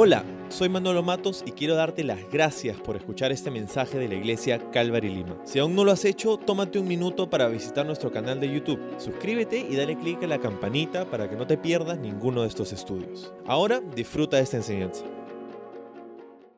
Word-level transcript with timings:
Hola, 0.00 0.24
soy 0.48 0.68
Manolo 0.68 1.02
Matos 1.02 1.42
y 1.44 1.50
quiero 1.50 1.74
darte 1.74 2.04
las 2.04 2.20
gracias 2.30 2.76
por 2.76 2.94
escuchar 2.94 3.32
este 3.32 3.50
mensaje 3.50 3.98
de 3.98 4.06
la 4.06 4.14
iglesia 4.14 4.70
Calvary 4.70 5.08
Lima. 5.08 5.36
Si 5.44 5.58
aún 5.58 5.74
no 5.74 5.82
lo 5.82 5.90
has 5.90 6.04
hecho, 6.04 6.36
tómate 6.36 6.78
un 6.78 6.86
minuto 6.86 7.28
para 7.28 7.48
visitar 7.48 7.84
nuestro 7.84 8.12
canal 8.12 8.38
de 8.38 8.48
YouTube. 8.48 8.78
Suscríbete 8.98 9.58
y 9.58 9.74
dale 9.74 9.98
clic 9.98 10.22
a 10.22 10.28
la 10.28 10.38
campanita 10.38 11.10
para 11.10 11.28
que 11.28 11.34
no 11.34 11.48
te 11.48 11.58
pierdas 11.58 11.98
ninguno 11.98 12.42
de 12.42 12.48
estos 12.48 12.72
estudios. 12.72 13.32
Ahora 13.44 13.80
disfruta 13.96 14.36
de 14.36 14.44
esta 14.44 14.58
enseñanza. 14.58 15.04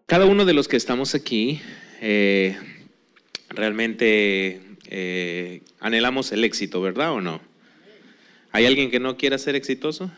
Cada 0.04 0.26
uno 0.26 0.44
de 0.44 0.52
los 0.52 0.68
que 0.68 0.76
estamos 0.76 1.14
aquí 1.14 1.62
eh, 2.02 2.58
realmente 3.48 4.60
eh, 4.90 5.62
anhelamos 5.80 6.30
el 6.32 6.44
éxito, 6.44 6.82
¿verdad 6.82 7.12
o 7.12 7.22
no? 7.22 7.40
¿Hay 8.52 8.66
alguien 8.66 8.90
que 8.90 9.00
no 9.00 9.16
quiera 9.16 9.38
ser 9.38 9.56
exitoso? 9.56 10.10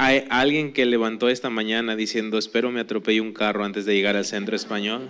Hay 0.00 0.26
alguien 0.30 0.72
que 0.72 0.86
levantó 0.86 1.28
esta 1.28 1.50
mañana 1.50 1.96
diciendo, 1.96 2.38
espero 2.38 2.70
me 2.70 2.78
atropelle 2.78 3.20
un 3.20 3.32
carro 3.32 3.64
antes 3.64 3.84
de 3.84 3.96
llegar 3.96 4.14
al 4.14 4.24
centro 4.24 4.54
español. 4.54 5.08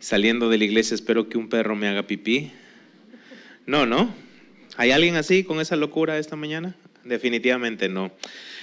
Saliendo 0.00 0.48
de 0.48 0.58
la 0.58 0.64
iglesia, 0.64 0.96
espero 0.96 1.28
que 1.28 1.38
un 1.38 1.48
perro 1.48 1.76
me 1.76 1.86
haga 1.86 2.08
pipí. 2.08 2.50
No, 3.64 3.86
no. 3.86 4.12
¿Hay 4.76 4.90
alguien 4.90 5.14
así 5.14 5.44
con 5.44 5.60
esa 5.60 5.76
locura 5.76 6.18
esta 6.18 6.34
mañana? 6.34 6.74
Definitivamente 7.04 7.88
no. 7.88 8.10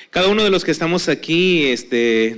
Cada 0.10 0.28
uno 0.28 0.44
de 0.44 0.50
los 0.50 0.66
que 0.66 0.72
estamos 0.72 1.08
aquí, 1.08 1.68
este, 1.68 2.36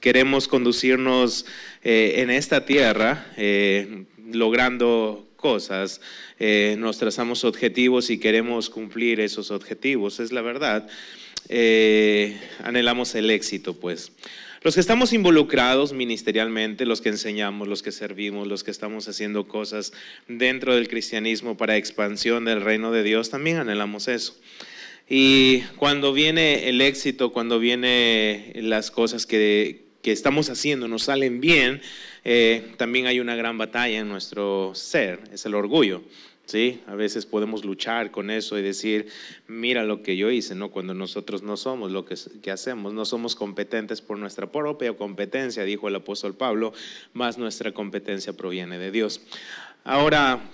queremos 0.00 0.46
conducirnos 0.46 1.46
eh, 1.84 2.16
en 2.16 2.28
esta 2.28 2.66
tierra, 2.66 3.32
eh, 3.38 4.04
logrando 4.30 5.26
cosas, 5.38 6.00
eh, 6.40 6.74
nos 6.78 6.98
trazamos 6.98 7.44
objetivos 7.44 8.10
y 8.10 8.18
queremos 8.18 8.68
cumplir 8.68 9.20
esos 9.20 9.50
objetivos, 9.50 10.18
es 10.20 10.32
la 10.32 10.42
verdad. 10.42 10.88
Eh, 11.48 12.36
anhelamos 12.64 13.14
el 13.14 13.30
éxito, 13.30 13.74
pues. 13.74 14.12
Los 14.62 14.74
que 14.74 14.80
estamos 14.80 15.12
involucrados 15.12 15.92
ministerialmente, 15.92 16.84
los 16.84 17.00
que 17.00 17.10
enseñamos, 17.10 17.68
los 17.68 17.84
que 17.84 17.92
servimos, 17.92 18.48
los 18.48 18.64
que 18.64 18.72
estamos 18.72 19.08
haciendo 19.08 19.46
cosas 19.46 19.92
dentro 20.26 20.74
del 20.74 20.88
cristianismo 20.88 21.56
para 21.56 21.76
expansión 21.76 22.44
del 22.44 22.60
reino 22.60 22.90
de 22.90 23.04
Dios, 23.04 23.30
también 23.30 23.58
anhelamos 23.58 24.08
eso. 24.08 24.36
Y 25.08 25.60
cuando 25.76 26.12
viene 26.12 26.68
el 26.68 26.80
éxito, 26.80 27.32
cuando 27.32 27.60
vienen 27.60 28.68
las 28.68 28.90
cosas 28.90 29.24
que, 29.24 29.84
que 30.02 30.10
estamos 30.10 30.50
haciendo 30.50 30.88
nos 30.88 31.04
salen 31.04 31.40
bien, 31.40 31.80
eh, 32.30 32.74
también 32.76 33.06
hay 33.06 33.20
una 33.20 33.36
gran 33.36 33.56
batalla 33.56 34.00
en 34.00 34.06
nuestro 34.06 34.72
ser, 34.74 35.20
es 35.32 35.46
el 35.46 35.54
orgullo. 35.54 36.02
¿sí? 36.44 36.82
A 36.86 36.94
veces 36.94 37.24
podemos 37.24 37.64
luchar 37.64 38.10
con 38.10 38.30
eso 38.30 38.58
y 38.58 38.62
decir, 38.62 39.08
mira 39.46 39.82
lo 39.82 40.02
que 40.02 40.14
yo 40.18 40.30
hice, 40.30 40.54
¿no? 40.54 40.70
Cuando 40.70 40.92
nosotros 40.92 41.42
no 41.42 41.56
somos 41.56 41.90
lo 41.90 42.04
que, 42.04 42.16
que, 42.42 42.50
hacemos, 42.50 42.92
no 42.92 43.06
somos 43.06 43.34
competentes 43.34 44.02
por 44.02 44.18
nuestra 44.18 44.52
propia 44.52 44.94
competencia, 44.94 45.64
dijo 45.64 45.88
el 45.88 45.94
apóstol 45.94 46.34
Pablo, 46.34 46.74
más 47.14 47.38
nuestra 47.38 47.72
competencia 47.72 48.34
proviene 48.34 48.76
de 48.78 48.90
Dios. 48.90 49.22
Ahora, 49.84 50.50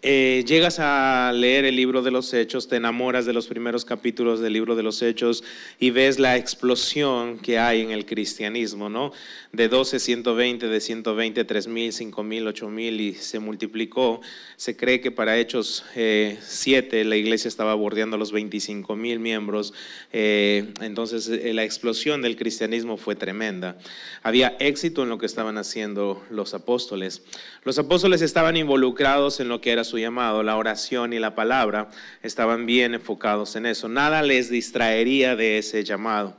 eh, 0.00 0.44
llegas 0.46 0.78
a 0.78 1.32
leer 1.34 1.64
el 1.64 1.74
libro 1.74 2.02
de 2.02 2.12
los 2.12 2.32
Hechos, 2.32 2.68
te 2.68 2.76
enamoras 2.76 3.26
de 3.26 3.32
los 3.32 3.48
primeros 3.48 3.84
capítulos 3.84 4.38
del 4.38 4.52
libro 4.52 4.76
de 4.76 4.84
los 4.84 5.02
Hechos 5.02 5.42
y 5.80 5.90
ves 5.90 6.20
la 6.20 6.36
explosión 6.36 7.38
que 7.38 7.58
hay 7.58 7.80
en 7.80 7.90
el 7.90 8.06
cristianismo, 8.06 8.88
¿no? 8.88 9.10
De 9.52 9.68
12, 9.68 9.98
120, 9.98 10.68
de 10.68 10.80
120, 10.80 11.44
3.000, 11.44 12.12
5.000, 12.12 12.54
8.000 12.54 13.00
y 13.00 13.14
se 13.14 13.40
multiplicó. 13.40 14.20
Se 14.56 14.76
cree 14.76 15.00
que 15.00 15.10
para 15.10 15.36
Hechos 15.36 15.84
7 15.94 17.00
eh, 17.00 17.04
la 17.04 17.16
iglesia 17.16 17.48
estaba 17.48 17.74
bordeando 17.74 18.16
los 18.16 18.32
25.000 18.32 19.18
miembros. 19.18 19.74
Eh, 20.12 20.74
entonces 20.80 21.28
la 21.54 21.64
explosión 21.64 22.22
del 22.22 22.36
cristianismo 22.36 22.98
fue 22.98 23.16
tremenda. 23.16 23.76
Había 24.22 24.56
éxito 24.60 25.02
en 25.02 25.08
lo 25.08 25.18
que 25.18 25.26
estaban 25.26 25.58
haciendo 25.58 26.22
los 26.30 26.54
apóstoles. 26.54 27.22
Los 27.64 27.78
apóstoles 27.78 28.22
estaban 28.22 28.56
involucrados 28.56 29.40
en 29.40 29.48
lo 29.48 29.60
que 29.60 29.72
era 29.72 29.77
su 29.84 29.98
llamado, 29.98 30.42
la 30.42 30.56
oración 30.56 31.12
y 31.12 31.18
la 31.18 31.34
palabra, 31.34 31.88
estaban 32.22 32.66
bien 32.66 32.94
enfocados 32.94 33.56
en 33.56 33.66
eso. 33.66 33.88
Nada 33.88 34.22
les 34.22 34.50
distraería 34.50 35.36
de 35.36 35.58
ese 35.58 35.84
llamado. 35.84 36.36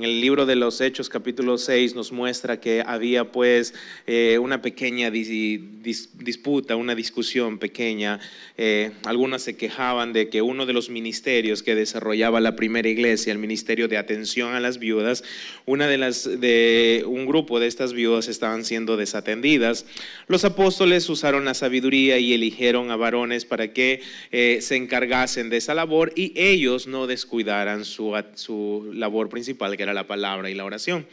En 0.00 0.04
el 0.04 0.22
libro 0.22 0.46
de 0.46 0.56
los 0.56 0.80
Hechos 0.80 1.10
capítulo 1.10 1.58
6 1.58 1.94
nos 1.94 2.10
muestra 2.10 2.58
que 2.58 2.82
había 2.86 3.30
pues 3.30 3.74
eh, 4.06 4.38
una 4.38 4.62
pequeña 4.62 5.10
disputa, 5.10 6.74
una 6.74 6.94
discusión 6.94 7.58
pequeña. 7.58 8.18
Eh, 8.56 8.92
algunas 9.04 9.42
se 9.42 9.58
quejaban 9.58 10.14
de 10.14 10.30
que 10.30 10.40
uno 10.40 10.64
de 10.64 10.72
los 10.72 10.88
ministerios 10.88 11.62
que 11.62 11.74
desarrollaba 11.74 12.40
la 12.40 12.56
primera 12.56 12.88
iglesia, 12.88 13.30
el 13.30 13.38
ministerio 13.38 13.88
de 13.88 13.98
atención 13.98 14.54
a 14.54 14.60
las 14.60 14.78
viudas, 14.78 15.22
una 15.66 15.86
de 15.86 15.98
las 15.98 16.40
de 16.40 17.04
un 17.06 17.26
grupo 17.26 17.60
de 17.60 17.66
estas 17.66 17.92
viudas 17.92 18.28
estaban 18.28 18.64
siendo 18.64 18.96
desatendidas. 18.96 19.84
Los 20.28 20.46
apóstoles 20.46 21.10
usaron 21.10 21.44
la 21.44 21.52
sabiduría 21.52 22.18
y 22.18 22.32
eligieron 22.32 22.90
a 22.90 22.96
varones 22.96 23.44
para 23.44 23.74
que 23.74 24.00
eh, 24.32 24.60
se 24.62 24.76
encargasen 24.76 25.50
de 25.50 25.58
esa 25.58 25.74
labor 25.74 26.14
y 26.16 26.32
ellos 26.36 26.86
no 26.86 27.06
descuidaran 27.06 27.84
su, 27.84 28.14
su 28.34 28.90
labor 28.94 29.28
principal, 29.28 29.76
que 29.76 29.82
era 29.82 29.89
la 29.94 30.06
palabra 30.06 30.50
y 30.50 30.54
la 30.54 30.64
oración. 30.64 31.06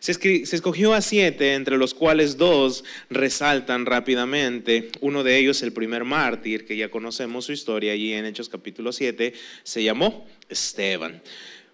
Se, 0.00 0.12
escogió 0.12 0.92
a 0.92 1.00
siete, 1.00 1.54
entre 1.54 1.78
los 1.78 1.94
cuales 1.94 2.36
dos 2.36 2.84
resaltan 3.08 3.86
rápidamente. 3.86 4.90
Uno 5.00 5.24
de 5.24 5.38
ellos, 5.38 5.62
el 5.62 5.72
primer 5.72 6.04
mártir, 6.04 6.66
que 6.66 6.76
ya 6.76 6.90
conocemos 6.90 7.46
su 7.46 7.52
historia 7.52 7.92
allí 7.92 8.12
en 8.12 8.26
Hechos 8.26 8.50
capítulo 8.50 8.92
7, 8.92 9.32
se 9.62 9.82
llamó 9.82 10.26
Esteban 10.48 11.22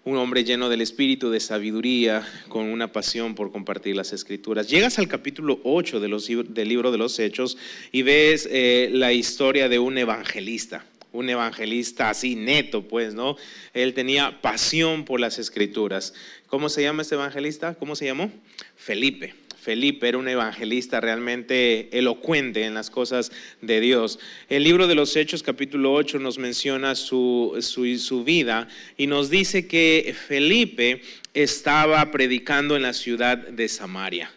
un 0.03 0.17
hombre 0.17 0.45
lleno 0.45 0.71
del 0.71 0.81
espíritu 0.81 1.31
de 1.31 1.41
sabiduría, 1.41 2.27
con 2.49 2.65
una 2.65 2.91
pasión 2.91 3.35
por 3.35 3.53
compartir 3.53 3.95
las 3.95 4.13
escrituras. 4.15 4.69
Llegas 4.69 4.99
al 4.99 5.09
capítulo 5.09 5.61
8 5.63 6.01
de 6.01 6.09
los, 6.09 6.27
del 6.27 6.69
libro 6.69 6.91
de 6.91 6.99
los 6.99 7.19
Hechos 7.19 7.59
y 7.93 8.03
ves 8.03 8.49
eh, 8.51 8.89
la 8.93 9.13
historia 9.13 9.69
de 9.69 9.79
un 9.79 9.99
evangelista 9.99 10.87
un 11.13 11.29
evangelista 11.29 12.11
así 12.11 12.37
neto, 12.37 12.87
pues, 12.87 13.15
¿no? 13.15 13.37
Él 13.75 13.95
tenía 13.95 14.41
pasión 14.41 15.05
por 15.05 15.21
las 15.21 15.39
escrituras. 15.39 16.15
¿Cómo 16.51 16.69
se 16.69 16.83
llama 16.83 17.03
este 17.03 17.15
evangelista? 17.15 17.77
¿Cómo 17.77 17.95
se 17.95 18.07
llamó? 18.07 18.29
Felipe. 18.75 19.35
Felipe 19.63 20.09
era 20.09 20.19
un 20.19 20.27
evangelista 20.27 21.01
realmente 21.01 21.97
elocuente 21.97 22.65
en 22.65 22.75
las 22.75 22.91
cosas 22.91 23.31
de 23.63 23.81
Dios. 23.81 24.19
El 24.49 24.65
libro 24.65 24.89
de 24.89 24.97
los 24.97 25.15
Hechos 25.15 25.45
capítulo 25.45 25.93
8 25.93 26.19
nos 26.19 26.39
menciona 26.39 26.97
su, 26.97 27.57
su 27.61 28.25
vida 28.25 28.67
y 28.97 29.07
nos 29.07 29.31
dice 29.31 29.69
que 29.69 30.13
Felipe 30.27 31.03
estaba 31.35 32.11
predicando 32.11 32.75
en 32.75 32.83
la 32.83 32.95
ciudad 32.95 33.39
de 33.39 33.69
Samaria. 33.69 34.33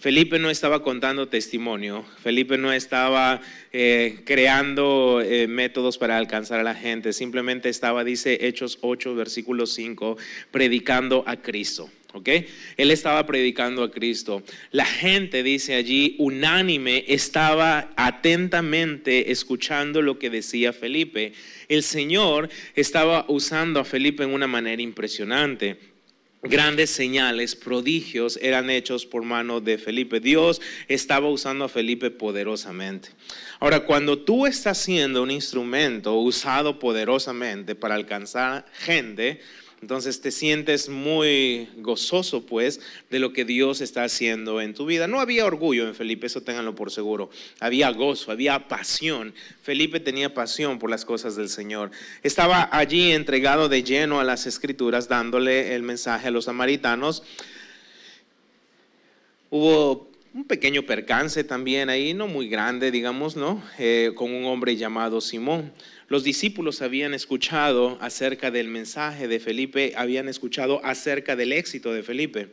Felipe 0.00 0.38
no 0.38 0.48
estaba 0.48 0.82
contando 0.82 1.28
testimonio, 1.28 2.06
Felipe 2.22 2.56
no 2.56 2.72
estaba 2.72 3.42
eh, 3.70 4.20
creando 4.24 5.20
eh, 5.20 5.46
métodos 5.46 5.98
para 5.98 6.16
alcanzar 6.16 6.58
a 6.58 6.62
la 6.62 6.74
gente, 6.74 7.12
simplemente 7.12 7.68
estaba, 7.68 8.02
dice 8.02 8.46
Hechos 8.46 8.78
8, 8.80 9.14
versículo 9.14 9.66
5, 9.66 10.16
predicando 10.50 11.22
a 11.26 11.36
Cristo. 11.36 11.90
¿ok? 12.14 12.28
Él 12.78 12.90
estaba 12.90 13.26
predicando 13.26 13.82
a 13.82 13.90
Cristo. 13.90 14.42
La 14.70 14.86
gente, 14.86 15.42
dice 15.42 15.74
allí, 15.74 16.16
unánime, 16.18 17.04
estaba 17.06 17.92
atentamente 17.94 19.30
escuchando 19.30 20.00
lo 20.00 20.18
que 20.18 20.30
decía 20.30 20.72
Felipe. 20.72 21.34
El 21.68 21.82
Señor 21.82 22.48
estaba 22.74 23.26
usando 23.28 23.80
a 23.80 23.84
Felipe 23.84 24.24
en 24.24 24.30
una 24.30 24.46
manera 24.46 24.80
impresionante 24.80 25.89
grandes 26.42 26.90
señales, 26.90 27.54
prodigios 27.54 28.38
eran 28.40 28.70
hechos 28.70 29.06
por 29.06 29.22
mano 29.22 29.60
de 29.60 29.78
Felipe. 29.78 30.20
Dios 30.20 30.60
estaba 30.88 31.28
usando 31.28 31.64
a 31.64 31.68
Felipe 31.68 32.10
poderosamente. 32.10 33.10
Ahora, 33.58 33.80
cuando 33.80 34.18
tú 34.18 34.46
estás 34.46 34.78
siendo 34.78 35.22
un 35.22 35.30
instrumento 35.30 36.14
usado 36.14 36.78
poderosamente 36.78 37.74
para 37.74 37.94
alcanzar 37.94 38.64
gente, 38.72 39.40
entonces 39.82 40.20
te 40.20 40.30
sientes 40.30 40.90
muy 40.90 41.68
gozoso 41.78 42.44
pues 42.44 42.80
de 43.08 43.18
lo 43.18 43.32
que 43.32 43.46
Dios 43.46 43.80
está 43.80 44.04
haciendo 44.04 44.60
en 44.60 44.74
tu 44.74 44.84
vida. 44.84 45.06
No 45.06 45.20
había 45.20 45.46
orgullo 45.46 45.88
en 45.88 45.94
Felipe, 45.94 46.26
eso 46.26 46.42
ténganlo 46.42 46.74
por 46.74 46.90
seguro. 46.90 47.30
Había 47.60 47.90
gozo, 47.90 48.30
había 48.30 48.68
pasión. 48.68 49.32
Felipe 49.62 49.98
tenía 49.98 50.34
pasión 50.34 50.78
por 50.78 50.90
las 50.90 51.06
cosas 51.06 51.34
del 51.34 51.48
Señor. 51.48 51.90
Estaba 52.22 52.68
allí 52.70 53.12
entregado 53.12 53.70
de 53.70 53.82
lleno 53.82 54.20
a 54.20 54.24
las 54.24 54.46
escrituras, 54.46 55.08
dándole 55.08 55.74
el 55.74 55.82
mensaje 55.82 56.28
a 56.28 56.30
los 56.30 56.44
samaritanos. 56.44 57.22
Hubo 59.48 60.10
un 60.34 60.44
pequeño 60.44 60.82
percance 60.82 61.42
también 61.42 61.88
ahí, 61.88 62.14
no 62.14 62.28
muy 62.28 62.48
grande, 62.48 62.90
digamos, 62.90 63.34
¿no? 63.34 63.62
Eh, 63.78 64.12
con 64.14 64.30
un 64.32 64.44
hombre 64.44 64.76
llamado 64.76 65.20
Simón. 65.20 65.72
Los 66.10 66.24
discípulos 66.24 66.82
habían 66.82 67.14
escuchado 67.14 67.96
acerca 68.00 68.50
del 68.50 68.66
mensaje 68.66 69.28
de 69.28 69.38
Felipe, 69.38 69.92
habían 69.96 70.28
escuchado 70.28 70.84
acerca 70.84 71.36
del 71.36 71.52
éxito 71.52 71.92
de 71.92 72.02
Felipe. 72.02 72.48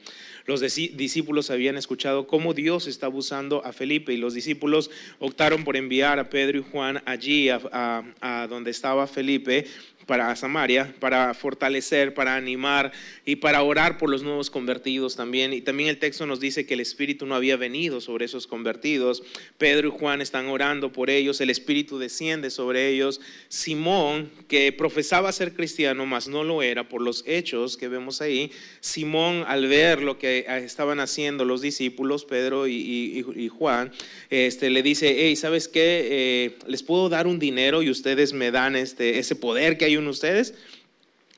Los 0.46 0.62
discípulos 0.62 1.50
habían 1.50 1.76
escuchado 1.76 2.28
cómo 2.28 2.54
Dios 2.54 2.86
está 2.86 3.08
abusando 3.08 3.66
a 3.66 3.74
Felipe 3.74 4.14
y 4.14 4.18
los 4.18 4.36
discípulos 4.36 4.92
optaron 5.18 5.64
por 5.64 5.76
enviar 5.76 6.20
a 6.20 6.30
Pedro 6.30 6.60
y 6.60 6.66
Juan 6.72 7.02
allí 7.06 7.50
a, 7.50 8.48
donde 8.48 8.70
estaba 8.70 9.08
Felipe 9.08 9.66
para 10.08 10.36
Samaria, 10.36 10.96
para 11.00 11.34
fortalecer, 11.36 12.14
para 12.14 12.36
animar 12.36 12.92
y 13.26 13.36
para 13.36 13.62
orar 13.62 13.98
por 14.00 14.10
los 14.10 14.24
nuevos 14.24 14.50
convertidos 14.50 15.16
también. 15.16 15.54
Y 15.54 15.62
también 15.62 15.90
el 15.90 16.00
texto 16.00 16.26
nos 16.26 16.40
dice 16.40 16.66
que 16.66 16.74
el 16.74 16.80
Espíritu 16.80 17.28
no 17.28 17.36
había 17.36 17.58
venido 17.58 18.02
sobre 18.02 18.26
esos 18.26 18.48
convertidos. 18.48 19.22
Pedro 19.58 19.90
y 19.90 19.92
Juan 19.92 20.22
están 20.22 20.48
orando 20.48 20.92
por 20.92 21.10
ellos, 21.10 21.42
el 21.42 21.50
Espíritu 21.50 22.00
desciende 22.00 22.50
sobre 22.50 22.88
ellos. 22.88 23.22
Simón, 23.50 24.32
que 24.48 24.72
profesaba 24.72 25.32
ser 25.32 25.54
cristiano, 25.54 26.06
mas 26.06 26.28
no 26.28 26.44
lo 26.44 26.64
era 26.64 26.88
por 26.88 27.02
los 27.02 27.24
hechos 27.28 27.76
que 27.78 27.90
vemos 27.90 28.22
ahí, 28.22 28.52
Simón 28.80 29.44
al 29.48 29.68
ver 29.68 30.02
lo 30.02 30.18
que 30.18 30.46
estaban 30.48 31.00
haciendo 31.00 31.44
los 31.44 31.62
discípulos, 31.62 32.26
Pedro 32.26 32.68
y, 32.68 33.50
Juan, 33.50 33.92
este, 34.30 34.70
le 34.70 34.84
dice, 34.84 35.16
hey, 35.18 35.36
¿sabes 35.36 35.68
qué? 35.68 36.08
Eh, 36.10 36.58
¿Les 36.68 36.84
puedo 36.84 37.10
dar 37.10 37.28
un 37.28 37.40
dinero 37.40 37.82
y 37.82 37.90
ustedes 37.90 38.34
me 38.34 38.52
dan 38.52 38.76
este, 38.76 39.20
ese 39.20 39.36
poder 39.36 39.78
que 39.78 39.86
hay 39.86 39.97
ustedes? 40.06 40.54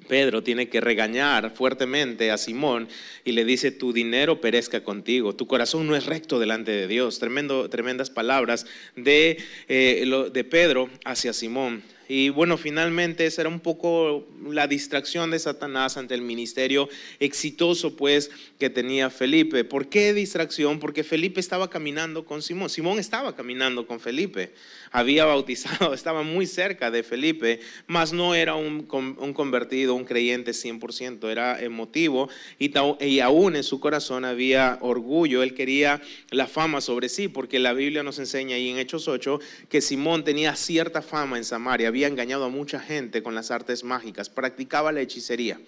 Pedro 0.08 0.44
tiene 0.44 0.70
que 0.70 0.82
regañar 0.82 1.52
fuertemente 1.56 2.32
a 2.32 2.38
Simón 2.38 2.88
y 3.26 3.34
le 3.34 3.46
dice, 3.46 3.72
tu 3.72 3.94
dinero 3.94 4.42
perezca 4.42 4.84
contigo, 4.84 5.36
tu 5.36 5.46
corazón 5.46 5.88
no 5.88 5.96
es 5.96 6.06
recto 6.06 6.40
delante 6.40 6.72
de 6.72 6.88
Dios. 6.88 7.20
Tremendo, 7.20 7.70
tremendas 7.70 8.10
palabras 8.10 8.66
de, 8.96 9.38
eh, 9.68 10.30
de 10.32 10.44
Pedro 10.44 10.90
hacia 11.06 11.34
Simón. 11.34 11.84
Y 12.12 12.30
bueno, 12.30 12.58
finalmente 12.58 13.28
esa 13.28 13.44
era 13.44 13.50
un 13.50 13.60
poco 13.60 14.28
la 14.50 14.66
distracción 14.66 15.30
de 15.30 15.38
Satanás 15.38 15.96
ante 15.96 16.16
el 16.16 16.24
ministerio 16.24 16.90
exitoso 17.20 17.96
pues 17.96 18.32
que 18.58 18.72
tenía 18.72 19.12
Felipe. 19.12 19.64
¿Por 19.64 19.90
qué 19.90 20.12
distracción? 20.16 20.80
Porque 20.80 21.04
Felipe 21.04 21.40
estaba 21.40 21.70
caminando 21.70 22.26
con 22.26 22.42
Simón. 22.42 22.72
Simón 22.72 22.98
estaba 22.98 23.36
caminando 23.36 23.86
con 23.86 24.00
Felipe. 24.00 24.54
Había 24.92 25.26
bautizado, 25.26 25.94
estaba 25.94 26.24
muy 26.24 26.46
cerca 26.46 26.92
de 26.92 27.04
Felipe, 27.04 27.60
mas 27.88 28.14
no 28.14 28.36
era 28.36 28.56
un, 28.56 28.84
convertido, 28.84 29.96
un 29.96 30.06
creyente 30.06 30.52
100%, 30.52 31.30
era 31.30 31.62
emotivo 31.62 32.30
y, 32.58 32.72
aún 33.20 33.56
en 33.56 33.64
su 33.64 33.80
corazón 33.80 34.26
había 34.26 34.78
orgullo. 34.82 35.44
Él 35.44 35.54
quería 35.54 36.02
la 36.32 36.48
fama 36.48 36.82
sobre 36.82 37.10
sí, 37.10 37.28
porque 37.28 37.60
la 37.60 37.74
Biblia 37.74 38.04
nos 38.04 38.20
enseña 38.20 38.56
ahí 38.56 38.70
en 38.70 38.78
Hechos 38.78 39.08
8 39.08 39.40
que 39.70 39.82
Simón 39.82 40.24
tenía 40.24 40.56
cierta 40.56 41.02
fama 41.02 41.38
en 41.38 41.44
Samaria 41.44 41.88
había 41.88 42.08
engañado 42.08 42.46
a 42.46 42.50
mucha 42.50 42.80
gente 42.80 43.22
con 43.22 43.36
las 43.36 43.52
artes 43.52 43.84
mágicas, 43.84 44.30
practicaba 44.30 44.92
la 44.92 45.02
hechicería. 45.02 45.60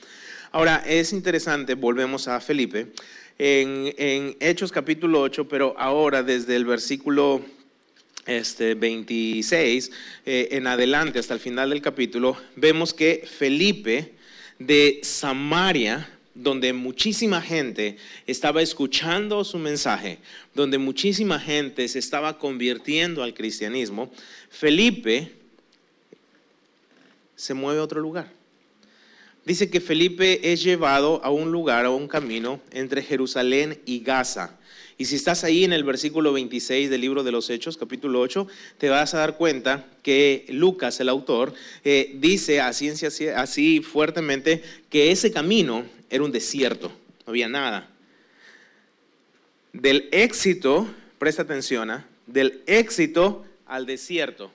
Ahora, 0.51 0.83
es 0.85 1.13
interesante, 1.13 1.75
volvemos 1.75 2.27
a 2.27 2.39
Felipe, 2.41 2.91
en, 3.37 4.35
Hechos 4.39 4.71
capítulo 4.71 5.21
8, 5.21 5.47
pero 5.47 5.75
ahora 5.77 6.23
desde 6.23 6.55
el 6.55 6.65
versículo 6.65 7.41
este, 8.25 8.75
26 8.75 9.91
eh, 10.25 10.49
en 10.51 10.67
adelante 10.67 11.19
hasta 11.19 11.33
el 11.33 11.39
final 11.39 11.69
del 11.69 11.81
capítulo, 11.81 12.37
vemos 12.55 12.93
que 12.93 13.27
Felipe 13.27 14.13
de 14.59 14.99
Samaria, 15.03 16.09
donde 16.33 16.71
muchísima 16.73 17.41
gente 17.41 17.97
estaba 18.27 18.61
escuchando 18.61 19.43
su 19.43 19.57
mensaje, 19.57 20.19
donde 20.53 20.77
muchísima 20.77 21.39
gente 21.39 21.87
se 21.87 21.99
estaba 21.99 22.37
convirtiendo 22.37 23.23
al 23.23 23.33
cristianismo, 23.33 24.11
Felipe 24.49 25.31
se 27.35 27.53
mueve 27.53 27.79
a 27.79 27.83
otro 27.83 27.99
lugar. 27.99 28.31
Dice 29.43 29.71
que 29.71 29.81
Felipe 29.81 30.51
es 30.53 30.61
llevado 30.61 31.19
a 31.23 31.31
un 31.31 31.51
lugar, 31.51 31.85
a 31.85 31.89
un 31.89 32.07
camino 32.07 32.61
entre 32.71 33.01
Jerusalén 33.01 33.81
y 33.85 34.01
Gaza. 34.01 34.59
Y 35.01 35.05
si 35.05 35.15
estás 35.15 35.43
ahí 35.43 35.63
en 35.63 35.73
el 35.73 35.83
versículo 35.83 36.31
26 36.31 36.91
del 36.91 37.01
libro 37.01 37.23
de 37.23 37.31
los 37.31 37.49
Hechos, 37.49 37.75
capítulo 37.75 38.19
8, 38.19 38.47
te 38.77 38.89
vas 38.89 39.15
a 39.15 39.17
dar 39.17 39.35
cuenta 39.35 39.87
que 40.03 40.45
Lucas, 40.49 40.99
el 40.99 41.09
autor, 41.09 41.55
eh, 41.83 42.11
dice 42.19 42.61
a 42.61 42.71
ciencia 42.71 43.09
así 43.37 43.81
fuertemente 43.81 44.61
que 44.91 45.09
ese 45.09 45.31
camino 45.31 45.85
era 46.11 46.23
un 46.23 46.31
desierto, 46.31 46.89
no 47.25 47.31
había 47.31 47.49
nada. 47.49 47.89
Del 49.73 50.07
éxito, 50.11 50.87
presta 51.17 51.41
atención, 51.41 51.89
¿ah? 51.89 52.05
del 52.27 52.61
éxito 52.67 53.43
al 53.65 53.87
desierto, 53.87 54.51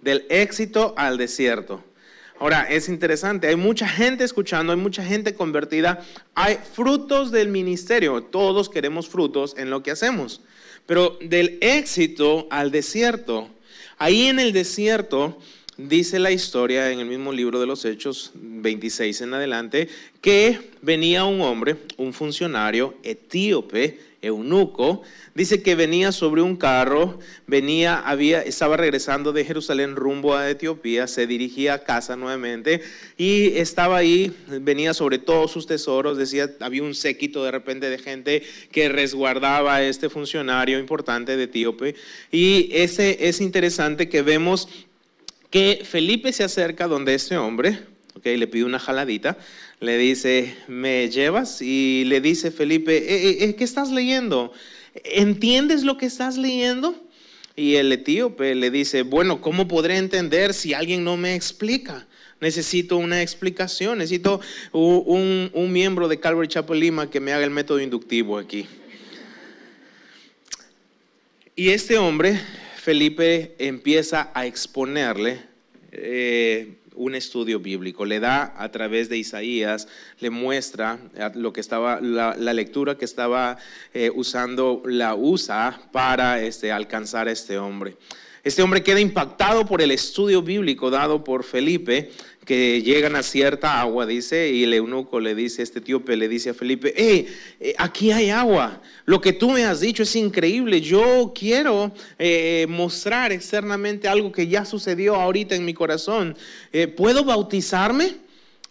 del 0.00 0.24
éxito 0.30 0.94
al 0.96 1.18
desierto. 1.18 1.84
Ahora, 2.38 2.66
es 2.68 2.90
interesante, 2.90 3.48
hay 3.48 3.56
mucha 3.56 3.88
gente 3.88 4.22
escuchando, 4.22 4.72
hay 4.72 4.78
mucha 4.78 5.02
gente 5.02 5.34
convertida, 5.34 6.04
hay 6.34 6.58
frutos 6.74 7.30
del 7.30 7.48
ministerio, 7.48 8.22
todos 8.22 8.68
queremos 8.68 9.08
frutos 9.08 9.54
en 9.56 9.70
lo 9.70 9.82
que 9.82 9.90
hacemos, 9.90 10.42
pero 10.84 11.16
del 11.22 11.56
éxito 11.62 12.46
al 12.50 12.70
desierto, 12.70 13.48
ahí 13.96 14.26
en 14.26 14.38
el 14.38 14.52
desierto 14.52 15.38
dice 15.78 16.18
la 16.18 16.30
historia 16.30 16.92
en 16.92 17.00
el 17.00 17.06
mismo 17.06 17.32
libro 17.32 17.58
de 17.58 17.66
los 17.66 17.86
Hechos 17.86 18.32
26 18.34 19.22
en 19.22 19.32
adelante, 19.32 19.88
que 20.20 20.72
venía 20.82 21.24
un 21.24 21.40
hombre, 21.40 21.76
un 21.96 22.12
funcionario 22.12 22.94
etíope, 23.02 23.98
eunuco, 24.22 25.02
dice 25.34 25.62
que 25.62 25.74
venía 25.74 26.12
sobre 26.12 26.42
un 26.42 26.56
carro, 26.56 27.18
venía, 27.46 27.98
había, 27.98 28.42
estaba 28.42 28.76
regresando 28.76 29.32
de 29.32 29.44
Jerusalén 29.44 29.96
rumbo 29.96 30.34
a 30.34 30.50
Etiopía, 30.50 31.06
se 31.06 31.26
dirigía 31.26 31.74
a 31.74 31.84
casa 31.84 32.16
nuevamente 32.16 32.82
y 33.16 33.56
estaba 33.58 33.96
ahí, 33.98 34.34
venía 34.60 34.94
sobre 34.94 35.18
todos 35.18 35.50
sus 35.50 35.66
tesoros, 35.66 36.18
decía, 36.18 36.50
había 36.60 36.82
un 36.82 36.94
séquito 36.94 37.44
de 37.44 37.50
repente 37.50 37.90
de 37.90 37.98
gente 37.98 38.42
que 38.72 38.88
resguardaba 38.88 39.76
a 39.76 39.82
este 39.82 40.08
funcionario 40.08 40.78
importante 40.78 41.36
de 41.36 41.44
Etíope 41.44 41.94
y 42.30 42.70
ese 42.72 43.28
es 43.28 43.40
interesante 43.40 44.08
que 44.08 44.22
vemos 44.22 44.68
que 45.50 45.82
Felipe 45.84 46.32
se 46.32 46.44
acerca 46.44 46.88
donde 46.88 47.14
este 47.14 47.36
hombre, 47.36 47.80
okay, 48.14 48.36
le 48.36 48.46
pide 48.46 48.64
una 48.64 48.78
jaladita, 48.78 49.38
le 49.80 49.98
dice, 49.98 50.56
¿me 50.68 51.08
llevas? 51.10 51.60
Y 51.60 52.04
le 52.06 52.20
dice 52.20 52.50
Felipe, 52.50 52.96
eh, 52.96 53.28
eh, 53.28 53.36
eh, 53.44 53.54
¿qué 53.56 53.64
estás 53.64 53.90
leyendo? 53.90 54.52
¿entiendes 55.04 55.82
lo 55.82 55.98
que 55.98 56.06
estás 56.06 56.36
leyendo? 56.36 56.94
Y 57.54 57.76
el 57.76 57.92
etíope 57.92 58.54
le 58.54 58.70
dice, 58.70 59.02
bueno, 59.02 59.40
¿cómo 59.40 59.66
podré 59.66 59.96
entender 59.96 60.52
si 60.52 60.74
alguien 60.74 61.04
no 61.04 61.16
me 61.16 61.34
explica? 61.34 62.06
Necesito 62.40 62.98
una 62.98 63.22
explicación, 63.22 63.98
necesito 63.98 64.40
un, 64.72 65.50
miembro 65.72 66.06
de 66.08 66.20
Calvary 66.20 66.48
Chapel 66.48 66.80
Lima 66.80 67.10
que 67.10 67.20
me 67.20 67.32
haga 67.32 67.44
el 67.44 67.50
método 67.50 67.80
inductivo 67.80 68.36
aquí. 68.38 68.66
Y 71.54 71.70
este 71.70 71.96
hombre, 71.96 72.38
Felipe, 72.76 73.54
empieza 73.58 74.30
a 74.34 74.44
exponerle 74.44 75.40
un 76.96 77.14
estudio 77.14 77.60
bíblico, 77.60 78.04
le 78.04 78.20
da 78.20 78.54
a 78.56 78.70
través 78.70 79.08
de 79.08 79.18
Isaías, 79.18 79.86
le 80.18 80.30
muestra 80.30 80.98
eh, 81.14 81.30
lo 81.34 81.52
que 81.52 81.60
estaba, 81.60 82.00
la, 82.00 82.34
lectura 82.52 82.96
que 82.96 83.04
estaba 83.04 83.58
eh, 83.94 84.10
usando, 84.14 84.82
la 84.84 85.14
usa 85.14 85.80
para 85.92 86.42
este, 86.42 86.72
alcanzar 86.72 87.28
a 87.28 87.32
este 87.32 87.58
hombre. 87.58 87.96
Este 88.42 88.62
hombre 88.62 88.84
queda 88.84 89.00
impactado 89.00 89.66
por 89.66 89.82
el 89.82 89.90
estudio 89.90 90.40
bíblico 90.40 90.88
dado 90.88 91.24
por 91.24 91.42
Felipe 91.42 92.12
que 92.46 92.80
llegan 92.80 93.16
a 93.16 93.24
cierta 93.24 93.80
agua, 93.80 94.06
dice, 94.06 94.50
y 94.50 94.62
el 94.62 94.72
eunuco 94.72 95.18
le 95.18 95.34
dice, 95.34 95.62
este 95.62 95.80
etíope 95.80 96.16
le 96.16 96.28
dice 96.28 96.50
a 96.50 96.54
Felipe, 96.54 96.94
hey, 96.96 97.26
eh, 97.58 97.74
aquí 97.76 98.12
hay 98.12 98.30
agua, 98.30 98.80
lo 99.04 99.20
que 99.20 99.32
tú 99.32 99.50
me 99.50 99.64
has 99.64 99.80
dicho 99.80 100.04
es 100.04 100.14
increíble, 100.14 100.80
yo 100.80 101.32
quiero 101.34 101.92
eh, 102.20 102.66
mostrar 102.68 103.32
externamente 103.32 104.06
algo 104.06 104.30
que 104.30 104.46
ya 104.46 104.64
sucedió 104.64 105.16
ahorita 105.16 105.56
en 105.56 105.64
mi 105.64 105.74
corazón, 105.74 106.36
eh, 106.72 106.86
¿puedo 106.86 107.24
bautizarme? 107.24 108.14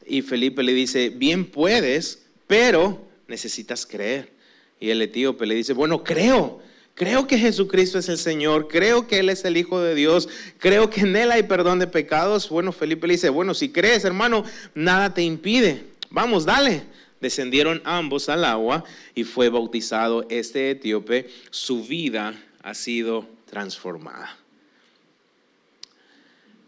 Y 0.08 0.22
Felipe 0.22 0.64
le 0.64 0.74
dice, 0.74 1.10
bien 1.10 1.46
puedes, 1.46 2.24
pero 2.48 3.06
necesitas 3.28 3.86
creer. 3.86 4.32
Y 4.80 4.90
el 4.90 5.02
etíope 5.02 5.46
le 5.46 5.56
dice, 5.56 5.74
bueno, 5.74 6.04
creo 6.04 6.62
Creo 6.96 7.28
que 7.28 7.38
Jesucristo 7.38 8.00
es 8.00 8.08
el 8.08 8.18
Señor, 8.18 8.70
creo 8.70 9.06
que 9.06 9.20
Él 9.20 9.30
es 9.30 9.44
el 9.44 9.58
Hijo 9.58 9.82
de 9.82 9.96
Dios, 9.96 10.30
creo 10.60 10.90
que 10.90 11.02
en 11.02 11.14
Él 11.18 11.30
hay 11.30 11.44
perdón 11.44 11.78
de 11.78 11.88
pecados. 11.88 12.48
Bueno, 12.48 12.72
Felipe 12.72 13.06
le 13.06 13.16
dice, 13.16 13.28
bueno, 13.28 13.54
si 13.54 13.70
crees, 13.70 14.06
hermano, 14.06 14.46
nada 14.74 15.14
te 15.14 15.22
impide. 15.22 15.84
Vamos, 16.10 16.46
dale. 16.46 16.84
Descendieron 17.20 17.82
ambos 17.84 18.30
al 18.30 18.46
agua 18.46 18.86
y 19.14 19.26
fue 19.26 19.50
bautizado 19.50 20.26
este 20.30 20.72
etíope. 20.72 21.30
Su 21.50 21.84
vida 21.84 22.34
ha 22.64 22.74
sido 22.74 23.28
transformada. 23.50 24.38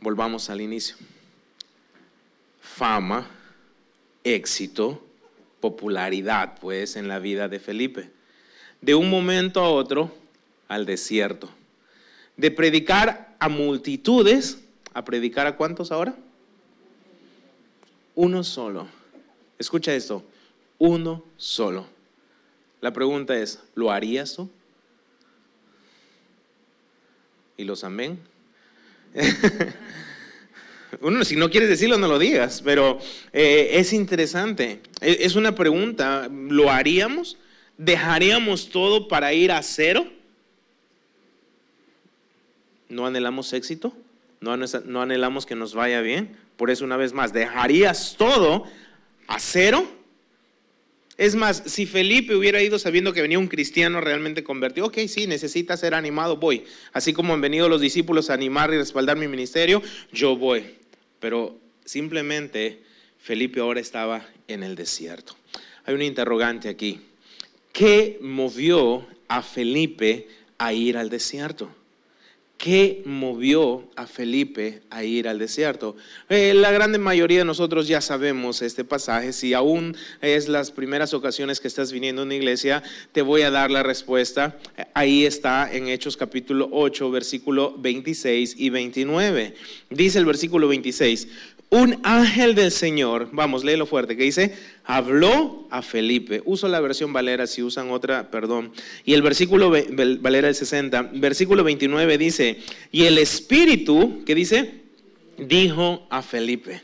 Volvamos 0.01 0.49
al 0.49 0.59
inicio. 0.59 0.97
Fama, 2.59 3.29
éxito, 4.25 5.01
popularidad, 5.61 6.57
pues, 6.59 6.97
en 6.97 7.07
la 7.07 7.19
vida 7.19 7.47
de 7.47 7.59
Felipe 7.61 8.16
de 8.81 8.95
un 8.95 9.09
momento 9.09 9.59
a 9.59 9.69
otro 9.69 10.15
al 10.67 10.85
desierto. 10.85 11.49
De 12.35 12.51
predicar 12.51 13.35
a 13.39 13.49
multitudes, 13.49 14.59
a 14.93 15.03
predicar 15.03 15.47
a 15.47 15.55
cuántos 15.55 15.91
ahora? 15.91 16.15
Uno 18.15 18.43
solo. 18.43 18.87
Escucha 19.59 19.93
esto, 19.93 20.23
uno 20.77 21.23
solo. 21.37 21.87
La 22.81 22.93
pregunta 22.93 23.35
es, 23.37 23.59
¿lo 23.75 23.91
harías 23.91 24.35
tú? 24.35 24.49
¿Y 27.57 27.63
los 27.63 27.83
amén? 27.83 28.19
Uno, 31.01 31.25
si 31.25 31.35
no 31.35 31.49
quieres 31.49 31.69
decirlo, 31.69 31.97
no 31.97 32.07
lo 32.07 32.17
digas, 32.17 32.61
pero 32.63 32.99
eh, 33.33 33.71
es 33.73 33.93
interesante. 33.93 34.79
E, 35.01 35.17
es 35.21 35.35
una 35.35 35.53
pregunta, 35.53 36.29
¿lo 36.31 36.71
haríamos? 36.71 37.37
¿Dejaríamos 37.77 38.69
todo 38.69 39.07
para 39.07 39.33
ir 39.33 39.51
a 39.51 39.61
cero? 39.61 40.07
¿No 42.89 43.05
anhelamos 43.05 43.53
éxito? 43.53 43.93
¿No 44.39 45.01
anhelamos 45.01 45.45
que 45.45 45.55
nos 45.55 45.73
vaya 45.73 46.01
bien? 46.01 46.37
Por 46.57 46.71
eso 46.71 46.85
una 46.85 46.97
vez 46.97 47.13
más, 47.13 47.33
¿dejarías 47.33 48.15
todo 48.17 48.65
a 49.27 49.39
cero? 49.39 49.87
Es 51.17 51.35
más, 51.35 51.63
si 51.65 51.87
Felipe 51.87 52.35
hubiera 52.35 52.61
ido 52.61 52.77
sabiendo 52.77 53.11
que 53.11 53.23
venía 53.23 53.39
un 53.39 53.47
cristiano 53.47 54.01
realmente 54.01 54.43
convertido, 54.43 54.87
ok, 54.87 54.99
sí, 55.07 55.25
necesita 55.25 55.75
ser 55.75 55.95
animado, 55.95 56.37
voy. 56.37 56.65
Así 56.93 57.11
como 57.11 57.33
han 57.33 57.41
venido 57.41 57.67
los 57.69 57.81
discípulos 57.81 58.29
a 58.29 58.35
animar 58.35 58.71
y 58.71 58.77
respaldar 58.77 59.17
mi 59.17 59.27
ministerio, 59.27 59.81
yo 60.11 60.35
voy. 60.35 60.75
Pero 61.19 61.57
simplemente 61.85 62.83
Felipe 63.19 63.59
ahora 63.59 63.79
estaba 63.79 64.27
en 64.47 64.61
el 64.61 64.75
desierto. 64.75 65.35
Hay 65.85 65.95
un 65.95 66.03
interrogante 66.03 66.69
aquí. 66.69 67.01
¿Qué 67.77 68.17
movió 68.23 69.05
a 69.27 69.43
Felipe 69.43 70.27
a 70.57 70.73
ir 70.73 70.97
al 70.97 71.11
desierto? 71.11 71.69
¿Qué 72.57 73.03
movió 73.05 73.87
a 73.95 74.07
Felipe 74.07 74.81
a 74.89 75.03
ir 75.03 75.27
al 75.27 75.37
desierto? 75.37 75.95
Eh, 76.27 76.55
la 76.55 76.71
gran 76.71 76.99
mayoría 76.99 77.37
de 77.37 77.45
nosotros 77.45 77.87
ya 77.87 78.01
sabemos 78.01 78.63
este 78.63 78.83
pasaje. 78.83 79.31
Si 79.31 79.53
aún 79.53 79.95
es 80.21 80.47
las 80.47 80.71
primeras 80.71 81.13
ocasiones 81.13 81.59
que 81.59 81.67
estás 81.67 81.91
viniendo 81.91 82.23
a 82.23 82.25
una 82.25 82.33
iglesia, 82.33 82.81
te 83.11 83.21
voy 83.21 83.43
a 83.43 83.51
dar 83.51 83.69
la 83.69 83.83
respuesta. 83.83 84.57
Ahí 84.95 85.27
está 85.27 85.71
en 85.71 85.87
Hechos 85.87 86.17
capítulo 86.17 86.69
8, 86.71 87.11
versículo 87.11 87.75
26 87.77 88.55
y 88.57 88.71
29. 88.71 89.53
Dice 89.91 90.17
el 90.17 90.25
versículo 90.25 90.67
26, 90.67 91.27
un 91.69 91.99
ángel 92.03 92.55
del 92.55 92.71
Señor, 92.71 93.29
vamos, 93.33 93.65
léelo 93.65 93.85
fuerte, 93.85 94.15
que 94.15 94.23
dice, 94.23 94.55
habló 94.85 95.67
a 95.69 95.81
Felipe. 95.81 96.41
Uso 96.45 96.67
la 96.69 96.79
versión 96.79 97.11
Valera, 97.11 97.45
si 97.45 97.61
usan 97.61 97.91
otra, 97.91 98.31
perdón. 98.31 98.71
Y 99.03 99.13
el 99.13 99.21
versículo 99.21 99.69
Valera 99.69 100.47
del 100.47 100.55
60, 100.55 101.09
versículo 101.15 101.65
29 101.65 102.17
dice, 102.17 102.59
y 102.91 103.03
el 103.03 103.17
Espíritu, 103.17 104.23
¿qué 104.25 104.33
dice? 104.33 104.81
Dijo 105.37 106.07
a 106.09 106.21
Felipe. 106.21 106.81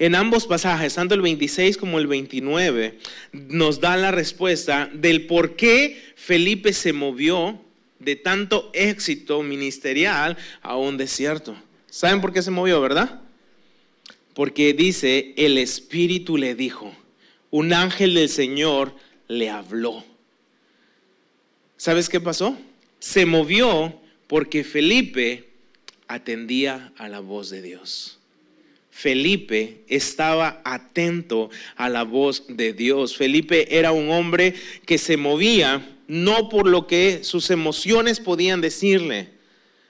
En 0.00 0.14
ambos 0.14 0.46
pasajes, 0.46 0.94
tanto 0.94 1.14
el 1.14 1.22
26 1.22 1.76
como 1.76 1.98
el 1.98 2.06
29, 2.08 2.98
nos 3.32 3.80
da 3.80 3.96
la 3.96 4.10
respuesta 4.10 4.90
del 4.92 5.26
por 5.26 5.54
qué 5.54 6.12
Felipe 6.16 6.72
se 6.72 6.92
movió 6.92 7.60
de 7.98 8.16
tanto 8.16 8.70
éxito 8.74 9.42
ministerial 9.42 10.36
a 10.62 10.76
un 10.76 10.96
desierto. 10.96 11.56
¿Saben 11.88 12.20
por 12.20 12.32
qué 12.32 12.42
se 12.42 12.50
movió, 12.50 12.80
verdad? 12.80 13.22
Porque 14.38 14.72
dice, 14.72 15.34
el 15.36 15.58
Espíritu 15.58 16.36
le 16.36 16.54
dijo, 16.54 16.94
un 17.50 17.72
ángel 17.72 18.14
del 18.14 18.28
Señor 18.28 18.94
le 19.26 19.50
habló. 19.50 20.04
¿Sabes 21.76 22.08
qué 22.08 22.20
pasó? 22.20 22.56
Se 23.00 23.26
movió 23.26 24.00
porque 24.28 24.62
Felipe 24.62 25.48
atendía 26.06 26.92
a 26.98 27.08
la 27.08 27.18
voz 27.18 27.50
de 27.50 27.62
Dios. 27.62 28.20
Felipe 28.92 29.82
estaba 29.88 30.62
atento 30.64 31.50
a 31.74 31.88
la 31.88 32.04
voz 32.04 32.44
de 32.46 32.72
Dios. 32.72 33.16
Felipe 33.16 33.76
era 33.76 33.90
un 33.90 34.08
hombre 34.08 34.54
que 34.86 34.98
se 34.98 35.16
movía 35.16 35.98
no 36.06 36.48
por 36.48 36.68
lo 36.68 36.86
que 36.86 37.24
sus 37.24 37.50
emociones 37.50 38.20
podían 38.20 38.60
decirle, 38.60 39.30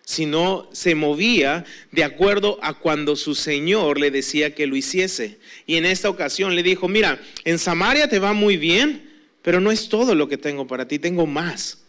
sino 0.09 0.67
se 0.73 0.95
movía 0.95 1.67
de 1.93 2.03
acuerdo 2.03 2.59
a 2.63 2.73
cuando 2.73 3.15
su 3.15 3.35
Señor 3.35 4.01
le 4.01 4.11
decía 4.11 4.55
que 4.55 4.67
lo 4.67 4.75
hiciese. 4.75 5.37
Y 5.67 5.77
en 5.77 5.85
esta 5.85 6.09
ocasión 6.09 6.57
le 6.57 6.63
dijo, 6.63 6.89
mira, 6.89 7.21
en 7.45 7.59
Samaria 7.59 8.09
te 8.09 8.19
va 8.19 8.33
muy 8.33 8.57
bien, 8.57 9.07
pero 9.43 9.61
no 9.61 9.71
es 9.71 9.91
todo 9.91 10.15
lo 10.15 10.27
que 10.27 10.39
tengo 10.39 10.67
para 10.67 10.89
ti, 10.89 10.99
tengo 10.99 11.27
más. 11.27 11.85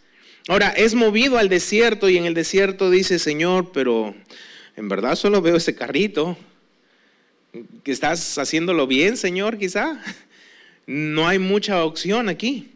Ahora, 0.48 0.68
es 0.68 0.94
movido 0.94 1.38
al 1.38 1.48
desierto 1.48 2.10
y 2.10 2.18
en 2.18 2.26
el 2.26 2.34
desierto 2.34 2.90
dice, 2.90 3.18
Señor, 3.18 3.72
pero 3.72 4.14
en 4.76 4.90
verdad 4.90 5.16
solo 5.16 5.40
veo 5.40 5.56
ese 5.56 5.74
carrito. 5.74 6.36
¿Estás 7.86 8.36
haciéndolo 8.36 8.86
bien, 8.86 9.16
Señor, 9.16 9.56
quizá? 9.56 9.98
No 10.86 11.26
hay 11.26 11.38
mucha 11.38 11.82
opción 11.86 12.28
aquí. 12.28 12.68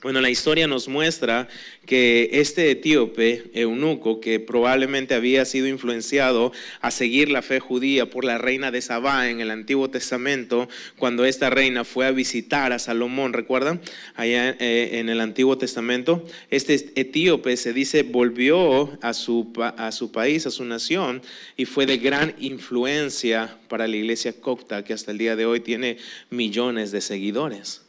Bueno, 0.00 0.20
la 0.20 0.30
historia 0.30 0.68
nos 0.68 0.86
muestra 0.86 1.48
que 1.84 2.30
este 2.34 2.70
etíope, 2.70 3.50
eunuco, 3.52 4.20
que 4.20 4.38
probablemente 4.38 5.14
había 5.16 5.44
sido 5.44 5.66
influenciado 5.66 6.52
a 6.80 6.92
seguir 6.92 7.30
la 7.30 7.42
fe 7.42 7.58
judía 7.58 8.08
por 8.08 8.24
la 8.24 8.38
reina 8.38 8.70
de 8.70 8.80
Sabá 8.80 9.28
en 9.28 9.40
el 9.40 9.50
Antiguo 9.50 9.90
Testamento, 9.90 10.68
cuando 10.98 11.24
esta 11.24 11.50
reina 11.50 11.82
fue 11.82 12.06
a 12.06 12.12
visitar 12.12 12.72
a 12.72 12.78
Salomón, 12.78 13.32
¿recuerdan? 13.32 13.80
Allá 14.14 14.50
eh, 14.60 15.00
en 15.00 15.08
el 15.08 15.20
Antiguo 15.20 15.58
Testamento, 15.58 16.24
este 16.48 16.74
etíope 16.94 17.56
se 17.56 17.72
dice 17.72 18.04
volvió 18.04 18.96
a 19.02 19.12
su, 19.12 19.52
a 19.56 19.90
su 19.90 20.12
país, 20.12 20.46
a 20.46 20.52
su 20.52 20.64
nación, 20.64 21.22
y 21.56 21.64
fue 21.64 21.86
de 21.86 21.98
gran 21.98 22.36
influencia 22.38 23.58
para 23.66 23.88
la 23.88 23.96
iglesia 23.96 24.32
copta, 24.40 24.84
que 24.84 24.92
hasta 24.92 25.10
el 25.10 25.18
día 25.18 25.34
de 25.34 25.46
hoy 25.46 25.58
tiene 25.58 25.96
millones 26.30 26.92
de 26.92 27.00
seguidores. 27.00 27.82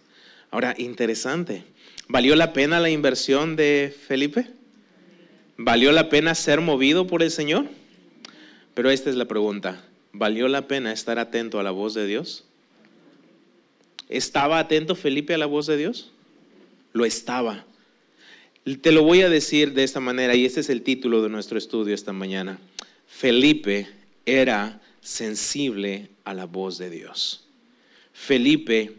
Ahora, 0.49 0.73
interesante. 0.79 1.63
¿Valió 2.11 2.35
la 2.35 2.53
pena 2.53 2.79
la 2.79 2.89
inversión 2.89 3.55
de 3.55 3.95
Felipe? 4.07 4.47
¿Valió 5.57 5.91
la 5.91 6.09
pena 6.09 6.33
ser 6.33 6.59
movido 6.59 7.05
por 7.05 7.21
el 7.21 7.29
Señor? 7.29 7.67
Pero 8.73 8.89
esta 8.89 9.11
es 9.11 9.15
la 9.15 9.25
pregunta. 9.25 9.85
¿Valió 10.11 10.47
la 10.47 10.67
pena 10.67 10.91
estar 10.91 11.19
atento 11.19 11.59
a 11.59 11.63
la 11.63 11.69
voz 11.69 11.93
de 11.93 12.07
Dios? 12.07 12.45
¿Estaba 14.09 14.57
atento 14.57 14.95
Felipe 14.95 15.35
a 15.35 15.37
la 15.37 15.45
voz 15.45 15.67
de 15.67 15.77
Dios? 15.77 16.11
Lo 16.93 17.05
estaba. 17.05 17.67
Te 18.81 18.91
lo 18.91 19.03
voy 19.03 19.21
a 19.21 19.29
decir 19.29 19.73
de 19.73 19.83
esta 19.83 19.99
manera 19.99 20.33
y 20.33 20.45
este 20.45 20.61
es 20.61 20.69
el 20.69 20.81
título 20.81 21.21
de 21.21 21.29
nuestro 21.29 21.59
estudio 21.59 21.93
esta 21.93 22.11
mañana. 22.11 22.59
Felipe 23.05 23.87
era 24.25 24.81
sensible 25.01 26.09
a 26.23 26.33
la 26.33 26.45
voz 26.45 26.79
de 26.79 26.89
Dios. 26.89 27.45
Felipe 28.13 28.95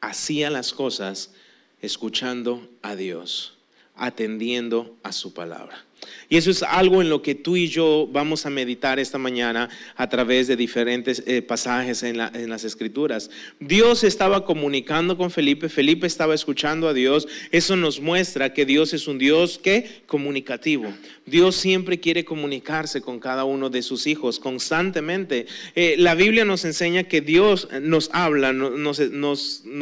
hacía 0.00 0.48
las 0.48 0.72
cosas 0.72 1.32
escuchando 1.82 2.68
a 2.80 2.96
Dios, 2.96 3.58
atendiendo 3.94 4.96
a 5.02 5.12
su 5.12 5.34
palabra. 5.34 5.84
Y 6.28 6.36
eso 6.36 6.50
es 6.50 6.62
algo 6.62 7.02
en 7.02 7.10
lo 7.10 7.22
que 7.22 7.34
tú 7.34 7.56
y 7.56 7.68
yo 7.68 8.08
vamos 8.10 8.46
a 8.46 8.50
meditar 8.50 8.98
esta 8.98 9.18
mañana 9.18 9.68
a 9.96 10.08
través 10.08 10.48
de 10.48 10.56
diferentes 10.56 11.22
eh, 11.26 11.42
pasajes 11.42 12.02
en, 12.02 12.18
en, 12.20 12.50
las 12.50 12.64
escrituras. 12.64 13.30
Dios 13.60 14.02
estaba 14.02 14.44
comunicando 14.44 15.16
con 15.16 15.30
Felipe, 15.30 15.68
Felipe 15.68 16.06
estaba 16.06 16.34
escuchando 16.34 16.88
a 16.88 16.94
Dios. 16.94 17.28
Eso 17.50 17.76
nos 17.76 18.00
muestra 18.00 18.52
que 18.52 18.64
Dios 18.64 18.94
es 18.94 19.06
un 19.06 19.18
Dios 19.18 19.58
que 19.62 20.02
comunicativo. 20.06 20.92
Dios 21.24 21.54
siempre 21.54 22.00
quiere 22.00 22.24
comunicarse 22.24 23.00
con 23.00 23.20
cada 23.20 23.44
uno 23.44 23.70
de 23.70 23.82
sus 23.82 24.06
hijos 24.06 24.40
constantemente. 24.40 25.46
Eh, 25.76 25.94
la 25.98 26.14
Biblia 26.16 26.44
nos 26.44 26.64
enseña 26.64 27.04
que 27.04 27.20
Dios 27.20 27.68
nos 27.80 28.10
habla, 28.12 28.52
nos, 28.52 28.96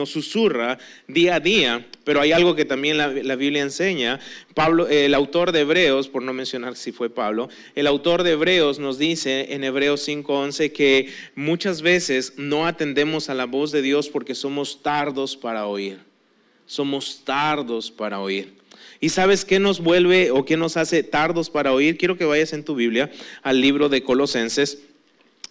susurra 0.04 0.78
día 1.08 1.36
a 1.36 1.40
día, 1.40 1.86
pero 2.04 2.20
hay 2.20 2.32
algo 2.32 2.54
que 2.54 2.66
también 2.66 2.98
la, 2.98 3.08
la 3.08 3.36
Biblia 3.36 3.62
enseña. 3.62 4.20
Pablo, 4.54 4.86
el 4.88 5.14
autor 5.14 5.52
de 5.52 5.60
Hebreos, 5.60 6.08
por 6.08 6.22
no 6.22 6.34
mencionar 6.34 6.76
si 6.76 6.92
fue 6.92 7.08
Pablo, 7.08 7.48
el 7.74 7.86
autor 7.86 8.22
de 8.22 8.32
Hebreos 8.32 8.78
nos 8.78 8.98
dice 8.98 9.54
en 9.54 9.64
Hebreos 9.64 10.06
5:11 10.06 10.72
que 10.72 11.08
muchas 11.34 11.80
veces 11.80 12.34
no 12.36 12.66
atendemos 12.66 13.30
a 13.30 13.34
la 13.34 13.46
voz 13.46 13.72
de 13.72 13.80
Dios 13.80 14.10
porque 14.10 14.34
somos 14.34 14.82
tardos 14.82 15.36
para 15.36 15.66
oír. 15.66 16.00
Somos 16.66 17.22
tardos 17.24 17.90
para 17.90 18.20
oír. 18.20 18.59
¿Y 19.02 19.08
sabes 19.08 19.46
qué 19.46 19.58
nos 19.58 19.80
vuelve 19.80 20.30
o 20.30 20.44
qué 20.44 20.58
nos 20.58 20.76
hace 20.76 21.02
tardos 21.02 21.48
para 21.48 21.72
oír? 21.72 21.96
Quiero 21.96 22.18
que 22.18 22.26
vayas 22.26 22.52
en 22.52 22.64
tu 22.64 22.74
Biblia 22.74 23.10
al 23.42 23.58
libro 23.58 23.88
de 23.88 24.02
Colosenses, 24.02 24.78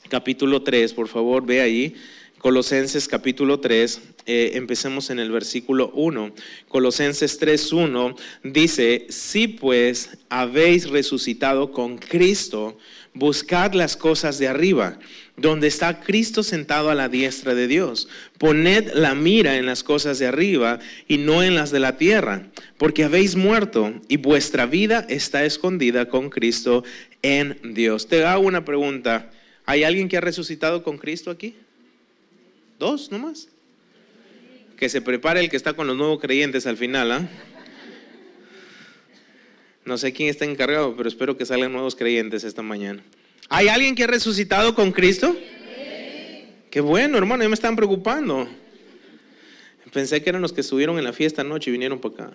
capítulo 0.08 0.62
3, 0.62 0.94
por 0.94 1.08
favor, 1.08 1.44
ve 1.44 1.62
ahí. 1.62 1.96
Colosenses 2.38 3.08
capítulo 3.08 3.60
3, 3.60 4.02
eh, 4.28 4.52
empecemos 4.54 5.10
en 5.10 5.20
el 5.20 5.32
versículo 5.32 5.92
1. 5.96 6.32
Colosenses 6.68 7.42
3.1 7.42 8.16
dice, 8.44 9.08
si 9.10 9.48
pues 9.48 10.20
habéis 10.30 10.88
resucitado 10.88 11.72
con 11.72 11.98
Cristo, 11.98 12.78
buscad 13.14 13.74
las 13.74 13.98
cosas 13.98 14.38
de 14.38 14.48
arriba 14.48 15.00
donde 15.42 15.68
está 15.68 16.02
Cristo 16.02 16.44
sentado 16.44 16.90
a 16.90 16.96
la 16.96 17.10
diestra 17.10 17.56
de 17.56 17.68
Dios. 17.68 18.08
Poned 18.38 18.92
la 18.94 19.16
mira 19.16 19.58
en 19.58 19.66
las 19.66 19.84
cosas 19.84 20.20
de 20.20 20.28
arriba 20.28 20.80
y 21.08 21.18
no 21.18 21.44
en 21.44 21.56
las 21.56 21.72
de 21.72 21.80
la 21.80 21.98
tierra, 21.98 22.48
porque 22.78 23.04
habéis 23.04 23.36
muerto 23.36 23.94
y 24.08 24.18
vuestra 24.18 24.66
vida 24.66 25.06
está 25.10 25.46
escondida 25.46 26.10
con 26.10 26.30
Cristo 26.30 26.84
en 27.22 27.60
Dios. 27.74 28.08
Te 28.08 28.24
hago 28.26 28.46
una 28.46 28.66
pregunta. 28.66 29.32
¿Hay 29.66 29.84
alguien 29.84 30.10
que 30.10 30.18
ha 30.18 30.22
resucitado 30.22 30.84
con 30.84 30.98
Cristo 30.98 31.32
aquí? 31.32 31.56
¿Dos 32.80 33.12
nomás? 33.12 33.50
Que 34.78 34.90
se 34.90 35.02
prepare 35.02 35.42
el 35.42 35.50
que 35.50 35.58
está 35.58 35.74
con 35.74 35.88
los 35.88 35.98
nuevos 35.98 36.20
creyentes 36.20 36.66
al 36.66 36.78
final. 36.78 37.12
¿ah? 37.12 37.30
No 39.86 39.98
sé 39.98 40.14
quién 40.14 40.30
está 40.30 40.46
encargado, 40.46 40.96
pero 40.96 41.10
espero 41.10 41.38
que 41.38 41.46
salgan 41.46 41.72
nuevos 41.72 41.96
creyentes 41.96 42.44
esta 42.44 42.62
mañana. 42.62 43.04
¿Hay 43.50 43.68
alguien 43.68 43.96
que 43.96 44.04
ha 44.04 44.08
resucitado 44.08 44.76
con 44.76 44.92
Cristo? 44.92 45.36
Qué 46.70 46.82
bueno, 46.82 47.18
hermano, 47.18 47.44
ya 47.44 47.50
me 47.50 47.56
están 47.56 47.76
preocupando. 47.76 48.48
Pensé 49.92 50.22
que 50.22 50.30
eran 50.30 50.44
los 50.44 50.54
que 50.54 50.62
subieron 50.62 51.00
en 51.00 51.04
la 51.04 51.14
fiesta 51.14 51.42
anoche 51.42 51.72
y 51.72 51.74
vinieron 51.74 52.00
para 52.00 52.14
acá. 52.14 52.34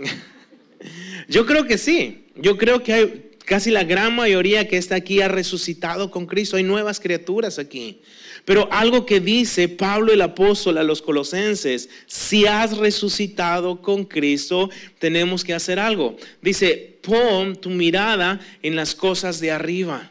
Yo 1.28 1.46
creo 1.46 1.66
que 1.66 1.78
sí. 1.78 2.26
Yo 2.34 2.58
creo 2.58 2.82
que 2.82 2.92
hay 2.92 3.30
casi 3.44 3.70
la 3.70 3.84
gran 3.84 4.14
mayoría 4.16 4.66
que 4.66 4.76
está 4.76 4.96
aquí 4.96 5.20
ha 5.20 5.28
resucitado 5.28 6.10
con 6.10 6.26
Cristo. 6.26 6.56
Hay 6.56 6.64
nuevas 6.64 6.98
criaturas 6.98 7.60
aquí. 7.60 8.00
Pero 8.44 8.68
algo 8.72 9.06
que 9.06 9.20
dice 9.20 9.68
Pablo 9.68 10.12
el 10.12 10.20
apóstol 10.20 10.78
a 10.78 10.82
los 10.82 11.00
colosenses, 11.00 11.88
si 12.06 12.46
has 12.46 12.76
resucitado 12.76 13.82
con 13.82 14.04
Cristo, 14.04 14.68
tenemos 14.98 15.44
que 15.44 15.54
hacer 15.54 15.78
algo. 15.78 16.16
Dice, 16.42 16.98
pon 17.02 17.54
tu 17.54 17.70
mirada 17.70 18.40
en 18.62 18.74
las 18.74 18.96
cosas 18.96 19.38
de 19.38 19.52
arriba. 19.52 20.10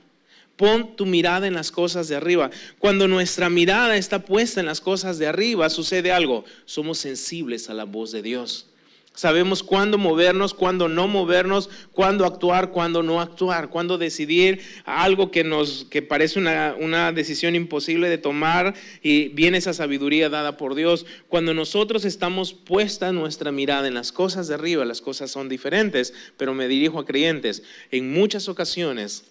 Pon 0.58 0.96
tu 0.96 1.06
mirada 1.06 1.48
en 1.48 1.54
las 1.54 1.72
cosas 1.72 2.08
de 2.08 2.16
arriba. 2.16 2.50
Cuando 2.80 3.08
nuestra 3.08 3.50
mirada 3.50 3.98
está 3.98 4.26
puesta 4.26 4.60
en 4.60 4.66
las 4.66 4.82
cosas 4.82 5.18
de 5.20 5.28
arriba, 5.28 5.70
sucede 5.70 6.12
algo. 6.12 6.46
Somos 6.66 6.98
sensibles 6.98 7.70
a 7.70 7.74
la 7.74 7.84
voz 7.84 8.12
de 8.12 8.22
Dios. 8.22 8.68
Sabemos 9.16 9.64
cuándo 9.64 9.98
movernos, 9.98 10.54
cuándo 10.54 10.90
no 10.90 11.08
movernos, 11.08 11.70
cuándo 11.94 12.26
actuar, 12.26 12.72
cuándo 12.72 13.02
no 13.02 13.22
actuar, 13.22 13.70
cuándo 13.70 13.98
decidir 13.98 14.62
algo 14.84 15.32
que 15.32 15.46
nos 15.46 15.86
que 15.90 16.02
parece 16.02 16.38
una, 16.38 16.76
una, 16.78 17.14
decisión 17.14 17.56
imposible 17.56 18.10
de 18.10 18.18
tomar 18.18 18.74
y 19.02 19.30
viene 19.30 19.58
esa 19.58 19.74
sabiduría 19.74 20.28
dada 20.28 20.58
por 20.58 20.76
Dios. 20.76 21.06
Cuando 21.30 21.54
nosotros 21.54 22.04
estamos 22.04 22.54
puesta 22.54 23.14
nuestra 23.14 23.54
mirada 23.54 23.88
en 23.88 23.94
las 23.94 24.12
cosas 24.12 24.50
de 24.50 24.56
arriba, 24.56 24.84
las 24.84 25.00
cosas 25.00 25.32
son 25.32 25.48
diferentes, 25.48 26.14
pero 26.36 26.54
me 26.54 26.68
dirijo 26.68 27.00
a 27.00 27.06
creyentes. 27.06 27.64
En 27.92 28.12
muchas 28.12 28.50
ocasiones 28.50 29.24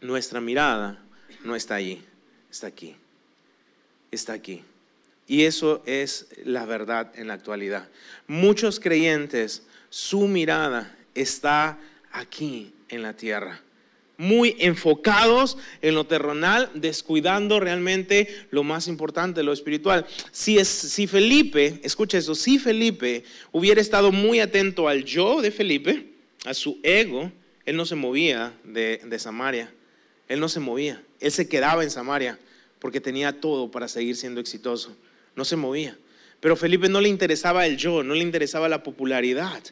nuestra 0.00 0.40
mirada 0.40 1.02
no 1.44 1.56
está 1.56 1.76
allí, 1.76 2.02
está 2.50 2.66
aquí, 2.66 2.96
está 4.10 4.32
aquí. 4.32 4.62
Y 5.26 5.44
eso 5.44 5.82
es 5.84 6.28
la 6.44 6.64
verdad 6.64 7.12
en 7.14 7.28
la 7.28 7.34
actualidad. 7.34 7.88
Muchos 8.26 8.80
creyentes, 8.80 9.62
su 9.90 10.26
mirada 10.26 10.96
está 11.14 11.78
aquí 12.10 12.72
en 12.88 13.02
la 13.02 13.14
tierra. 13.14 13.60
Muy 14.16 14.56
enfocados 14.58 15.58
en 15.80 15.94
lo 15.94 16.06
terrenal, 16.06 16.70
descuidando 16.74 17.60
realmente 17.60 18.46
lo 18.50 18.64
más 18.64 18.88
importante, 18.88 19.42
lo 19.42 19.52
espiritual. 19.52 20.06
Si, 20.32 20.58
es, 20.58 20.66
si 20.66 21.06
Felipe, 21.06 21.78
escucha 21.84 22.18
eso, 22.18 22.34
si 22.34 22.58
Felipe 22.58 23.22
hubiera 23.52 23.80
estado 23.80 24.10
muy 24.10 24.40
atento 24.40 24.88
al 24.88 25.04
yo 25.04 25.40
de 25.40 25.50
Felipe, 25.52 26.14
a 26.46 26.54
su 26.54 26.80
ego, 26.82 27.30
él 27.64 27.76
no 27.76 27.84
se 27.84 27.94
movía 27.94 28.54
de, 28.64 29.02
de 29.04 29.18
Samaria. 29.18 29.72
Él 30.28 30.40
no 30.40 30.48
se 30.48 30.60
movía. 30.60 31.02
Él 31.20 31.32
se 31.32 31.48
quedaba 31.48 31.82
en 31.82 31.90
Samaria 31.90 32.38
porque 32.78 33.00
tenía 33.00 33.40
todo 33.40 33.70
para 33.70 33.88
seguir 33.88 34.16
siendo 34.16 34.40
exitoso 34.40 34.96
no 35.38 35.44
se 35.44 35.56
movía. 35.56 35.96
Pero 36.40 36.56
Felipe 36.56 36.88
no 36.88 37.00
le 37.00 37.08
interesaba 37.08 37.64
el 37.64 37.78
yo, 37.78 38.02
no 38.02 38.14
le 38.14 38.22
interesaba 38.22 38.68
la 38.68 38.82
popularidad. 38.82 39.62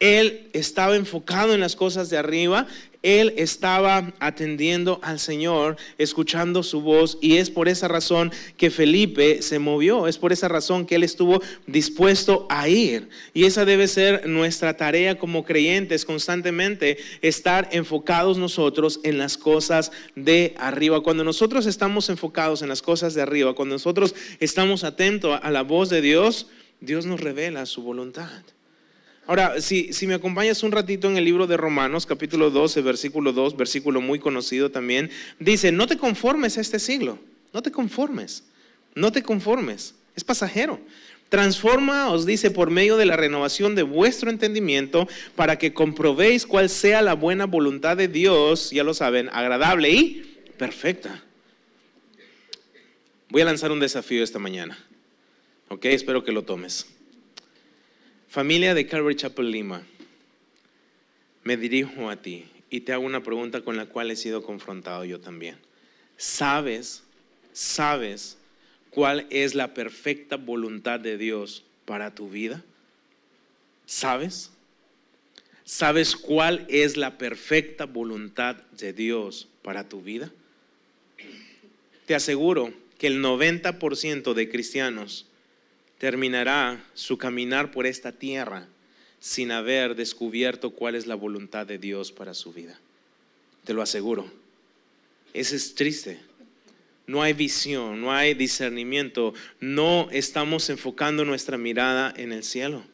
Él 0.00 0.48
estaba 0.52 0.96
enfocado 0.96 1.54
en 1.54 1.60
las 1.60 1.74
cosas 1.74 2.10
de 2.10 2.18
arriba, 2.18 2.66
él 3.02 3.34
estaba 3.36 4.12
atendiendo 4.18 4.98
al 5.02 5.20
Señor, 5.20 5.76
escuchando 5.98 6.64
su 6.64 6.80
voz, 6.80 7.16
y 7.20 7.36
es 7.36 7.48
por 7.48 7.68
esa 7.68 7.86
razón 7.86 8.32
que 8.56 8.70
Felipe 8.70 9.40
se 9.40 9.60
movió, 9.60 10.08
es 10.08 10.18
por 10.18 10.32
esa 10.32 10.48
razón 10.48 10.84
que 10.84 10.96
él 10.96 11.04
estuvo 11.04 11.40
dispuesto 11.66 12.46
a 12.50 12.68
ir. 12.68 13.08
Y 13.34 13.44
esa 13.44 13.64
debe 13.64 13.86
ser 13.86 14.28
nuestra 14.28 14.76
tarea 14.76 15.16
como 15.16 15.44
creyentes, 15.44 16.04
constantemente 16.04 16.98
estar 17.22 17.68
enfocados 17.70 18.36
nosotros 18.36 18.98
en 19.04 19.16
las 19.16 19.38
cosas 19.38 19.92
de 20.16 20.54
arriba. 20.58 21.00
Cuando 21.00 21.22
nosotros 21.22 21.66
estamos 21.66 22.08
enfocados 22.08 22.62
en 22.62 22.68
las 22.68 22.82
cosas 22.82 23.14
de 23.14 23.22
arriba, 23.22 23.54
cuando 23.54 23.76
nosotros 23.76 24.14
estamos 24.40 24.82
atentos 24.82 25.38
a 25.40 25.50
la 25.52 25.62
voz 25.62 25.88
de 25.88 26.00
Dios, 26.00 26.48
Dios 26.80 27.06
nos 27.06 27.20
revela 27.20 27.64
su 27.66 27.82
voluntad. 27.82 28.42
Ahora, 29.28 29.60
si, 29.60 29.92
me 30.06 30.14
acompañas 30.14 30.62
un 30.62 30.72
ratito 30.72 31.06
en 31.06 31.18
el 31.18 31.24
libro 31.26 31.46
de 31.46 31.58
Romanos, 31.58 32.06
capítulo 32.06 32.48
12, 32.48 32.80
versículo 32.80 33.34
2, 33.34 33.58
versículo 33.58 34.00
muy 34.00 34.18
conocido 34.18 34.70
también, 34.70 35.10
dice, 35.38 35.70
no 35.70 35.86
te 35.86 35.98
conformes 35.98 36.56
a 36.56 36.62
este 36.62 36.78
siglo, 36.78 37.18
no 37.52 37.60
te 37.60 37.70
conformes, 37.70 38.44
no 38.94 39.12
te 39.12 39.22
conformes, 39.22 39.94
es 40.16 40.24
pasajero. 40.24 40.80
Transforma, 41.28 42.10
os 42.10 42.24
dice, 42.24 42.50
por 42.50 42.70
medio 42.70 42.96
de 42.96 43.04
la 43.04 43.18
renovación 43.18 43.74
de 43.74 43.82
vuestro 43.82 44.30
entendimiento, 44.30 45.06
para 45.36 45.58
que 45.58 45.74
comprobéis 45.74 46.46
cuál 46.46 46.70
sea 46.70 47.02
la 47.02 47.12
buena 47.12 47.44
voluntad 47.44 47.98
de 47.98 48.08
Dios, 48.08 48.70
ya 48.70 48.82
lo 48.82 48.94
saben, 48.94 49.28
agradable 49.34 49.90
y 49.90 50.38
perfecta. 50.56 51.22
Voy 53.28 53.42
a 53.42 53.44
lanzar 53.44 53.72
un 53.72 53.80
desafío 53.80 54.24
esta 54.24 54.38
mañana, 54.38 54.82
¿ok? 55.68 55.84
Espero 55.84 56.24
que 56.24 56.32
lo 56.32 56.44
tomes. 56.44 56.86
Familia 58.28 58.74
de 58.74 58.86
Calvary 58.86 59.16
Chapel 59.16 59.50
Lima, 59.50 59.82
me 61.44 61.56
dirijo 61.56 62.10
a 62.10 62.16
ti 62.16 62.44
y 62.68 62.80
te 62.80 62.92
hago 62.92 63.06
una 63.06 63.22
pregunta 63.22 63.62
con 63.62 63.78
la 63.78 63.86
cual 63.86 64.10
he 64.10 64.16
sido 64.16 64.42
confrontado 64.42 65.06
yo 65.06 65.18
también. 65.18 65.56
¿Sabes, 66.18 67.04
sabes 67.54 68.36
cuál 68.90 69.26
es 69.30 69.54
la 69.54 69.72
perfecta 69.72 70.36
voluntad 70.36 71.00
de 71.00 71.16
Dios 71.16 71.64
para 71.86 72.14
tu 72.14 72.28
vida? 72.28 72.62
¿Sabes? 73.86 74.50
¿Sabes 75.64 76.14
cuál 76.14 76.66
es 76.68 76.98
la 76.98 77.16
perfecta 77.16 77.86
voluntad 77.86 78.56
de 78.78 78.92
Dios 78.92 79.48
para 79.62 79.88
tu 79.88 80.02
vida? 80.02 80.30
Te 82.04 82.14
aseguro 82.14 82.74
que 82.98 83.06
el 83.06 83.22
90% 83.22 84.34
de 84.34 84.50
cristianos 84.50 85.27
terminará 85.98 86.84
su 86.94 87.18
caminar 87.18 87.70
por 87.70 87.86
esta 87.86 88.12
tierra 88.12 88.66
sin 89.20 89.50
haber 89.50 89.96
descubierto 89.96 90.70
cuál 90.70 90.94
es 90.94 91.06
la 91.06 91.16
voluntad 91.16 91.66
de 91.66 91.78
Dios 91.78 92.12
para 92.12 92.34
su 92.34 92.52
vida. 92.52 92.78
Te 93.64 93.74
lo 93.74 93.82
aseguro. 93.82 94.30
Eso 95.34 95.56
es 95.56 95.74
triste. 95.74 96.20
No 97.06 97.22
hay 97.22 97.32
visión, 97.32 98.00
no 98.00 98.12
hay 98.12 98.34
discernimiento, 98.34 99.32
no 99.60 100.08
estamos 100.12 100.68
enfocando 100.68 101.24
nuestra 101.24 101.56
mirada 101.56 102.12
en 102.16 102.32
el 102.32 102.44
cielo. 102.44 102.84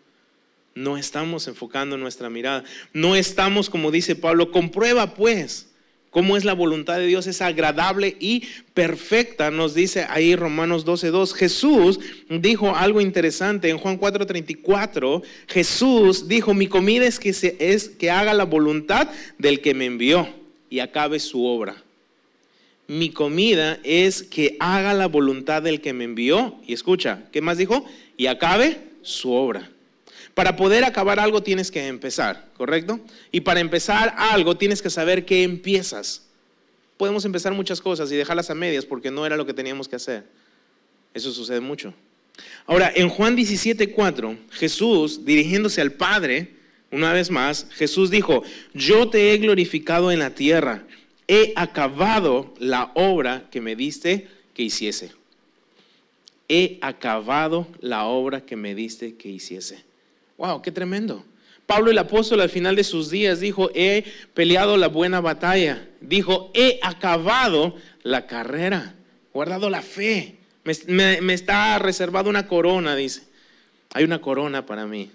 No 0.74 0.96
estamos 0.96 1.46
enfocando 1.46 1.96
nuestra 1.96 2.30
mirada. 2.30 2.64
No 2.92 3.16
estamos, 3.16 3.70
como 3.70 3.90
dice 3.90 4.16
Pablo, 4.16 4.50
comprueba 4.50 5.14
pues 5.14 5.68
cómo 6.14 6.36
es 6.36 6.44
la 6.44 6.52
voluntad 6.52 6.98
de 6.98 7.08
Dios, 7.08 7.26
es 7.26 7.42
agradable 7.42 8.16
y 8.20 8.44
perfecta, 8.72 9.50
nos 9.50 9.74
dice 9.74 10.06
ahí 10.08 10.36
Romanos 10.36 10.86
12.2. 10.86 11.34
Jesús 11.34 11.98
dijo 12.28 12.76
algo 12.76 13.00
interesante 13.00 13.68
en 13.68 13.78
Juan 13.78 13.98
4.34. 13.98 15.24
Jesús 15.48 16.28
dijo, 16.28 16.54
mi 16.54 16.68
comida 16.68 17.04
es 17.04 17.18
que, 17.18 17.32
se, 17.32 17.56
es 17.58 17.88
que 17.88 18.12
haga 18.12 18.32
la 18.32 18.44
voluntad 18.44 19.08
del 19.38 19.60
que 19.60 19.74
me 19.74 19.86
envió 19.86 20.28
y 20.70 20.78
acabe 20.78 21.18
su 21.18 21.44
obra. 21.44 21.82
Mi 22.86 23.10
comida 23.10 23.80
es 23.82 24.22
que 24.22 24.56
haga 24.60 24.94
la 24.94 25.08
voluntad 25.08 25.62
del 25.62 25.80
que 25.80 25.92
me 25.92 26.04
envió. 26.04 26.54
Y 26.64 26.74
escucha, 26.74 27.24
¿qué 27.32 27.40
más 27.40 27.58
dijo? 27.58 27.84
Y 28.16 28.26
acabe 28.26 28.78
su 29.02 29.32
obra. 29.32 29.68
Para 30.34 30.56
poder 30.56 30.84
acabar 30.84 31.20
algo 31.20 31.42
tienes 31.42 31.70
que 31.70 31.86
empezar, 31.86 32.48
¿correcto? 32.56 33.00
Y 33.30 33.42
para 33.42 33.60
empezar 33.60 34.14
algo 34.18 34.56
tienes 34.56 34.82
que 34.82 34.90
saber 34.90 35.24
qué 35.24 35.44
empiezas. 35.44 36.26
Podemos 36.96 37.24
empezar 37.24 37.52
muchas 37.52 37.80
cosas 37.80 38.10
y 38.10 38.16
dejarlas 38.16 38.50
a 38.50 38.54
medias 38.54 38.84
porque 38.84 39.10
no 39.10 39.26
era 39.26 39.36
lo 39.36 39.46
que 39.46 39.54
teníamos 39.54 39.88
que 39.88 39.96
hacer. 39.96 40.24
Eso 41.12 41.32
sucede 41.32 41.60
mucho. 41.60 41.94
Ahora, 42.66 42.92
en 42.94 43.08
Juan 43.08 43.36
17:4, 43.36 44.36
Jesús, 44.50 45.24
dirigiéndose 45.24 45.80
al 45.80 45.92
Padre, 45.92 46.54
una 46.90 47.12
vez 47.12 47.30
más, 47.30 47.66
Jesús 47.70 48.10
dijo, 48.10 48.42
yo 48.72 49.08
te 49.08 49.32
he 49.32 49.38
glorificado 49.38 50.10
en 50.10 50.20
la 50.20 50.30
tierra, 50.30 50.84
he 51.28 51.52
acabado 51.56 52.54
la 52.58 52.90
obra 52.94 53.48
que 53.50 53.60
me 53.60 53.76
diste 53.76 54.28
que 54.54 54.62
hiciese. 54.62 55.12
He 56.48 56.78
acabado 56.82 57.66
la 57.80 58.04
obra 58.04 58.42
que 58.42 58.56
me 58.56 58.74
diste 58.74 59.14
que 59.14 59.28
hiciese. 59.28 59.82
Wow, 60.36 60.62
qué 60.62 60.70
tremendo. 60.70 61.24
Pablo 61.66 61.90
el 61.90 61.98
apóstol 61.98 62.40
al 62.40 62.50
final 62.50 62.76
de 62.76 62.84
sus 62.84 63.10
días 63.10 63.40
dijo, 63.40 63.70
he 63.74 64.04
peleado 64.34 64.76
la 64.76 64.88
buena 64.88 65.20
batalla. 65.20 65.88
Dijo, 66.00 66.50
he 66.54 66.78
acabado 66.82 67.76
la 68.02 68.26
carrera, 68.26 68.94
guardado 69.32 69.70
la 69.70 69.80
fe. 69.80 70.36
Me, 70.86 71.32
está 71.32 71.78
reservado 71.78 72.28
una 72.28 72.46
corona, 72.46 72.94
dice. 72.96 73.22
Hay 73.94 74.04
una 74.04 74.20
corona 74.20 74.66
para 74.66 74.86
mí. 74.86 75.10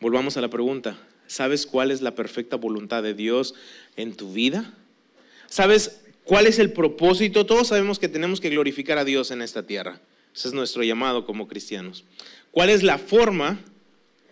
Volvamos 0.00 0.36
a 0.36 0.40
la 0.40 0.48
pregunta. 0.48 0.96
¿Sabes 1.26 1.66
cuál 1.66 1.90
es 1.90 2.02
la 2.02 2.14
perfecta 2.14 2.56
voluntad 2.56 3.02
de 3.02 3.14
Dios 3.14 3.54
en 3.96 4.14
tu 4.14 4.32
vida? 4.32 4.72
¿Sabes 5.48 6.00
cuál 6.24 6.46
es 6.46 6.58
el 6.58 6.72
propósito? 6.72 7.46
Todos 7.46 7.68
sabemos 7.68 7.98
que 7.98 8.08
tenemos 8.08 8.40
que 8.40 8.50
glorificar 8.50 8.98
a 8.98 9.04
Dios 9.04 9.30
en 9.30 9.42
esta 9.42 9.64
tierra. 9.64 10.00
Ese 10.34 10.48
es 10.48 10.54
nuestro 10.54 10.82
llamado 10.82 11.24
como 11.24 11.46
cristianos. 11.46 12.04
¿Cuál 12.50 12.70
es 12.70 12.82
la 12.82 12.98
forma 12.98 13.60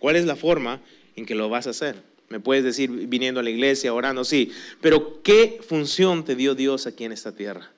¿Cuál 0.03 0.17
es 0.17 0.25
la 0.25 0.35
forma 0.35 0.81
en 1.15 1.25
que 1.25 1.33
lo 1.33 1.47
vas 1.47 1.65
a 1.65 1.69
hacer? 1.69 2.03
Me 2.27 2.41
puedes 2.41 2.65
decir 2.65 2.91
viniendo 3.07 3.39
a 3.39 3.43
la 3.43 3.49
iglesia, 3.49 3.93
orando, 3.93 4.25
sí. 4.25 4.51
Pero 4.81 5.23
¿qué 5.23 5.61
función 5.65 6.25
te 6.25 6.35
dio 6.35 6.55
Dios 6.55 6.87
aquí 6.87 7.05
en 7.05 7.13
esta 7.13 7.31
tierra? 7.31 7.71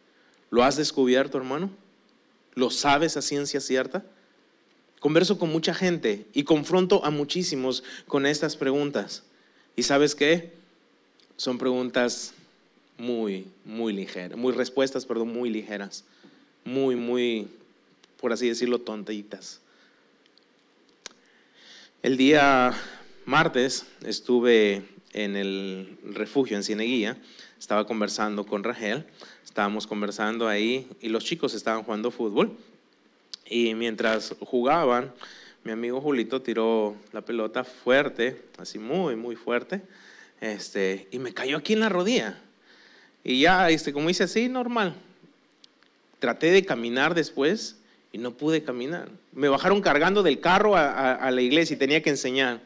¿Lo 0.49 0.63
has 0.63 0.75
descubierto, 0.75 1.37
hermano? 1.37 1.69
¿Lo 2.55 2.71
sabes 2.71 3.15
a 3.15 3.21
ciencia 3.21 3.59
cierta? 3.59 4.03
Converso 4.99 5.37
con 5.37 5.51
mucha 5.51 5.75
gente 5.75 6.25
y 6.33 6.45
confronto 6.45 7.05
a 7.05 7.11
muchísimos 7.11 7.83
con 8.07 8.25
estas 8.25 8.57
preguntas. 8.57 9.21
¿Y 9.75 9.83
sabes 9.83 10.15
qué? 10.15 10.51
Son 11.37 11.59
preguntas 11.59 12.33
muy, 12.97 13.45
muy 13.65 13.93
ligeras, 13.93 14.35
muy 14.35 14.51
respuestas, 14.51 15.05
perdón, 15.05 15.31
muy 15.31 15.51
ligeras, 15.51 16.05
muy, 16.63 16.95
muy, 16.95 17.47
por 18.19 18.33
así 18.33 18.47
decirlo, 18.47 18.79
tontitas. 18.79 19.61
El 22.05 22.17
día 22.17 22.71
martes 23.25 23.87
estuve 24.05 24.83
en 25.13 25.35
el 25.35 25.97
refugio 26.03 26.55
en 26.55 26.61
Cieneguía, 26.61 27.17
estaba 27.57 27.87
conversando 27.87 28.45
con 28.45 28.63
Rachel, 28.63 29.07
estábamos 29.43 29.87
conversando 29.87 30.47
ahí 30.47 30.87
y 31.01 31.09
los 31.09 31.25
chicos 31.25 31.55
estaban 31.55 31.81
jugando 31.81 32.11
fútbol 32.11 32.55
y 33.49 33.73
mientras 33.73 34.35
jugaban, 34.39 35.15
mi 35.63 35.71
amigo 35.71 35.99
Julito 35.99 36.43
tiró 36.43 36.95
la 37.11 37.21
pelota 37.21 37.63
fuerte, 37.63 38.39
así 38.59 38.77
muy, 38.77 39.15
muy 39.15 39.35
fuerte, 39.35 39.81
este, 40.41 41.07
y 41.09 41.17
me 41.17 41.33
cayó 41.33 41.57
aquí 41.57 41.73
en 41.73 41.79
la 41.79 41.89
rodilla. 41.89 42.39
Y 43.23 43.39
ya, 43.39 43.71
este, 43.71 43.93
como 43.93 44.11
hice 44.11 44.25
así, 44.25 44.47
normal. 44.47 44.93
Traté 46.19 46.51
de 46.51 46.63
caminar 46.63 47.15
después 47.15 47.77
y 48.15 48.17
no 48.17 48.31
pude 48.31 48.63
caminar. 48.63 49.09
Me 49.33 49.49
bajaron 49.49 49.81
cargando 49.81 50.23
del 50.23 50.39
carro 50.39 50.77
a, 50.77 51.29
la 51.29 51.41
iglesia 51.41 51.73
y 51.73 51.77
tenía 51.77 52.01
que 52.01 52.09
enseñar. 52.09 52.61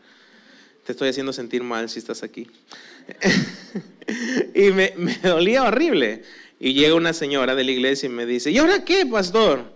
Te 0.85 0.91
estoy 0.91 1.09
haciendo 1.09 1.33
sentir 1.33 1.63
mal 1.63 1.89
si 1.89 1.97
estás 1.97 2.21
aquí. 2.21 2.45
y 4.53 4.69
me, 4.69 4.93
dolía 5.23 5.63
horrible. 5.63 6.21
Y 6.59 6.75
llega 6.75 6.93
una 6.93 7.13
señora 7.13 7.55
de 7.55 7.63
la 7.63 7.71
iglesia 7.71 8.05
y 8.05 8.11
me 8.11 8.27
dice, 8.27 8.51
¿y 8.51 8.59
ahora 8.59 8.85
qué, 8.85 9.07
pastor? 9.07 9.73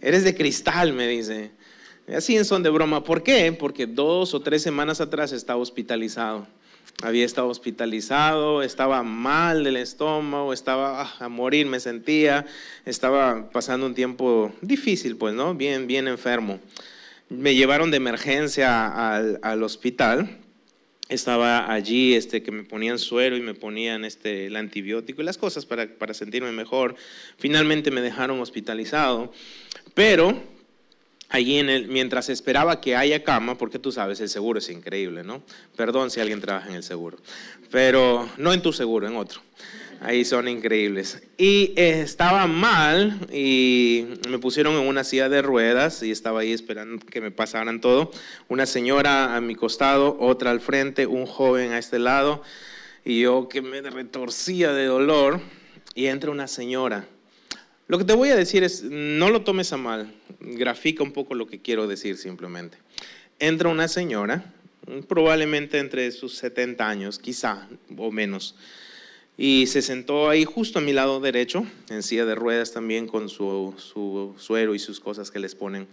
Eres 0.00 0.24
de 0.24 0.34
cristal, 0.34 0.94
me 0.94 1.06
dice. 1.06 1.50
Así 2.08 2.34
en 2.34 2.46
son 2.46 2.62
de 2.62 2.70
broma. 2.70 3.04
¿Por 3.04 3.22
qué? 3.22 3.52
Porque 3.52 3.86
dos 3.86 4.32
o 4.32 4.40
tres 4.40 4.62
semanas 4.62 5.02
atrás 5.02 5.32
estaba 5.32 5.60
hospitalizado 5.60 6.46
había 7.02 7.24
estado 7.24 7.48
hospitalizado, 7.48 8.62
estaba 8.62 9.02
mal 9.02 9.64
del 9.64 9.76
estómago, 9.76 10.52
estaba 10.52 11.02
ah, 11.02 11.16
a 11.20 11.28
morir, 11.28 11.66
me 11.66 11.80
sentía, 11.80 12.46
estaba 12.84 13.50
pasando 13.50 13.86
un 13.86 13.94
tiempo 13.94 14.52
difícil, 14.62 15.16
pues, 15.16 15.34
¿no? 15.34 15.54
Bien, 15.54 15.86
bien 15.86 16.08
enfermo. 16.08 16.58
Me 17.28 17.54
llevaron 17.54 17.90
de 17.90 17.98
emergencia 17.98 19.16
al, 19.16 19.62
hospital. 19.62 20.38
Estaba 21.08 21.72
allí, 21.72 22.14
este, 22.14 22.42
que 22.42 22.50
me 22.50 22.62
ponían 22.62 22.98
suero 22.98 23.36
y 23.36 23.40
me 23.40 23.54
ponían 23.54 24.04
este, 24.04 24.46
el 24.46 24.56
antibiótico 24.56 25.22
y 25.22 25.24
las 25.24 25.38
cosas 25.38 25.66
para, 25.66 25.86
para 25.86 26.14
sentirme 26.14 26.52
mejor. 26.52 26.96
Finalmente 27.36 27.90
me 27.90 28.00
dejaron 28.00 28.40
hospitalizado, 28.40 29.32
pero 29.94 30.40
allí 31.28 31.58
en 31.58 31.68
el, 31.68 31.88
mientras 31.88 32.28
esperaba 32.28 32.80
que 32.80 32.96
haya 32.96 33.24
cama, 33.24 33.58
porque 33.58 33.78
tú 33.78 33.92
sabes, 33.92 34.20
el 34.20 34.28
seguro 34.28 34.58
es 34.58 34.68
increíble, 34.68 35.24
¿no? 35.24 35.42
Perdón 35.76 36.10
si 36.10 36.20
alguien 36.20 36.40
trabaja 36.40 36.68
en 36.68 36.76
el 36.76 36.82
seguro, 36.82 37.18
pero 37.70 38.28
no 38.36 38.52
en 38.52 38.62
tu 38.62 38.72
seguro, 38.72 39.06
en 39.06 39.16
otro. 39.16 39.40
Ahí 40.00 40.26
son 40.26 40.46
increíbles. 40.46 41.22
Y 41.38 41.72
eh, 41.76 42.02
estaba 42.02 42.46
mal 42.46 43.18
y 43.32 44.06
me 44.28 44.38
pusieron 44.38 44.74
en 44.74 44.86
una 44.86 45.04
silla 45.04 45.30
de 45.30 45.40
ruedas 45.40 46.02
y 46.02 46.10
estaba 46.10 46.40
ahí 46.40 46.52
esperando 46.52 47.04
que 47.04 47.22
me 47.22 47.30
pasaran 47.30 47.80
todo. 47.80 48.10
Una 48.48 48.66
señora 48.66 49.34
a 49.34 49.40
mi 49.40 49.54
costado, 49.54 50.16
otra 50.20 50.50
al 50.50 50.60
frente, 50.60 51.06
un 51.06 51.24
joven 51.24 51.72
a 51.72 51.78
este 51.78 51.98
lado 51.98 52.42
y 53.06 53.20
yo 53.20 53.48
que 53.48 53.62
me 53.62 53.80
retorcía 53.80 54.72
de 54.72 54.84
dolor 54.84 55.40
y 55.94 56.06
entra 56.06 56.30
una 56.30 56.46
señora 56.46 57.06
lo 57.88 57.98
que 57.98 58.04
te 58.04 58.14
voy 58.14 58.30
a 58.30 58.36
decir 58.36 58.64
es, 58.64 58.82
no 58.82 59.30
lo 59.30 59.42
tomes 59.42 59.72
a 59.72 59.76
mal, 59.76 60.12
grafica 60.40 61.04
un 61.04 61.12
poco 61.12 61.34
lo 61.34 61.46
que 61.46 61.60
quiero 61.60 61.86
decir 61.86 62.16
simplemente. 62.16 62.78
Entra 63.38 63.68
una 63.68 63.86
señora, 63.86 64.52
probablemente 65.06 65.78
entre 65.78 66.10
sus 66.10 66.34
70 66.36 66.88
años, 66.88 67.18
quizá, 67.20 67.68
o 67.96 68.10
menos, 68.10 68.56
y 69.38 69.66
se 69.68 69.82
sentó 69.82 70.28
ahí 70.28 70.44
justo 70.44 70.80
a 70.80 70.82
mi 70.82 70.92
lado 70.92 71.20
derecho, 71.20 71.64
en 71.88 72.02
silla 72.02 72.24
de 72.24 72.34
ruedas 72.34 72.72
también 72.72 73.06
con 73.06 73.28
su, 73.28 73.74
su 73.76 74.34
suero 74.36 74.74
y 74.74 74.80
sus 74.80 74.98
cosas 74.98 75.30
que 75.30 75.38
les 75.38 75.54
ponen. 75.54 75.86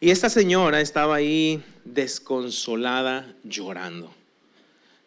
Y 0.00 0.10
esta 0.10 0.28
señora 0.28 0.80
estaba 0.80 1.14
ahí 1.14 1.62
desconsolada, 1.84 3.32
llorando. 3.44 4.12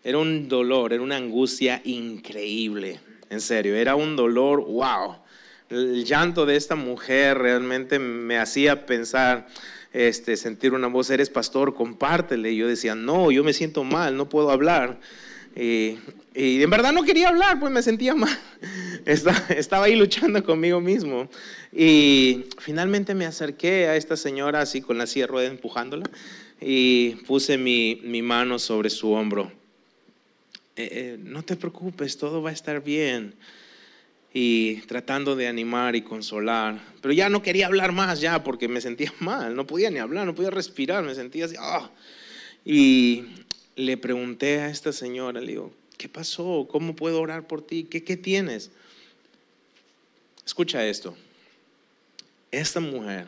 Era 0.02 0.20
un 0.20 0.48
dolor, 0.48 0.94
era 0.94 1.04
una 1.04 1.18
angustia 1.18 1.82
increíble, 1.84 3.02
en 3.30 3.42
serio, 3.42 3.76
era 3.76 3.96
un 3.96 4.16
dolor, 4.16 4.64
wow 4.64 5.25
el 5.70 6.06
llanto 6.06 6.46
de 6.46 6.56
esta 6.56 6.76
mujer 6.76 7.38
realmente 7.38 8.00
me 8.00 8.38
hacía 8.38 8.86
pensar, 8.86 9.48
este, 9.94 10.38
sentir 10.38 10.74
una 10.74 10.88
voz, 10.88 11.10
eres 11.10 11.30
pastor, 11.30 11.74
compártele. 11.74 12.52
Y 12.52 12.58
yo 12.58 12.68
decía, 12.68 12.96
no, 12.96 13.32
yo 13.32 13.44
me 13.44 13.54
siento 13.54 13.84
mal, 13.84 14.16
no 14.16 14.30
puedo 14.30 14.52
hablar. 14.52 15.00
Y, 15.56 15.98
en 16.34 16.70
verdad 16.70 16.92
no 16.92 17.04
quería 17.04 17.30
hablar, 17.30 17.60
pues 17.60 17.72
me 17.72 17.82
sentía 17.82 18.14
mal. 18.16 18.38
Estaba, 19.06 19.86
ahí 19.86 19.96
luchando 19.96 20.44
conmigo 20.44 20.82
mismo. 20.82 21.30
Y 21.72 22.46
finalmente 22.60 23.16
me 23.16 23.26
acerqué 23.26 23.88
a 23.88 23.96
esta 23.96 24.18
señora 24.18 24.62
así 24.62 24.82
con 24.82 24.98
la 24.98 25.08
silla 25.08 25.28
de 25.28 25.46
empujándola 25.46 26.10
y 26.62 27.16
puse 27.28 27.58
mi, 27.58 28.22
mano 28.22 28.60
sobre 28.60 28.90
su 28.90 29.12
hombro. 29.12 29.52
Eh, 30.78 30.90
eh, 30.92 31.18
no 31.22 31.44
te 31.44 31.56
preocupes, 31.56 32.18
todo 32.18 32.42
va 32.42 32.50
a 32.50 32.54
estar 32.54 32.84
bien 32.84 33.34
y 34.38 34.82
tratando 34.82 35.38
de 35.38 35.48
animar 35.48 35.96
y 35.96 36.02
consolar. 36.02 36.84
Pero 37.02 37.14
ya 37.14 37.30
no 37.30 37.42
quería 37.42 37.68
hablar 37.68 37.94
más 37.94 38.20
ya 38.20 38.44
porque 38.44 38.68
me 38.68 38.82
sentía 38.82 39.14
mal, 39.20 39.56
no 39.56 39.66
podía 39.66 39.90
ni 39.90 40.00
hablar, 40.00 40.26
no 40.26 40.36
podía 40.36 40.50
respirar, 40.50 41.06
me 41.06 41.16
sentía 41.16 41.46
así. 41.46 41.56
¡ah! 41.58 41.90
Y 42.66 43.24
le 43.78 43.96
pregunté 43.96 44.60
a 44.60 44.70
esta 44.70 44.92
señora, 44.92 45.40
le 45.40 45.48
digo, 45.48 45.72
¿qué 45.98 46.10
pasó? 46.10 46.68
¿Cómo 46.70 46.98
puedo 46.98 47.22
orar 47.22 47.48
por 47.48 47.66
ti? 47.66 47.86
¿Qué, 47.86 48.04
qué 48.04 48.18
tienes? 48.18 48.72
Escucha 50.46 50.86
esto. 50.86 51.16
Esta 52.52 52.82
mujer, 52.82 53.28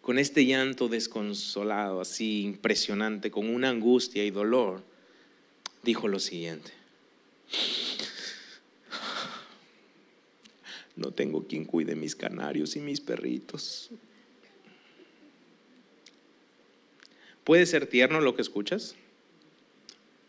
con 0.00 0.18
este 0.18 0.44
llanto 0.44 0.88
desconsolado, 0.88 2.00
así 2.00 2.42
impresionante, 2.42 3.30
con 3.30 3.48
una 3.48 3.68
angustia 3.68 4.24
y 4.24 4.32
dolor, 4.32 4.82
dijo 5.84 6.08
lo 6.08 6.18
siguiente. 6.18 6.72
No 10.96 11.10
tengo 11.10 11.46
quien 11.46 11.64
cuide 11.64 11.94
mis 11.94 12.16
canarios 12.16 12.74
y 12.74 12.80
mis 12.80 13.00
perritos. 13.00 13.90
Puede 17.44 17.66
ser 17.66 17.86
tierno 17.86 18.20
lo 18.20 18.34
que 18.34 18.42
escuchas, 18.42 18.96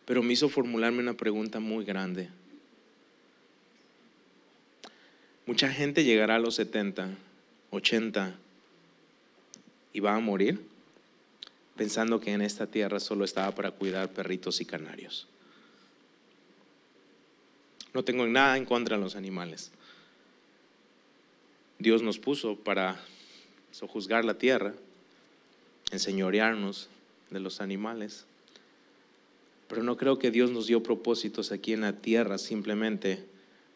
pero 0.06 0.22
me 0.22 0.34
hizo 0.34 0.50
formularme 0.50 1.00
una 1.00 1.16
pregunta 1.16 1.60
muy 1.60 1.84
grande. 1.84 2.30
Mucha 5.48 5.72
gente 5.72 6.04
llegará 6.04 6.36
a 6.36 6.40
los 6.40 6.56
70, 6.56 7.18
80 7.72 8.36
y 9.94 10.00
va 10.00 10.16
a 10.16 10.20
morir 10.20 10.60
pensando 11.78 12.20
que 12.20 12.34
en 12.34 12.42
esta 12.42 12.68
tierra 12.68 13.00
solo 13.00 13.24
estaba 13.24 13.56
para 13.56 13.72
cuidar 13.72 14.10
perritos 14.10 14.60
y 14.60 14.66
canarios. 14.66 15.28
No 17.94 18.04
tengo 18.04 18.28
nada 18.28 18.58
en 18.58 18.66
contra 18.66 18.98
de 18.98 19.04
los 19.04 19.16
animales. 19.16 19.72
Dios 21.80 22.02
nos 22.02 22.18
puso 22.18 22.56
para 22.56 23.00
sojuzgar 23.72 24.26
la 24.26 24.40
tierra, 24.40 24.74
enseñorearnos 25.92 26.90
de 27.30 27.40
los 27.40 27.62
animales. 27.62 28.26
Pero 29.68 29.84
no 29.84 29.96
creo 29.96 30.18
que 30.18 30.32
Dios 30.32 30.50
nos 30.50 30.66
dio 30.66 30.82
propósitos 30.82 31.52
aquí 31.52 31.74
en 31.74 31.82
la 31.82 31.94
tierra 31.94 32.40
simplemente 32.40 33.24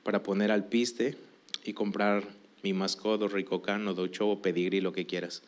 para 0.03 0.23
poner 0.23 0.49
al 0.49 0.65
piste 0.65 1.15
y 1.63 1.73
comprar 1.73 2.27
mi 2.63 2.73
mascodo, 2.73 3.27
ricocano, 3.27 3.93
docho, 3.93 4.39
pedigrí, 4.41 4.81
lo 4.81 4.93
que 4.93 5.05
quieras. 5.05 5.43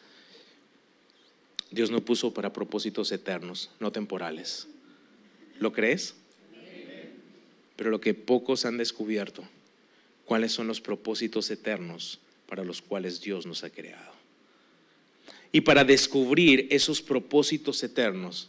Dios 1.72 1.90
nos 1.90 2.02
puso 2.02 2.36
para 2.36 2.54
propósitos 2.54 3.12
eternos, 3.12 3.72
no 3.80 3.92
temporales. 3.92 4.68
¿Lo 5.60 5.74
crees? 5.74 6.14
Pero 7.76 7.90
lo 7.90 8.00
que 8.00 8.14
pocos 8.14 8.66
han 8.66 8.78
descubierto, 8.78 9.44
cuáles 10.26 10.52
son 10.52 10.68
los 10.68 10.82
propósitos 10.82 11.50
eternos 11.50 12.20
para 12.54 12.64
los 12.64 12.84
cuales 12.84 13.20
Dios 13.20 13.48
nos 13.48 13.64
ha 13.64 13.72
creado. 13.72 14.12
Y 15.52 15.62
para 15.62 15.84
descubrir 15.84 16.68
esos 16.70 17.02
propósitos 17.02 17.82
eternos 17.82 18.48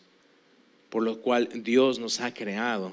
por 0.91 1.03
los 1.03 1.17
cuales 1.17 1.65
Dios 1.65 1.99
nos 1.99 2.21
ha 2.21 2.35
creado, 2.35 2.93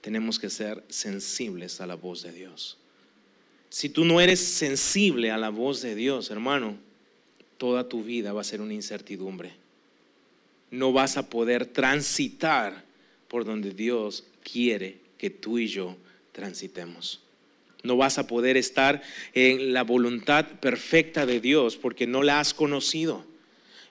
tenemos 0.00 0.38
que 0.38 0.48
ser 0.48 0.82
sensibles 0.88 1.82
a 1.82 1.86
la 1.86 1.96
voz 1.96 2.22
de 2.22 2.32
Dios. 2.32 2.78
Si 3.68 3.90
tú 3.90 4.06
no 4.06 4.22
eres 4.22 4.40
sensible 4.40 5.30
a 5.30 5.36
la 5.36 5.50
voz 5.50 5.82
de 5.82 5.94
Dios, 5.94 6.30
hermano, 6.30 6.78
toda 7.58 7.86
tu 7.86 8.02
vida 8.02 8.32
va 8.32 8.40
a 8.40 8.44
ser 8.44 8.62
una 8.62 8.72
incertidumbre. 8.72 9.52
No 10.70 10.94
vas 10.94 11.18
a 11.18 11.28
poder 11.28 11.66
transitar 11.66 12.86
por 13.28 13.44
donde 13.44 13.72
Dios 13.72 14.24
quiere 14.42 14.96
que 15.18 15.28
tú 15.28 15.58
y 15.58 15.66
yo 15.66 15.94
transitemos. 16.32 17.20
No 17.82 17.96
vas 17.96 18.18
a 18.18 18.26
poder 18.26 18.56
estar 18.56 19.02
en 19.34 19.72
la 19.72 19.82
voluntad 19.82 20.46
perfecta 20.60 21.26
de 21.26 21.40
Dios 21.40 21.76
porque 21.76 22.06
no 22.06 22.22
la 22.22 22.40
has 22.40 22.54
conocido. 22.54 23.24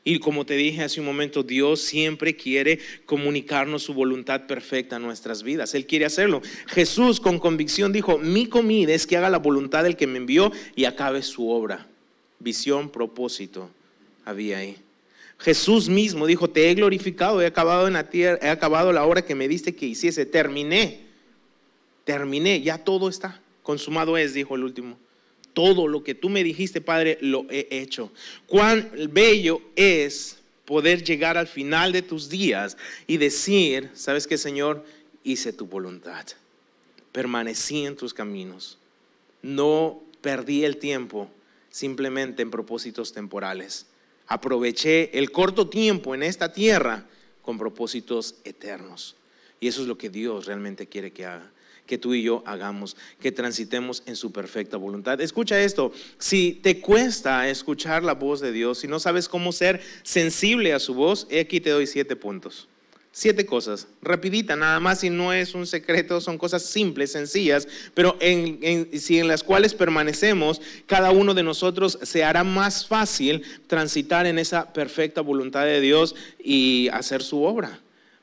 Y 0.04 0.20
como 0.20 0.46
te 0.46 0.56
dije 0.56 0.82
hace 0.82 1.00
un 1.00 1.06
momento, 1.06 1.44
Dios 1.44 1.82
siempre 1.82 2.36
quiere 2.36 2.80
comunicarnos 3.06 3.84
su 3.84 3.94
voluntad 3.94 4.48
perfecta 4.48 4.96
a 4.96 5.00
nuestras 5.00 5.44
vidas. 5.44 5.76
Él 5.76 5.86
quiere 5.86 6.06
hacerlo. 6.06 6.42
Jesús 6.68 7.20
con 7.20 7.38
convicción 7.38 7.94
dijo, 7.94 8.18
mi 8.18 8.48
comida 8.48 8.94
es 8.94 9.06
que 9.06 9.18
haga 9.18 9.30
la 9.30 9.38
voluntad 9.38 9.84
del 9.84 9.96
que 9.96 10.08
me 10.08 10.18
envió 10.18 10.52
y 10.76 10.86
acabe 10.86 11.22
su 11.22 11.50
obra. 11.50 11.88
Visión, 12.40 12.90
propósito 12.90 13.70
había 14.26 14.58
ahí. 14.58 14.78
Jesús 15.38 15.90
mismo 15.90 16.28
dijo, 16.28 16.50
te 16.50 16.70
he 16.70 16.76
glorificado, 16.76 17.42
he 17.42 17.46
acabado 17.46 17.88
en 17.88 17.94
la 17.94 18.10
tierra, 18.10 18.40
he 18.42 18.50
acabado 18.50 18.94
la 18.94 19.06
obra 19.06 19.24
que 19.24 19.36
me 19.36 19.48
diste 19.48 19.76
que 19.76 19.88
hiciese, 19.88 20.26
terminé, 20.26 21.02
terminé, 22.04 22.62
ya 22.62 22.78
todo 22.78 23.10
está, 23.10 23.42
consumado 23.64 24.18
es, 24.18 24.34
dijo 24.34 24.56
el 24.56 24.64
último 24.64 24.98
todo 25.54 25.88
lo 25.88 26.04
que 26.04 26.16
tú 26.16 26.30
me 26.30 26.44
dijiste, 26.44 26.82
Padre, 26.82 27.18
lo 27.22 27.46
he 27.50 27.68
hecho. 27.70 28.12
Cuán 28.48 28.92
bello 29.12 29.62
es 29.76 30.38
poder 30.66 31.04
llegar 31.04 31.38
al 31.38 31.48
final 31.48 31.92
de 31.92 32.02
tus 32.02 32.30
días 32.30 32.78
y 33.08 33.18
decir, 33.18 33.90
¿sabes 33.94 34.28
qué, 34.28 34.38
Señor? 34.38 34.86
Hice 35.24 35.54
tu 35.54 35.66
voluntad. 35.66 36.26
Permanecí 37.12 37.86
en 37.86 37.96
tus 37.96 38.14
caminos. 38.14 38.78
No 39.42 40.02
perdí 40.22 40.64
el 40.64 40.78
tiempo 40.78 41.30
simplemente 41.70 42.42
en 42.42 42.52
propósitos 42.52 43.12
temporales. 43.14 43.88
Aproveché 44.28 45.18
el 45.18 45.32
corto 45.32 45.68
tiempo 45.68 46.16
en 46.16 46.24
esta 46.24 46.54
tierra 46.54 47.06
con 47.42 47.58
propósitos 47.58 48.36
eternos. 48.46 49.16
Y 49.60 49.68
eso 49.68 49.82
es 49.82 49.88
lo 49.88 49.98
que 49.98 50.10
Dios 50.10 50.46
realmente 50.46 50.88
quiere 50.88 51.12
que 51.12 51.26
haga 51.26 51.52
que 51.92 51.98
tú 51.98 52.14
y 52.14 52.24
yo 52.24 52.42
hagamos, 52.46 52.96
que 53.20 53.34
transitemos 53.34 54.02
en 54.06 54.16
su 54.16 54.32
perfecta 54.32 54.78
voluntad. 54.78 55.20
Escucha 55.20 55.60
esto, 55.60 55.92
si 56.20 56.54
te 56.54 56.80
cuesta 56.80 57.50
escuchar 57.50 58.02
la 58.02 58.14
voz 58.14 58.40
de 58.40 58.54
Dios, 58.54 58.80
si 58.80 58.88
no 58.88 58.98
sabes 58.98 59.28
cómo 59.28 59.52
ser 59.52 59.82
sensible 60.02 60.72
a 60.72 60.80
su 60.80 60.94
voz, 60.94 61.28
aquí 61.38 61.60
te 61.60 61.70
doy 61.70 61.86
siete 61.88 62.16
puntos. 62.16 62.70
Siete 63.12 63.46
cosas, 63.46 63.90
rapidita, 64.02 64.56
nada 64.56 64.80
más, 64.80 65.04
y 65.04 65.10
no 65.10 65.34
es 65.34 65.54
un 65.54 65.68
secreto, 65.68 66.22
son 66.22 66.38
cosas 66.38 66.64
simples, 66.64 67.12
sencillas, 67.12 67.68
pero 67.94 68.18
si 68.22 69.20
en 69.20 69.28
las 69.28 69.44
cuales 69.44 69.74
permanecemos, 69.74 70.62
cada 70.86 71.12
uno 71.12 71.34
de 71.34 71.44
nosotros 71.44 72.00
se 72.04 72.24
hará 72.24 72.46
más 72.46 72.88
fácil 72.88 73.44
transitar 73.68 74.28
en 74.28 74.40
esa 74.40 74.72
perfecta 74.72 75.20
voluntad 75.20 75.66
de 75.66 75.82
Dios 75.82 76.16
y 76.42 76.88
hacer 76.94 77.22
su 77.22 77.44
obra. 77.44 77.82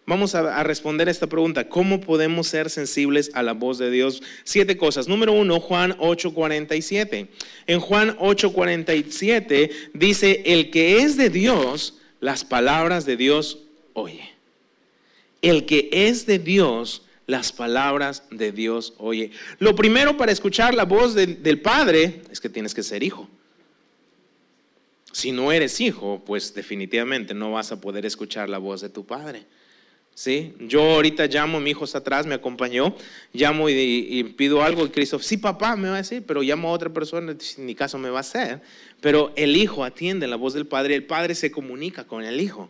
Vamos 0.09 0.35
a, 0.35 0.63
responder 0.63 1.07
a 1.07 1.11
esta 1.11 1.27
pregunta. 1.27 1.69
¿Cómo 1.69 2.01
podemos 2.01 2.49
ser 2.49 2.71
sensibles 2.71 3.31
a 3.35 3.43
la 3.43 3.53
voz 3.53 3.77
de 3.77 3.91
Dios? 3.91 4.23
Siete 4.43 4.79
cosas. 4.79 5.07
Número 5.07 5.35
uno, 5.35 5.61
Juan 5.61 5.95
8:47. 5.99 7.29
En 7.67 7.79
Juan 7.79 8.17
8:47 8.17 9.71
dice, 9.93 10.43
el 10.47 10.71
que 10.71 11.01
es 11.01 11.19
de 11.19 11.29
Dios, 11.29 11.99
las 12.21 12.43
palabras 12.43 13.05
de 13.05 13.19
Dios 13.19 13.59
oye. 13.93 14.31
El 15.43 15.67
que 15.67 15.91
es 15.93 16.25
de 16.25 16.39
Dios, 16.39 17.03
las 17.27 17.53
palabras 17.53 18.23
de 18.31 18.51
Dios 18.51 18.95
oye. 18.97 19.31
Lo 19.59 19.77
primero 19.77 20.17
para 20.17 20.33
escuchar 20.33 20.73
la 20.73 20.87
voz 20.87 21.15
del 21.15 21.61
Padre 21.61 22.23
es 22.31 22.41
que 22.41 22.49
tienes 22.49 22.73
que 22.73 22.83
ser 22.83 23.03
hijo. 23.03 23.29
Si 25.13 25.33
no 25.33 25.53
eres 25.53 25.83
hijo, 25.83 26.23
pues 26.25 26.55
definitivamente 26.55 27.35
no 27.35 27.53
vas 27.53 27.73
a 27.73 27.81
poder 27.83 28.07
escuchar 28.07 28.49
la 28.49 28.57
voz 28.57 28.81
de 28.81 28.89
tu 28.89 29.05
Padre. 29.05 29.45
¿Sí? 30.19 30.53
Yo 30.59 30.83
ahorita 30.83 31.27
llamo, 31.27 31.61
mi 31.61 31.71
hijo 31.71 31.85
está 31.85 31.99
atrás, 31.99 32.27
me 32.27 32.35
acompañó, 32.35 32.93
llamo 33.33 33.69
y, 33.71 34.35
pido 34.37 34.65
algo 34.65 34.85
y 34.85 34.89
Cristo, 34.89 35.21
sí 35.21 35.37
papá, 35.37 35.77
me 35.77 35.89
va 35.89 35.95
a 35.95 35.99
decir, 35.99 36.25
pero 36.27 36.43
llamo 36.43 36.71
a 36.71 36.73
otra 36.73 36.93
persona, 36.93 37.37
ni 37.59 37.75
caso 37.77 37.99
me 37.99 38.11
va 38.11 38.19
a 38.19 38.21
hacer. 38.23 38.61
Pero 39.01 39.33
el 39.37 39.57
hijo 39.57 39.85
atiende 39.85 40.27
la 40.27 40.35
voz 40.35 40.55
del 40.55 40.67
padre, 40.67 40.97
el 40.97 41.05
padre 41.05 41.37
se 41.37 41.53
comunica 41.53 42.05
con 42.05 42.25
el 42.25 42.41
hijo. 42.41 42.69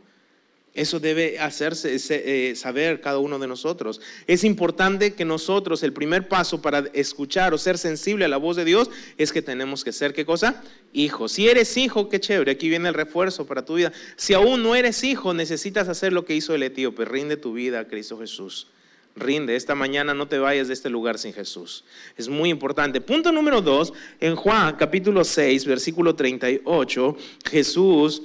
Eso 0.74 1.00
debe 1.00 1.40
hacerse 1.40 1.96
eh, 2.10 2.54
saber 2.54 3.00
cada 3.00 3.18
uno 3.18 3.38
de 3.38 3.48
nosotros. 3.48 4.00
Es 4.26 4.44
importante 4.44 5.14
que 5.14 5.24
nosotros, 5.24 5.82
el 5.82 5.92
primer 5.92 6.28
paso 6.28 6.62
para 6.62 6.84
escuchar 6.92 7.52
o 7.52 7.58
ser 7.58 7.78
sensible 7.78 8.24
a 8.24 8.28
la 8.28 8.36
voz 8.36 8.56
de 8.56 8.64
Dios 8.64 8.90
es 9.16 9.32
que 9.32 9.42
tenemos 9.42 9.82
que 9.82 9.92
ser, 9.92 10.12
¿qué 10.12 10.24
cosa? 10.24 10.62
Hijo. 10.92 11.28
Si 11.28 11.48
eres 11.48 11.76
hijo, 11.76 12.08
qué 12.08 12.20
chévere, 12.20 12.52
aquí 12.52 12.68
viene 12.68 12.88
el 12.88 12.94
refuerzo 12.94 13.46
para 13.46 13.64
tu 13.64 13.74
vida. 13.74 13.92
Si 14.16 14.34
aún 14.34 14.62
no 14.62 14.76
eres 14.76 15.02
hijo, 15.02 15.34
necesitas 15.34 15.88
hacer 15.88 16.12
lo 16.12 16.24
que 16.24 16.34
hizo 16.34 16.54
el 16.54 16.62
etíope, 16.62 17.04
rinde 17.04 17.36
tu 17.36 17.54
vida 17.54 17.80
a 17.80 17.88
Cristo 17.88 18.18
Jesús. 18.18 18.68
Rinde, 19.16 19.56
esta 19.56 19.74
mañana 19.74 20.14
no 20.14 20.28
te 20.28 20.38
vayas 20.38 20.68
de 20.68 20.74
este 20.74 20.90
lugar 20.90 21.18
sin 21.18 21.32
Jesús. 21.32 21.84
Es 22.16 22.28
muy 22.28 22.50
importante. 22.50 23.00
Punto 23.00 23.32
número 23.32 23.62
dos, 23.62 23.92
en 24.20 24.36
Juan 24.36 24.76
capítulo 24.76 25.24
6, 25.24 25.64
versículo 25.64 26.14
38, 26.14 27.16
Jesús 27.50 28.22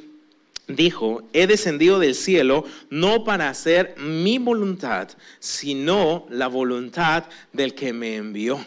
dijo, 0.68 1.24
he 1.34 1.48
descendido 1.48 2.00
del 2.00 2.16
cielo 2.16 2.66
no 2.90 3.24
para 3.24 3.50
hacer 3.50 3.96
mi 3.98 4.38
voluntad, 4.38 5.10
sino 5.40 6.26
la 6.30 6.48
voluntad 6.48 7.26
del 7.52 7.76
que 7.76 7.94
me 7.94 8.16
envió. 8.16 8.64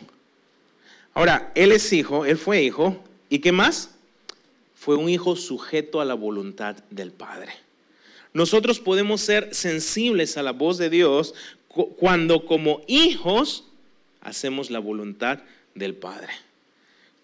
Ahora, 1.15 1.51
él 1.55 1.73
es 1.73 1.93
hijo, 1.93 2.27
él 2.27 2.37
fue 2.37 2.63
hijo, 2.63 3.03
¿y 3.31 3.39
qué 3.39 3.53
más? 3.53 3.91
Fue 4.75 4.97
un 4.97 5.09
hijo 5.09 5.35
sujeto 5.35 6.01
a 6.01 6.05
la 6.05 6.15
voluntad 6.15 6.77
del 6.91 7.11
Padre. 7.11 7.53
Nosotros 8.35 8.81
podemos 8.81 9.23
ser 9.23 9.55
sensibles 9.55 10.37
a 10.37 10.43
la 10.43 10.53
voz 10.53 10.77
de 10.77 10.91
Dios 10.91 11.35
cuando 11.97 12.45
como 12.45 12.83
hijos 12.87 13.65
hacemos 14.21 14.71
la 14.71 14.79
voluntad 14.79 15.41
del 15.75 15.95
Padre. 15.95 16.29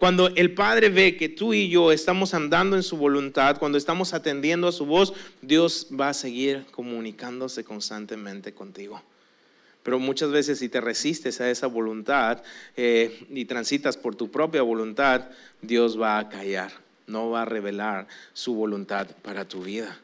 Cuando 0.03 0.33
el 0.35 0.53
Padre 0.53 0.88
ve 0.88 1.17
que 1.17 1.29
tú 1.29 1.55
y 1.55 1.69
yo 1.69 1.93
estamos 1.93 2.35
andando 2.35 2.75
en 2.75 2.83
su 2.83 2.97
voluntad, 2.97 3.59
cuando 3.61 3.79
estamos 3.79 4.15
atendiendo 4.15 4.67
a 4.67 4.73
su 4.73 4.85
voz, 4.85 5.15
Dios 5.43 5.87
va 5.93 6.09
a 6.09 6.12
seguir 6.12 6.67
comunicándose 6.73 7.62
constantemente 7.62 8.53
contigo. 8.53 9.01
Pero 9.85 10.01
muchas 10.01 10.33
veces 10.33 10.59
si 10.59 10.69
te 10.69 10.81
resistes 10.81 11.41
a 11.41 11.49
esa 11.49 11.69
voluntad 11.69 12.43
eh, 12.77 13.29
y 13.31 13.45
transitas 13.45 13.97
por 13.97 14.17
tu 14.17 14.29
propia 14.29 14.62
voluntad, 14.62 15.29
Dios 15.61 16.01
va 16.01 16.19
a 16.19 16.29
callar, 16.29 16.73
no 17.07 17.31
va 17.31 17.43
a 17.43 17.45
revelar 17.45 18.09
su 18.33 18.55
voluntad 18.57 19.07
para 19.23 19.47
tu 19.47 19.62
vida. 19.62 20.01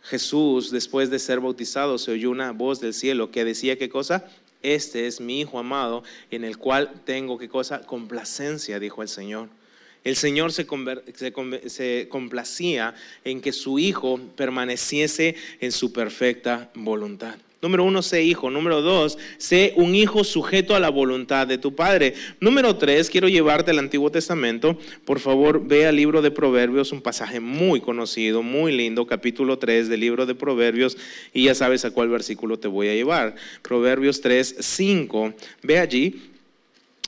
Jesús, 0.00 0.70
después 0.70 1.10
de 1.10 1.18
ser 1.18 1.40
bautizado, 1.40 1.98
se 1.98 2.12
oyó 2.12 2.30
una 2.30 2.52
voz 2.52 2.80
del 2.80 2.94
cielo 2.94 3.30
que 3.30 3.44
decía 3.44 3.76
qué 3.76 3.90
cosa? 3.90 4.24
Este 4.64 5.06
es 5.06 5.20
mi 5.20 5.40
Hijo 5.40 5.58
amado, 5.58 6.02
en 6.30 6.42
el 6.42 6.58
cual 6.58 6.90
tengo, 7.04 7.38
¿qué 7.38 7.48
cosa? 7.48 7.82
Complacencia, 7.82 8.80
dijo 8.80 9.02
el 9.02 9.08
Señor. 9.08 9.48
El 10.02 10.16
Señor 10.16 10.52
se, 10.52 10.66
se, 11.66 12.08
complacía 12.08 12.94
en 13.24 13.40
que 13.40 13.52
su 13.52 13.78
Hijo 13.78 14.18
permaneciese 14.36 15.36
en 15.60 15.72
su 15.72 15.92
perfecta 15.92 16.70
voluntad. 16.74 17.36
Número 17.64 17.84
uno, 17.84 18.02
sé 18.02 18.22
hijo. 18.22 18.50
Número 18.50 18.82
dos, 18.82 19.16
sé 19.38 19.72
un 19.76 19.94
hijo 19.94 20.22
sujeto 20.22 20.76
a 20.76 20.80
la 20.80 20.90
voluntad 20.90 21.46
de 21.46 21.56
tu 21.56 21.74
padre. 21.74 22.12
Número 22.38 22.76
tres, 22.76 23.08
quiero 23.08 23.26
llevarte 23.26 23.70
al 23.70 23.78
Antiguo 23.78 24.10
Testamento. 24.10 24.78
Por 25.06 25.18
favor, 25.18 25.66
ve 25.66 25.86
al 25.86 25.96
libro 25.96 26.20
de 26.20 26.30
Proverbios, 26.30 26.92
un 26.92 27.00
pasaje 27.00 27.40
muy 27.40 27.80
conocido, 27.80 28.42
muy 28.42 28.70
lindo, 28.70 29.06
capítulo 29.06 29.58
3 29.58 29.88
del 29.88 30.00
libro 30.00 30.26
de 30.26 30.34
Proverbios, 30.34 30.98
y 31.32 31.44
ya 31.44 31.54
sabes 31.54 31.86
a 31.86 31.90
cuál 31.90 32.10
versículo 32.10 32.58
te 32.58 32.68
voy 32.68 32.88
a 32.88 32.94
llevar. 32.94 33.34
Proverbios 33.62 34.20
3, 34.20 34.56
5. 34.60 35.32
Ve 35.62 35.78
allí. 35.78 36.20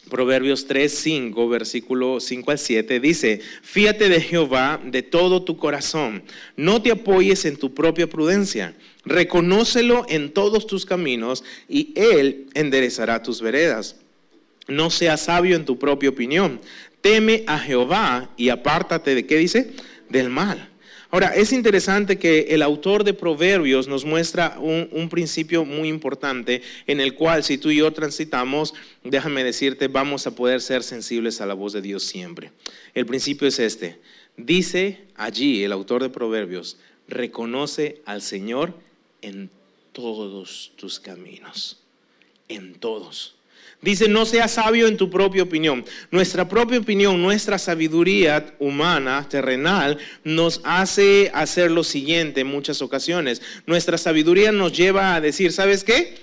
Proverbios 0.08 0.66
3, 0.66 0.90
5, 0.90 1.48
versículo 1.50 2.20
5 2.20 2.50
al 2.52 2.58
7, 2.58 3.00
dice, 3.00 3.40
fíate 3.60 4.08
de 4.08 4.20
Jehová 4.20 4.80
de 4.84 5.02
todo 5.02 5.42
tu 5.42 5.56
corazón, 5.56 6.22
no 6.56 6.80
te 6.80 6.92
apoyes 6.92 7.44
en 7.44 7.56
tu 7.56 7.74
propia 7.74 8.06
prudencia 8.06 8.72
Reconócelo 9.06 10.04
en 10.08 10.32
todos 10.32 10.66
tus 10.66 10.84
caminos 10.84 11.44
y 11.68 11.92
Él 11.94 12.46
enderezará 12.54 13.22
tus 13.22 13.40
veredas. 13.40 13.96
No 14.66 14.90
seas 14.90 15.22
sabio 15.22 15.54
en 15.54 15.64
tu 15.64 15.78
propia 15.78 16.10
opinión. 16.10 16.60
Teme 17.00 17.44
a 17.46 17.58
Jehová 17.58 18.30
y 18.36 18.48
apártate 18.48 19.14
de 19.14 19.24
qué 19.24 19.36
dice? 19.36 19.70
Del 20.08 20.28
mal. 20.28 20.70
Ahora, 21.10 21.28
es 21.36 21.52
interesante 21.52 22.18
que 22.18 22.48
el 22.50 22.62
autor 22.62 23.04
de 23.04 23.14
Proverbios 23.14 23.86
nos 23.86 24.04
muestra 24.04 24.58
un, 24.60 24.88
un, 24.90 25.08
principio 25.08 25.64
muy 25.64 25.88
importante 25.88 26.62
en 26.88 27.00
el 27.00 27.14
cual 27.14 27.44
si 27.44 27.58
tú 27.58 27.70
y 27.70 27.76
yo 27.76 27.92
transitamos, 27.92 28.74
déjame 29.04 29.44
decirte, 29.44 29.86
vamos 29.86 30.26
a 30.26 30.34
poder 30.34 30.60
ser 30.60 30.82
sensibles 30.82 31.40
a 31.40 31.46
la 31.46 31.54
voz 31.54 31.72
de 31.72 31.80
Dios 31.80 32.02
siempre. 32.02 32.50
El 32.92 33.06
principio 33.06 33.46
es 33.46 33.60
este. 33.60 34.00
Dice 34.36 34.98
allí 35.14 35.62
el 35.62 35.70
autor 35.70 36.02
de 36.02 36.10
Proverbios, 36.10 36.76
reconoce 37.06 38.02
al 38.04 38.20
Señor 38.20 38.74
en 39.26 39.50
todos 39.92 40.72
tus 40.76 41.00
caminos, 41.00 41.78
en 42.48 42.74
todos. 42.74 43.34
Dice, 43.82 44.08
no 44.08 44.24
seas 44.24 44.52
sabio 44.52 44.86
en 44.86 44.96
tu 44.96 45.10
propia 45.10 45.42
opinión. 45.42 45.84
Nuestra 46.10 46.48
propia 46.48 46.78
opinión, 46.78 47.20
nuestra 47.20 47.58
sabiduría 47.58 48.54
humana, 48.58 49.26
terrenal, 49.28 49.98
nos 50.22 50.60
hace 50.64 51.30
hacer 51.34 51.70
lo 51.70 51.82
siguiente 51.82 52.40
en 52.42 52.46
muchas 52.46 52.80
ocasiones. 52.82 53.42
Nuestra 53.66 53.98
sabiduría 53.98 54.52
nos 54.52 54.72
lleva 54.72 55.14
a 55.14 55.20
decir, 55.20 55.52
¿sabes 55.52 55.82
qué? 55.82 56.14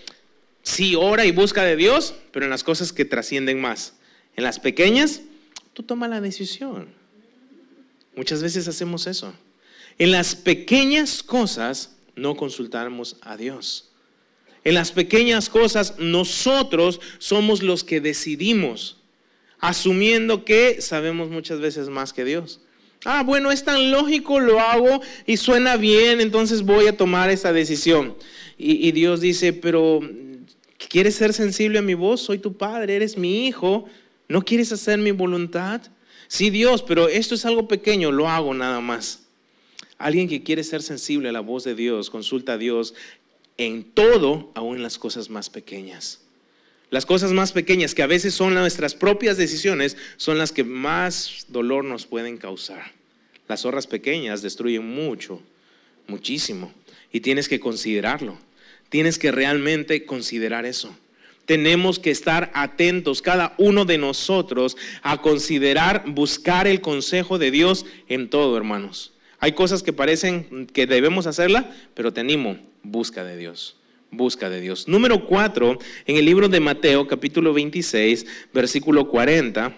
Sí, 0.63 0.95
ora 0.95 1.25
y 1.25 1.31
busca 1.31 1.63
de 1.63 1.75
Dios, 1.75 2.15
pero 2.31 2.45
en 2.45 2.49
las 2.49 2.63
cosas 2.63 2.93
que 2.93 3.05
trascienden 3.05 3.59
más. 3.59 3.93
En 4.35 4.45
las 4.45 4.59
pequeñas, 4.59 5.21
tú 5.73 5.83
toma 5.83 6.07
la 6.07 6.21
decisión. 6.21 6.87
Muchas 8.15 8.41
veces 8.41 8.67
hacemos 8.67 9.07
eso. 9.07 9.33
En 9.99 10.11
las 10.11 10.35
pequeñas 10.35 11.21
cosas 11.21 11.93
no 12.15 12.35
consultamos 12.35 13.17
a 13.21 13.37
Dios. 13.37 13.89
En 14.63 14.75
las 14.75 14.91
pequeñas 14.91 15.49
cosas 15.49 15.95
nosotros 15.99 17.01
somos 17.17 17.63
los 17.63 17.83
que 17.83 17.99
decidimos, 17.99 18.97
asumiendo 19.59 20.45
que 20.45 20.81
sabemos 20.81 21.29
muchas 21.29 21.59
veces 21.59 21.89
más 21.89 22.13
que 22.13 22.23
Dios. 22.23 22.61
Ah, 23.05 23.23
bueno, 23.23 23.51
es 23.51 23.65
tan 23.65 23.91
lógico, 23.91 24.39
lo 24.39 24.61
hago 24.61 25.01
y 25.25 25.35
suena 25.35 25.75
bien, 25.75 26.21
entonces 26.21 26.61
voy 26.61 26.87
a 26.87 26.95
tomar 26.95 27.29
esa 27.29 27.51
decisión. 27.51 28.15
Y, 28.57 28.91
Dios 28.93 29.19
dice, 29.19 29.51
pero 29.51 29.99
¿quieres 30.87 31.15
ser 31.15 31.33
sensible 31.33 31.79
a 31.79 31.81
mi 31.81 31.95
voz? 31.95 32.21
Soy 32.21 32.37
tu 32.37 32.55
padre, 32.55 32.95
eres 32.95 33.17
mi 33.17 33.45
hijo, 33.47 33.85
¿no 34.29 34.45
quieres 34.45 34.71
hacer 34.71 34.99
mi 34.99 35.11
voluntad? 35.11 35.81
Sí, 36.27 36.49
Dios, 36.49 36.81
pero 36.81 37.09
esto 37.09 37.35
es 37.35 37.45
algo 37.45 37.67
pequeño, 37.67 38.11
lo 38.11 38.29
hago 38.29 38.53
nada 38.53 38.79
más. 38.79 39.22
Alguien 40.03 40.27
que 40.27 40.43
quiere 40.43 40.65
ser 40.65 40.83
sensible 40.83 41.29
a 41.29 41.31
la 41.31 41.39
voz 41.39 41.63
de 41.63 41.75
Dios, 41.75 42.09
consulta 42.09 42.53
a 42.53 42.57
Dios, 42.57 42.93
en 43.55 43.85
todo, 43.85 44.51
aún 44.53 44.75
en 44.75 44.83
las 44.83 44.97
cosas 44.97 45.29
más 45.29 45.49
pequeñas. 45.49 46.19
Las 46.89 47.05
cosas 47.05 47.31
más 47.31 47.53
pequeñas, 47.53 47.95
que 47.95 48.03
a 48.03 48.07
veces 48.07 48.33
son 48.33 48.53
nuestras 48.53 48.95
propias 48.95 49.37
decisiones, 49.37 49.95
son 50.17 50.37
las 50.37 50.51
que 50.51 50.65
más 50.65 51.45
dolor 51.47 51.85
nos 51.85 52.05
pueden 52.05 52.37
causar. 52.37 52.91
Las 53.47 53.61
zorras 53.61 53.87
pequeñas 53.87 54.41
destruyen 54.41 54.85
mucho, 54.85 55.41
muchísimo. 56.07 56.73
Y 57.13 57.21
tienes 57.21 57.47
que 57.47 57.61
considerarlo. 57.61 58.37
Tienes 58.89 59.17
que 59.17 59.31
realmente 59.31 60.03
considerar 60.03 60.65
eso. 60.65 60.93
Tenemos 61.45 61.97
que 61.97 62.11
estar 62.11 62.51
atentos, 62.53 63.21
cada 63.21 63.55
uno 63.57 63.85
de 63.85 63.97
nosotros, 63.97 64.75
a 65.01 65.21
considerar, 65.21 66.03
buscar 66.07 66.67
el 66.67 66.81
consejo 66.81 67.37
de 67.37 67.51
Dios 67.51 67.85
en 68.09 68.29
todo, 68.29 68.57
hermanos. 68.57 69.12
Hay 69.43 69.51
cosas 69.51 69.83
que 69.83 69.91
parecen 69.91 70.67
que 70.67 70.87
debemos 70.87 71.27
hacerla, 71.27 71.69
pero 71.95 72.13
te 72.13 72.21
animo, 72.21 72.55
busca 72.81 73.25
de 73.25 73.35
Dios. 73.35 73.75
Busca 74.09 74.49
de 74.49 74.61
Dios. 74.61 74.87
Número 74.87 75.25
cuatro, 75.25 75.79
en 76.05 76.15
el 76.15 76.23
libro 76.23 76.47
de 76.47 76.61
Mateo, 76.61 77.09
capítulo 77.09 77.51
26, 77.51 78.25
versículo 78.53 79.09
40 79.09 79.75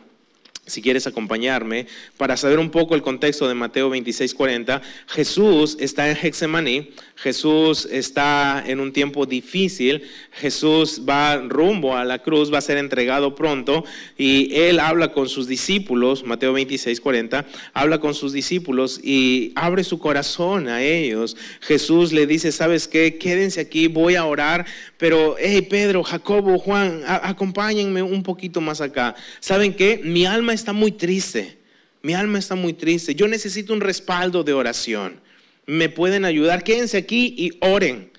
si 0.67 0.81
quieres 0.81 1.05
acompañarme, 1.05 1.85
para 2.17 2.37
saber 2.37 2.57
un 2.57 2.71
poco 2.71 2.95
el 2.95 3.03
contexto 3.03 3.47
de 3.47 3.53
Mateo 3.53 3.89
26, 3.89 4.33
40, 4.33 4.81
Jesús 5.07 5.77
está 5.79 6.09
en 6.09 6.17
Hexemaní, 6.17 6.91
Jesús 7.15 7.87
está 7.89 8.61
en 8.67 8.81
un 8.81 8.91
tiempo 8.91 9.25
difícil, 9.25 10.03
Jesús 10.31 11.01
va 11.07 11.37
rumbo 11.37 11.95
a 11.95 12.03
la 12.03 12.19
cruz, 12.19 12.53
va 12.53 12.57
a 12.57 12.61
ser 12.61 12.77
entregado 12.77 13.35
pronto 13.35 13.85
y 14.17 14.53
él 14.53 14.79
habla 14.79 15.13
con 15.13 15.29
sus 15.29 15.47
discípulos, 15.47 16.25
Mateo 16.25 16.51
26, 16.51 16.99
40, 16.99 17.45
habla 17.73 17.99
con 17.99 18.13
sus 18.13 18.33
discípulos 18.33 18.99
y 19.01 19.53
abre 19.55 19.85
su 19.85 19.97
corazón 19.97 20.67
a 20.67 20.83
ellos. 20.83 21.37
Jesús 21.61 22.11
le 22.11 22.27
dice, 22.27 22.51
¿sabes 22.51 22.87
qué? 22.87 23.17
Quédense 23.17 23.61
aquí, 23.61 23.87
voy 23.87 24.15
a 24.15 24.25
orar, 24.25 24.65
pero, 24.97 25.37
hey 25.39 25.61
Pedro, 25.61 26.03
Jacobo, 26.03 26.59
Juan, 26.59 27.01
acompáñenme 27.05 28.01
un 28.01 28.23
poquito 28.23 28.59
más 28.59 28.81
acá. 28.81 29.15
¿Saben 29.39 29.73
qué? 29.73 30.01
Mi 30.03 30.25
alma 30.25 30.53
está 30.53 30.73
muy 30.73 30.91
triste. 30.91 31.57
Mi 32.01 32.13
alma 32.13 32.39
está 32.39 32.55
muy 32.55 32.73
triste. 32.73 33.15
Yo 33.15 33.27
necesito 33.27 33.73
un 33.73 33.81
respaldo 33.81 34.43
de 34.43 34.53
oración. 34.53 35.24
¿Me 35.65 35.89
pueden 35.89 36.25
ayudar? 36.25 36.63
Quédense 36.63 36.97
aquí 36.97 37.33
y 37.37 37.57
oren. 37.59 38.11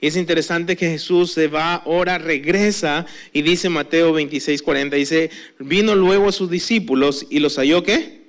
Y 0.00 0.06
es 0.06 0.16
interesante 0.16 0.76
que 0.76 0.90
Jesús 0.90 1.32
se 1.32 1.48
va, 1.48 1.82
ora, 1.84 2.18
regresa 2.18 3.06
y 3.32 3.42
dice 3.42 3.68
Mateo 3.68 4.12
26, 4.12 4.62
40, 4.62 4.96
dice, 4.96 5.30
vino 5.58 5.94
luego 5.96 6.28
a 6.28 6.32
sus 6.32 6.50
discípulos 6.50 7.26
y 7.30 7.40
los 7.40 7.56
halló 7.56 7.82
qué? 7.82 8.22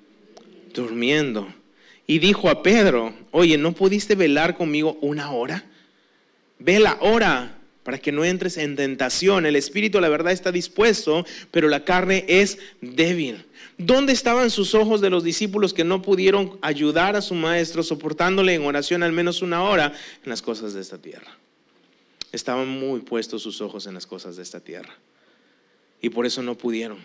Durmiendo. 0.74 1.48
Y 2.08 2.18
dijo 2.18 2.50
a 2.50 2.64
Pedro, 2.64 3.14
oye, 3.30 3.58
¿no 3.60 3.74
pudiste 3.74 4.16
velar 4.16 4.58
conmigo 4.58 4.98
una 5.02 5.32
hora? 5.32 5.64
Vela, 6.58 6.98
ora, 7.02 7.60
para 7.84 8.00
que 8.00 8.12
no 8.12 8.26
entres 8.26 8.58
en 8.58 8.76
tentación. 8.76 9.46
El 9.46 9.56
espíritu, 9.56 10.00
la 10.00 10.10
verdad, 10.10 10.32
está 10.32 10.52
dispuesto, 10.52 11.26
pero 11.52 11.70
la 11.70 11.86
carne 11.86 12.26
es 12.28 12.58
débil. 12.82 13.46
¿Dónde 13.80 14.12
estaban 14.12 14.50
sus 14.50 14.76
ojos 14.76 15.00
de 15.00 15.10
los 15.10 15.24
discípulos 15.24 15.74
que 15.74 15.86
no 15.86 16.02
pudieron 16.02 16.60
ayudar 16.62 17.16
a 17.16 17.22
su 17.22 17.34
maestro 17.34 17.82
soportándole 17.82 18.54
en 18.54 18.66
oración 18.66 19.04
al 19.04 19.14
menos 19.14 19.42
una 19.42 19.64
hora 19.64 19.94
en 20.22 20.30
las 20.30 20.42
cosas 20.42 20.74
de 20.74 20.82
esta 20.82 20.98
tierra? 20.98 21.38
Estaban 22.34 22.68
muy 22.68 23.00
puestos 23.00 23.42
sus 23.42 23.62
ojos 23.62 23.88
en 23.88 23.94
las 23.94 24.06
cosas 24.06 24.36
de 24.36 24.44
esta 24.44 24.60
tierra. 24.60 24.94
Y 26.02 26.10
por 26.10 26.26
eso 26.26 26.44
no 26.44 26.56
pudieron. 26.56 26.98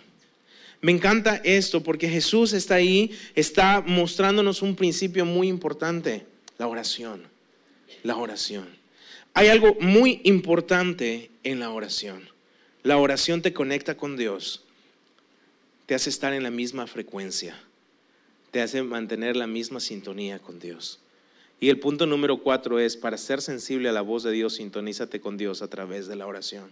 Me 0.80 0.90
encanta 0.90 1.40
esto 1.44 1.80
porque 1.80 2.08
Jesús 2.08 2.52
está 2.52 2.74
ahí, 2.74 3.16
está 3.36 3.80
mostrándonos 3.80 4.60
un 4.60 4.74
principio 4.74 5.24
muy 5.24 5.46
importante, 5.46 6.26
la 6.58 6.66
oración. 6.66 7.22
La 8.02 8.16
oración. 8.16 8.66
Hay 9.32 9.46
algo 9.46 9.76
muy 9.80 10.22
importante 10.24 11.30
en 11.44 11.60
la 11.60 11.70
oración. 11.70 12.28
La 12.82 12.98
oración 12.98 13.42
te 13.42 13.52
conecta 13.52 13.96
con 13.96 14.16
Dios, 14.16 14.63
te 15.86 15.94
hace 15.94 16.10
estar 16.10 16.32
en 16.32 16.42
la 16.42 16.50
misma 16.50 16.86
frecuencia, 16.86 17.56
te 18.50 18.62
hace 18.62 18.82
mantener 18.82 19.36
la 19.36 19.46
misma 19.46 19.80
sintonía 19.80 20.38
con 20.38 20.58
Dios. 20.58 21.00
Y 21.60 21.68
el 21.68 21.78
punto 21.78 22.06
número 22.06 22.38
cuatro 22.42 22.78
es, 22.78 22.96
para 22.96 23.16
ser 23.16 23.40
sensible 23.40 23.88
a 23.88 23.92
la 23.92 24.00
voz 24.00 24.22
de 24.22 24.32
Dios, 24.32 24.56
sintonízate 24.56 25.20
con 25.20 25.36
Dios 25.36 25.62
a 25.62 25.68
través 25.68 26.06
de 26.08 26.16
la 26.16 26.26
oración. 26.26 26.70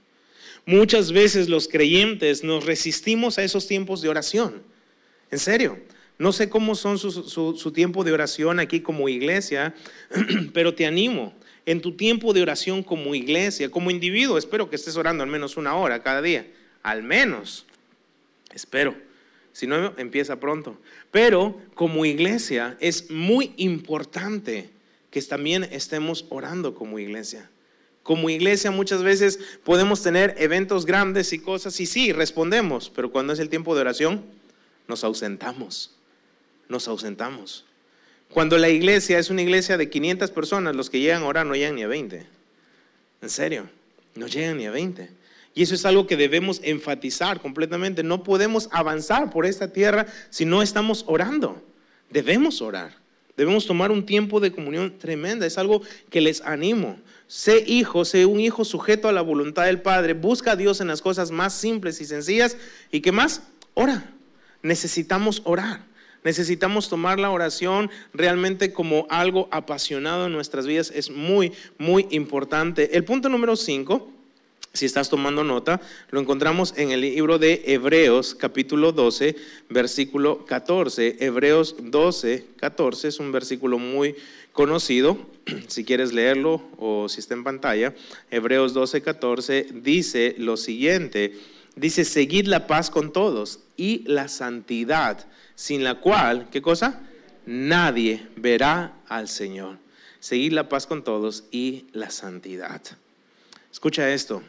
Muchas 0.67 1.13
veces 1.13 1.49
los 1.49 1.69
creyentes 1.69 2.45
nos 2.45 2.67
resistimos 2.67 3.39
a 3.39 3.45
esos 3.45 3.67
tiempos 3.67 4.03
de 4.03 4.09
oración. 4.09 4.63
En 5.31 5.39
serio, 5.39 5.79
no 6.19 6.33
sé 6.33 6.49
cómo 6.49 6.75
son 6.75 6.99
su, 6.99 7.11
su 7.13 7.73
tiempo 7.73 8.05
de 8.05 8.13
oración 8.13 8.61
aquí 8.61 8.81
como 8.81 9.09
iglesia, 9.09 9.75
pero 10.53 10.75
te 10.75 10.87
animo 10.87 11.35
en 11.67 11.81
tu 11.81 11.97
tiempo 11.97 12.33
de 12.33 12.43
oración 12.43 12.83
como 12.83 13.15
iglesia, 13.15 13.71
como 13.71 13.91
individuo. 13.91 14.39
Espero 14.39 14.69
que 14.69 14.77
estés 14.77 14.97
orando 14.97 15.23
al 15.23 15.31
menos 15.31 15.57
una 15.57 15.75
hora 15.75 16.03
cada 16.03 16.23
día. 16.23 16.47
Al 16.83 17.03
menos. 17.03 17.67
Espero. 18.53 18.95
Si 19.53 19.67
no, 19.67 19.95
empieza 19.99 20.41
pronto. 20.41 20.79
Pero 21.11 21.61
como 21.75 22.05
iglesia 22.05 22.77
es 22.81 23.11
muy 23.11 23.53
importante 23.57 24.71
que 25.11 25.21
también 25.23 25.65
estemos 25.65 26.25
orando 26.31 26.75
como 26.75 26.99
iglesia. 26.99 27.51
Como 28.03 28.31
iglesia 28.31 28.71
muchas 28.71 29.03
veces 29.03 29.39
podemos 29.63 30.03
tener 30.03 30.35
eventos 30.39 30.87
grandes 30.87 31.33
y 31.33 31.39
cosas 31.39 31.79
y 31.81 31.87
sí, 31.87 32.13
respondemos, 32.13 32.91
pero 32.91 33.13
cuando 33.13 33.33
es 33.33 33.39
el 33.39 33.49
tiempo 33.49 33.75
de 33.75 33.83
oración, 33.83 34.25
nos 34.89 35.05
ausentamos. 35.05 35.95
Nos 36.69 36.89
ausentamos. 36.89 37.65
Cuando 38.31 38.57
la 38.57 38.71
iglesia 38.71 39.19
es 39.19 39.29
una 39.29 39.43
iglesia 39.43 39.77
de 39.77 39.91
500 39.91 40.31
personas, 40.31 40.75
los 40.75 40.89
que 40.89 41.01
llegan 41.01 41.23
a 41.23 41.27
orar 41.27 41.47
no 41.47 41.55
llegan 41.55 41.77
ni 41.77 41.83
a 41.83 41.89
20. 41.89 42.27
En 43.21 43.31
serio, 43.31 43.69
no 44.15 44.27
llegan 44.27 44.57
ni 44.57 44.67
a 44.67 44.71
20. 44.71 45.11
Y 45.55 45.63
eso 45.63 45.75
es 45.75 45.85
algo 45.85 46.07
que 46.07 46.17
debemos 46.17 46.61
enfatizar 46.65 47.41
completamente. 47.41 48.03
No 48.03 48.23
podemos 48.23 48.69
avanzar 48.73 49.31
por 49.31 49.45
esta 49.45 49.73
tierra 49.73 50.07
si 50.31 50.45
no 50.45 50.63
estamos 50.63 51.05
orando. 51.07 51.63
Debemos 52.11 52.63
orar. 52.63 53.03
Debemos 53.37 53.67
tomar 53.67 53.91
un 53.91 54.05
tiempo 54.05 54.41
de 54.41 54.53
comunión 54.53 54.99
tremenda. 54.99 55.47
Es 55.47 55.59
algo 55.59 55.83
que 56.11 56.21
les 56.21 56.41
animo. 56.43 56.99
Sé 57.27 57.65
hijo, 57.67 58.05
sé 58.05 58.27
un 58.27 58.41
hijo 58.41 58.65
sujeto 58.65 59.09
a 59.09 59.13
la 59.13 59.23
voluntad 59.23 59.65
del 59.65 59.81
Padre. 59.81 60.15
Busca 60.15 60.53
a 60.53 60.57
Dios 60.57 60.81
en 60.81 60.89
las 60.89 61.03
cosas 61.03 61.31
más 61.31 61.55
simples 61.55 62.01
y 62.01 62.05
sencillas. 62.05 62.57
¿Y 62.91 63.01
qué 63.01 63.13
más? 63.13 63.43
Ora. 63.75 64.11
Necesitamos 64.63 65.43
orar. 65.45 65.85
Necesitamos 66.25 66.89
tomar 66.89 67.19
la 67.19 67.31
oración 67.31 67.91
realmente 68.15 68.73
como 68.73 69.07
algo 69.11 69.49
apasionado 69.51 70.27
en 70.27 70.33
nuestras 70.33 70.67
vidas. 70.67 70.93
Es 70.95 71.11
muy, 71.11 71.53
muy 71.79 72.07
importante. 72.11 72.97
El 72.97 73.05
punto 73.05 73.29
número 73.29 73.57
5, 73.57 74.13
si 74.73 74.87
estás 74.87 75.11
tomando 75.11 75.45
nota, 75.45 75.81
lo 76.11 76.21
encontramos 76.21 76.75
en 76.77 76.93
el 76.93 77.03
libro 77.03 77.39
de 77.39 77.63
Hebreos 77.67 78.35
capítulo 78.35 78.93
12, 78.93 79.37
versículo 79.69 80.47
14. 80.47 81.17
Hebreos 81.21 81.77
12, 81.79 82.47
14 82.57 83.09
es 83.09 83.19
un 83.19 83.33
versículo 83.33 83.79
muy 83.79 84.17
conocido, 84.53 85.19
si 85.69 85.85
quieres 85.85 86.13
leerlo 86.13 86.63
o 86.79 87.09
si 87.09 87.21
está 87.21 87.35
en 87.35 87.45
pantalla. 87.45 87.95
Hebreos 88.31 88.73
12, 88.73 89.03
14 89.03 89.67
dice 89.75 90.35
lo 90.39 90.57
siguiente. 90.57 91.37
Dice, 91.77 92.05
seguid 92.05 92.47
la 92.47 92.67
paz 92.67 92.91
con 92.91 93.13
todos 93.13 93.61
y 93.77 94.05
la 94.07 94.29
santidad 94.29 95.27
sin 95.55 95.85
la 95.85 95.97
cual, 95.97 96.49
¿qué 96.51 96.61
cosa? 96.61 97.01
Nadie 97.47 98.27
verá 98.37 98.95
al 99.09 99.29
Señor. 99.29 99.79
Seguir 100.21 100.53
la 100.53 100.69
paz 100.69 100.87
con 100.87 101.05
todos 101.05 101.45
y 101.51 101.87
la 101.93 102.11
santidad. 102.11 102.83
Escucha 103.71 104.13
esto. 104.13 104.43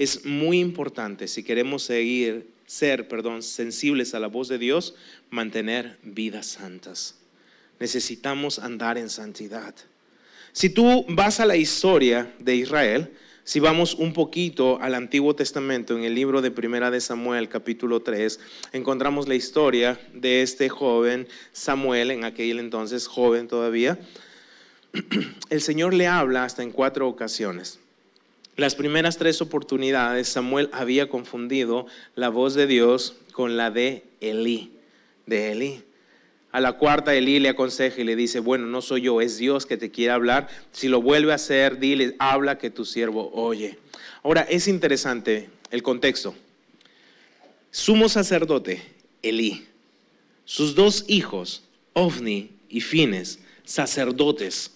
Es 0.00 0.24
muy 0.24 0.60
importante 0.60 1.28
si 1.28 1.42
queremos 1.42 1.82
seguir, 1.82 2.48
ser, 2.64 3.06
perdón, 3.06 3.42
sensibles 3.42 4.14
a 4.14 4.18
la 4.18 4.28
voz 4.28 4.48
de 4.48 4.56
Dios, 4.56 4.94
mantener 5.28 5.98
vidas 6.02 6.46
santas. 6.46 7.16
Necesitamos 7.78 8.58
andar 8.58 8.96
en 8.96 9.10
santidad. 9.10 9.74
Si 10.52 10.70
tú 10.70 11.04
vas 11.06 11.38
a 11.38 11.44
la 11.44 11.58
historia 11.58 12.34
de 12.38 12.56
Israel, 12.56 13.12
si 13.44 13.60
vamos 13.60 13.94
un 13.94 14.14
poquito 14.14 14.80
al 14.80 14.94
Antiguo 14.94 15.36
Testamento, 15.36 15.94
en 15.94 16.04
el 16.04 16.14
libro 16.14 16.40
de 16.40 16.50
Primera 16.50 16.90
de 16.90 17.02
Samuel, 17.02 17.50
capítulo 17.50 18.00
3, 18.00 18.40
encontramos 18.72 19.28
la 19.28 19.34
historia 19.34 20.00
de 20.14 20.40
este 20.40 20.70
joven 20.70 21.28
Samuel, 21.52 22.10
en 22.10 22.24
aquel 22.24 22.58
entonces 22.58 23.06
joven 23.06 23.48
todavía. 23.48 23.98
El 25.50 25.60
Señor 25.60 25.92
le 25.92 26.06
habla 26.06 26.44
hasta 26.44 26.62
en 26.62 26.70
cuatro 26.70 27.06
ocasiones. 27.06 27.80
Las 28.60 28.74
primeras 28.74 29.16
tres 29.16 29.40
oportunidades, 29.40 30.28
Samuel 30.28 30.68
había 30.72 31.08
confundido 31.08 31.86
la 32.14 32.28
voz 32.28 32.52
de 32.52 32.66
Dios 32.66 33.16
con 33.32 33.56
la 33.56 33.70
de 33.70 34.04
Elí, 34.20 34.70
de 35.24 35.52
Elí. 35.52 35.82
A 36.52 36.60
la 36.60 36.74
cuarta 36.74 37.14
Elí 37.14 37.40
le 37.40 37.48
aconseja 37.48 38.02
y 38.02 38.04
le 38.04 38.16
dice, 38.16 38.38
bueno, 38.38 38.66
no 38.66 38.82
soy 38.82 39.00
yo, 39.00 39.22
es 39.22 39.38
Dios 39.38 39.64
que 39.64 39.78
te 39.78 39.90
quiere 39.90 40.12
hablar. 40.12 40.48
Si 40.72 40.88
lo 40.88 41.00
vuelve 41.00 41.32
a 41.32 41.36
hacer, 41.36 41.78
dile, 41.78 42.16
habla 42.18 42.58
que 42.58 42.68
tu 42.68 42.84
siervo 42.84 43.30
oye. 43.32 43.78
Ahora, 44.22 44.42
es 44.42 44.68
interesante 44.68 45.48
el 45.70 45.82
contexto. 45.82 46.34
Sumo 47.70 48.10
sacerdote, 48.10 48.82
Elí, 49.22 49.66
sus 50.44 50.74
dos 50.74 51.06
hijos, 51.08 51.62
Ofni 51.94 52.50
y 52.68 52.82
Fines, 52.82 53.38
sacerdotes. 53.64 54.72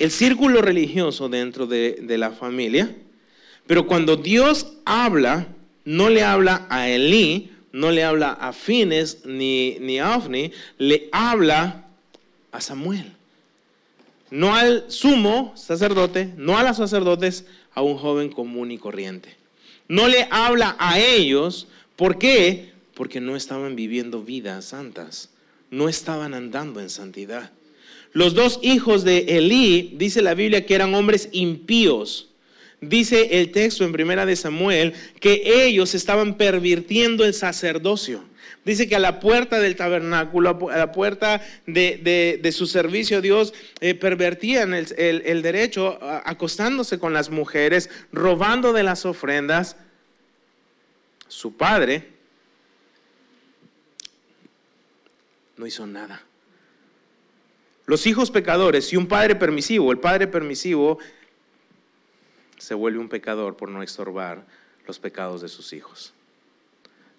El 0.00 0.10
círculo 0.10 0.62
religioso 0.62 1.28
dentro 1.28 1.66
de, 1.66 2.02
la 2.16 2.30
familia, 2.30 2.96
pero 3.66 3.86
cuando 3.86 4.16
Dios 4.16 4.78
habla, 4.86 5.48
no 5.84 6.08
le 6.08 6.22
habla 6.22 6.66
a 6.70 6.88
Elí, 6.88 7.50
no 7.70 7.90
le 7.90 8.02
habla 8.02 8.32
a 8.32 8.54
Fines 8.54 9.26
ni, 9.26 9.76
ni 9.78 9.98
a 9.98 10.16
Ofni, 10.16 10.52
le 10.78 11.10
habla 11.12 11.84
a 12.50 12.62
Samuel. 12.62 13.12
No 14.30 14.54
al 14.54 14.86
sumo 14.88 15.52
sacerdote, 15.54 16.32
no 16.34 16.56
a 16.56 16.62
los 16.62 16.78
sacerdotes, 16.78 17.44
a 17.74 17.82
un 17.82 17.98
joven 17.98 18.30
común 18.30 18.70
y 18.70 18.78
corriente. 18.78 19.36
No 19.86 20.08
le 20.08 20.26
habla 20.30 20.76
a 20.78 20.98
ellos, 20.98 21.68
¿por 21.96 22.16
qué? 22.16 22.72
Porque 22.94 23.20
no 23.20 23.36
estaban 23.36 23.76
viviendo 23.76 24.22
vidas 24.22 24.64
santas, 24.64 25.28
no 25.70 25.90
estaban 25.90 26.32
andando 26.32 26.80
en 26.80 26.88
santidad. 26.88 27.52
Los 28.12 28.34
dos 28.34 28.58
hijos 28.62 29.04
de 29.04 29.38
Elí, 29.38 29.94
dice 29.96 30.22
la 30.22 30.34
Biblia, 30.34 30.66
que 30.66 30.74
eran 30.74 30.94
hombres 30.94 31.28
impíos 31.32 32.30
dice 32.80 33.40
el 33.40 33.52
texto 33.52 33.84
en 33.84 33.92
Primera 33.92 34.26
de 34.26 34.36
Samuel 34.36 34.94
que 35.20 35.64
ellos 35.66 35.94
estaban 35.94 36.36
pervirtiendo 36.36 37.24
el 37.24 37.34
sacerdocio. 37.34 38.24
Dice 38.64 38.88
que 38.88 38.96
a 38.96 39.00
la 39.00 39.20
puerta 39.20 39.58
del 39.58 39.74
tabernáculo, 39.74 40.70
a 40.70 40.76
la 40.76 40.92
puerta 40.92 41.40
de, 41.66 42.50
su 42.54 42.66
servicio 42.66 43.18
a 43.18 43.20
Dios, 43.20 43.54
eh, 43.80 43.94
pervertían 43.94 44.74
el, 44.74 45.42
derecho, 45.42 45.98
acostándose 46.02 46.98
con 46.98 47.14
las 47.14 47.30
mujeres, 47.30 47.88
robando 48.12 48.74
de 48.74 48.82
las 48.82 49.06
ofrendas. 49.06 49.76
Su 51.26 51.56
padre 51.56 52.08
no 55.56 55.66
hizo 55.66 55.86
nada. 55.86 56.22
Los 57.90 58.06
hijos 58.06 58.30
pecadores 58.30 58.92
y 58.92 58.96
un 58.96 59.08
padre 59.08 59.34
permisivo, 59.34 59.90
el 59.90 59.98
padre 59.98 60.28
permisivo 60.28 61.00
se 62.56 62.74
vuelve 62.74 63.00
un 63.00 63.08
pecador 63.08 63.56
por 63.56 63.68
no 63.68 63.82
estorbar 63.82 64.46
los 64.86 65.00
pecados 65.00 65.42
de 65.42 65.48
sus 65.48 65.72
hijos. 65.72 66.12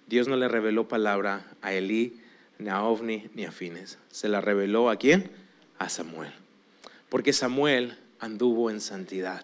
Dios 0.07 0.29
no 0.29 0.37
le 0.37 0.47
reveló 0.47 0.87
palabra 0.87 1.45
a 1.61 1.73
Elí, 1.73 2.21
ni 2.57 2.69
a 2.69 2.83
Ovni, 2.83 3.27
ni 3.35 3.43
a 3.43 3.51
Fines. 3.51 3.97
Se 4.11 4.29
la 4.29 4.39
reveló 4.39 4.89
a 4.89 4.95
quién? 4.95 5.29
A 5.77 5.89
Samuel. 5.89 6.31
Porque 7.09 7.33
Samuel 7.33 7.97
anduvo 8.21 8.69
en 8.69 8.79
santidad. 8.79 9.43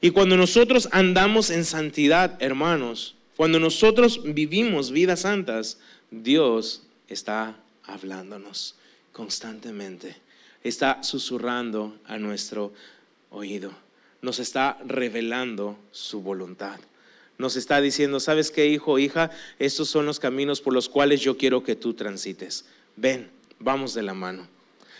Y 0.00 0.10
cuando 0.10 0.36
nosotros 0.36 0.88
andamos 0.90 1.50
en 1.50 1.64
santidad, 1.64 2.36
hermanos, 2.42 3.14
cuando 3.36 3.60
nosotros 3.60 4.22
vivimos 4.24 4.90
vidas 4.90 5.20
santas, 5.20 5.78
Dios 6.10 6.82
está 7.06 7.54
hablándonos 7.84 8.74
constantemente. 9.16 10.16
Está 10.62 11.02
susurrando 11.02 11.96
a 12.04 12.18
nuestro 12.18 12.74
oído 13.30 13.72
nos 14.26 14.40
está 14.40 14.76
revelando 14.84 15.78
su 15.92 16.20
voluntad. 16.20 16.80
Nos 17.38 17.54
está 17.54 17.80
diciendo, 17.80 18.18
¿sabes 18.18 18.50
qué, 18.50 18.66
hijo, 18.66 18.92
o 18.92 18.98
hija? 18.98 19.30
Estos 19.58 19.88
son 19.88 20.04
los 20.04 20.18
caminos 20.18 20.60
por 20.60 20.72
los 20.72 20.88
cuales 20.88 21.20
yo 21.20 21.36
quiero 21.36 21.62
que 21.62 21.76
tú 21.76 21.94
transites. 21.94 22.64
Ven, 22.96 23.30
vamos 23.60 23.94
de 23.94 24.02
la 24.02 24.14
mano. 24.14 24.48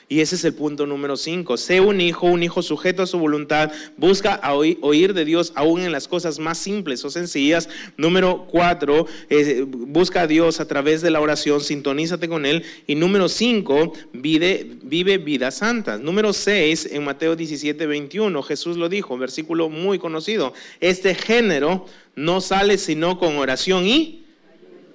Y 0.09 0.21
ese 0.21 0.37
es 0.37 0.45
el 0.45 0.55
punto 0.55 0.87
número 0.87 1.17
cinco. 1.17 1.57
Sé 1.57 1.81
un 1.81 2.01
hijo, 2.01 2.29
un 2.29 2.45
hijo 2.45 2.63
sujeto 2.63 3.03
a 3.03 3.09
su 3.09 3.19
voluntad. 3.19 3.73
Busca 3.97 4.41
oír 4.81 5.15
de 5.15 5.25
Dios 5.25 5.53
aún 5.57 5.81
en 5.81 5.91
las 5.91 6.07
cosas 6.07 6.39
más 6.39 6.59
simples 6.59 7.05
o 7.05 7.11
sencillas. 7.11 7.69
Número 7.97 8.47
cuatro, 8.49 9.07
eh, 9.29 9.65
busca 9.67 10.23
a 10.23 10.27
Dios 10.29 10.61
a 10.61 10.69
través 10.69 11.03
de 11.03 11.11
la 11.11 11.21
oración, 11.21 11.61
sintonízate 11.61 12.29
con 12.29 12.47
Él. 12.47 12.63
Y 12.87 12.95
número 12.95 13.29
cinco, 13.29 13.95
vive, 14.13 14.77
vive 14.83 15.19
vidas 15.19 15.57
santas. 15.57 16.01
Número 16.01 16.33
seis, 16.33 16.89
en 16.89 17.03
Mateo 17.03 17.35
17, 17.35 17.85
21, 17.85 18.43
Jesús 18.45 18.77
lo 18.77 18.89
dijo, 18.89 19.19
versículo 19.19 19.69
muy 19.69 19.99
conocido. 19.99 20.55
Este 20.79 21.17
género 21.17 21.85
no 22.15 22.41
sale 22.41 22.79
sino 22.79 23.19
con 23.19 23.39
oración 23.39 23.85
y 23.85 24.25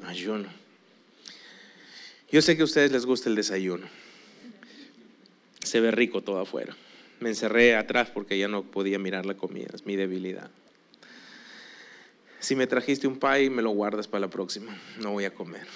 ayuno. 0.08 0.48
Yo 2.32 2.42
sé 2.42 2.56
que 2.56 2.62
a 2.62 2.66
ustedes 2.66 2.94
les 2.94 3.06
gusta 3.06 3.28
el 3.28 3.36
desayuno 3.36 4.01
se 5.64 5.80
ve 5.80 5.92
rico 5.92 6.22
todo 6.22 6.40
afuera. 6.40 6.76
Me 7.20 7.30
encerré 7.30 7.76
atrás 7.76 8.10
porque 8.10 8.38
ya 8.38 8.48
no 8.48 8.64
podía 8.64 9.00
mirar 9.00 9.26
la 9.26 9.36
comida, 9.36 9.68
es 9.74 9.86
mi 9.86 9.96
debilidad. 9.96 10.50
Si 12.40 12.56
me 12.56 12.66
trajiste 12.66 13.08
un 13.08 13.20
pie, 13.20 13.50
me 13.52 13.62
lo 13.62 13.70
guardas 13.70 14.08
para 14.08 14.22
la 14.22 14.30
próxima, 14.30 14.76
no 15.00 15.12
voy 15.12 15.26
a 15.26 15.34
comer. 15.34 15.68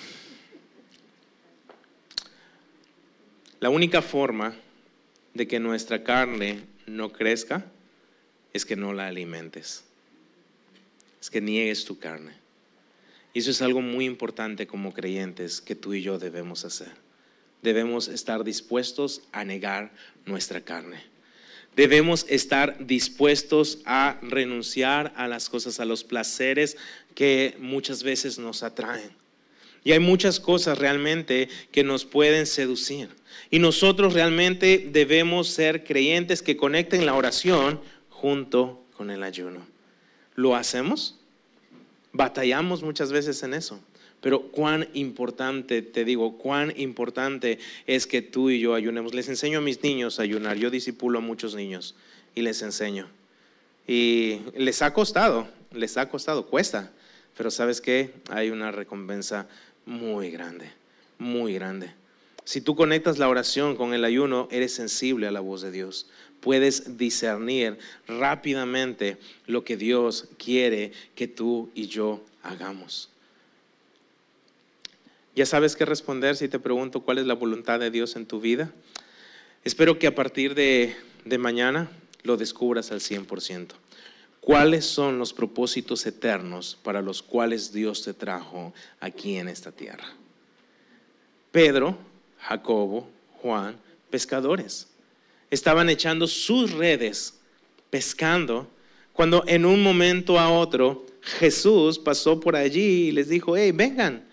La 3.60 3.70
única 3.70 4.02
forma 4.02 4.56
de 5.34 5.48
que 5.48 5.60
nuestra 5.60 6.04
carne 6.04 6.64
no 6.88 7.12
crezca 7.12 7.66
es 8.54 8.66
que 8.66 8.76
no 8.76 8.94
la 8.94 9.08
alimentes, 9.08 9.84
es 11.22 11.30
que 11.30 11.42
niegues 11.42 11.86
tu 11.86 12.00
carne. 12.00 12.34
Y 13.34 13.40
eso 13.40 13.52
es 13.52 13.62
algo 13.62 13.82
muy 13.82 14.06
importante 14.06 14.66
como 14.66 14.94
creyentes 14.94 15.62
que 15.62 15.76
tú 15.76 15.94
y 15.94 16.02
yo 16.02 16.18
debemos 16.18 16.66
hacer 16.66 17.05
debemos 17.66 18.08
estar 18.08 18.46
dispuestos 18.46 19.24
a 19.34 19.44
negar 19.44 19.92
nuestra 20.26 20.62
carne. 20.62 21.04
Debemos 21.76 22.26
estar 22.30 22.86
dispuestos 22.86 23.80
a 23.86 24.18
renunciar 24.22 25.12
a 25.18 25.28
las 25.28 25.50
cosas, 25.50 25.82
a 25.82 25.86
los 25.86 26.06
placeres 26.06 26.78
que 27.16 27.58
muchas 27.60 28.04
veces 28.04 28.40
nos 28.40 28.64
atraen. 28.64 29.10
Y 29.84 29.92
hay 29.92 30.00
muchas 30.00 30.40
cosas 30.40 30.78
realmente 30.78 31.50
que 31.72 31.84
nos 31.84 32.06
pueden 32.06 32.46
seducir. 32.46 33.10
Y 33.52 33.60
nosotros 33.60 34.14
realmente 34.14 34.88
debemos 34.92 35.50
ser 35.50 35.84
creyentes 35.84 36.42
que 36.42 36.56
conecten 36.56 37.06
la 37.06 37.14
oración 37.14 37.82
junto 38.10 38.82
con 38.96 39.12
el 39.12 39.22
ayuno. 39.22 39.68
¿Lo 40.36 40.56
hacemos? 40.56 41.20
Batallamos 42.14 42.84
muchas 42.84 43.12
veces 43.12 43.44
en 43.44 43.54
eso. 43.54 43.80
Pero 44.22 44.48
cuán 44.52 44.88
importante, 44.94 45.82
te 45.82 46.04
digo, 46.04 46.38
cuán 46.38 46.74
importante 46.78 47.60
es 47.86 48.08
que 48.08 48.22
tú 48.22 48.50
y 48.50 48.60
yo 48.60 48.74
ayunemos. 48.74 49.14
Les 49.14 49.30
enseño 49.30 49.60
a 49.60 49.62
mis 49.62 49.84
niños 49.84 50.20
a 50.20 50.24
ayunar. 50.24 50.58
Yo 50.58 50.70
disipulo 50.70 51.20
a 51.20 51.22
muchos 51.22 51.54
niños 51.56 51.96
y 52.34 52.42
les 52.42 52.62
enseño. 52.62 53.08
Y 53.88 54.40
les 54.58 54.82
ha 54.82 54.94
costado, 54.94 55.48
les 55.72 55.98
ha 55.98 56.10
costado, 56.10 56.48
cuesta. 56.48 56.92
Pero 57.38 57.52
sabes 57.52 57.82
qué? 57.82 58.14
Hay 58.30 58.50
una 58.50 58.72
recompensa 58.72 59.48
muy 59.86 60.32
grande, 60.32 60.72
muy 61.20 61.54
grande. 61.54 61.92
Si 62.46 62.62
tú 62.62 62.76
conectas 62.76 63.18
la 63.18 63.28
oración 63.28 63.76
con 63.76 63.94
el 63.94 64.06
ayuno, 64.06 64.48
eres 64.52 64.74
sensible 64.74 65.28
a 65.28 65.32
la 65.32 65.40
voz 65.40 65.62
de 65.62 65.72
Dios. 65.72 66.08
Puedes 66.42 66.98
discernir 66.98 67.78
rápidamente 68.08 69.18
lo 69.48 69.64
que 69.64 69.78
Dios 69.78 70.30
quiere 70.38 70.92
que 71.16 71.28
tú 71.28 71.72
y 71.74 71.88
yo 71.88 72.24
hagamos. 72.44 73.10
¿Ya 75.36 75.46
sabes 75.46 75.76
qué 75.76 75.84
responder 75.84 76.38
si 76.38 76.48
te 76.48 76.60
pregunto 76.60 77.02
cuál 77.02 77.18
es 77.18 77.26
la 77.26 77.34
voluntad 77.34 77.78
de 77.78 77.92
Dios 77.92 78.16
en 78.16 78.26
tu 78.26 78.40
vida? 78.40 78.72
Espero 79.66 80.00
que 80.00 80.08
a 80.08 80.16
partir 80.16 80.56
de, 80.56 80.96
mañana 81.38 81.92
lo 82.24 82.38
descubras 82.38 82.94
al 82.94 83.02
100%. 83.02 83.72
¿Cuáles 84.40 84.86
son 84.86 85.20
los 85.20 85.34
propósitos 85.34 86.06
eternos 86.06 86.78
para 86.82 87.02
los 87.02 87.22
cuales 87.22 87.74
Dios 87.74 88.04
te 88.04 88.14
trajo 88.14 88.74
aquí 89.02 89.36
en 89.36 89.50
esta 89.50 89.74
tierra? 89.74 90.06
Pedro, 91.52 91.98
Jacobo, 92.40 93.10
Juan, 93.42 93.76
pescadores. 94.10 94.88
Estaban 95.52 95.90
echando 95.90 96.28
sus 96.28 96.72
redes, 96.72 97.34
pescando, 97.90 98.70
Cuando 99.12 99.44
en 99.48 99.66
un 99.66 99.84
momento 99.84 100.40
a 100.40 100.50
otro 100.50 101.06
Jesús 101.22 102.00
pasó 102.00 102.40
por 102.40 102.56
allí 102.56 103.08
y 103.08 103.12
les 103.12 103.28
dijo, 103.28 103.58
hey, 103.58 103.72
vengan, 103.74 104.25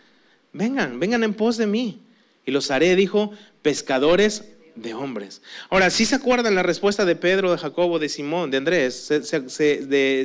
vengan, 0.53 0.98
vengan 1.00 1.24
en 1.24 1.34
pos 1.34 1.57
de 1.57 1.66
mí. 1.66 2.00
Y 2.44 2.50
los 2.50 2.70
haré, 2.70 2.96
dijo, 2.96 3.32
pescadores 3.62 4.44
de 4.74 4.94
hombres. 4.94 5.42
Ahora, 5.68 5.90
si 5.90 6.05
se 6.05 6.14
acuerdan 6.14 6.55
la 6.55 6.62
respuesta 6.62 7.05
de 7.05 7.16
Pedro, 7.16 7.53
de 7.53 7.59
Jacobo, 7.59 7.98
de 7.98 8.09
Simón, 8.09 8.50
de 8.50 8.57
Andrés? 8.57 9.09
¿Qué 9.59 10.22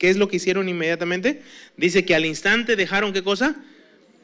es 0.00 0.16
lo 0.16 0.28
que 0.28 0.36
hicieron 0.36 0.68
inmediatamente? 0.68 1.42
Dice 1.76 2.04
que 2.04 2.14
al 2.14 2.26
instante 2.26 2.76
dejaron 2.76 3.12
qué 3.12 3.22
cosa? 3.22 3.56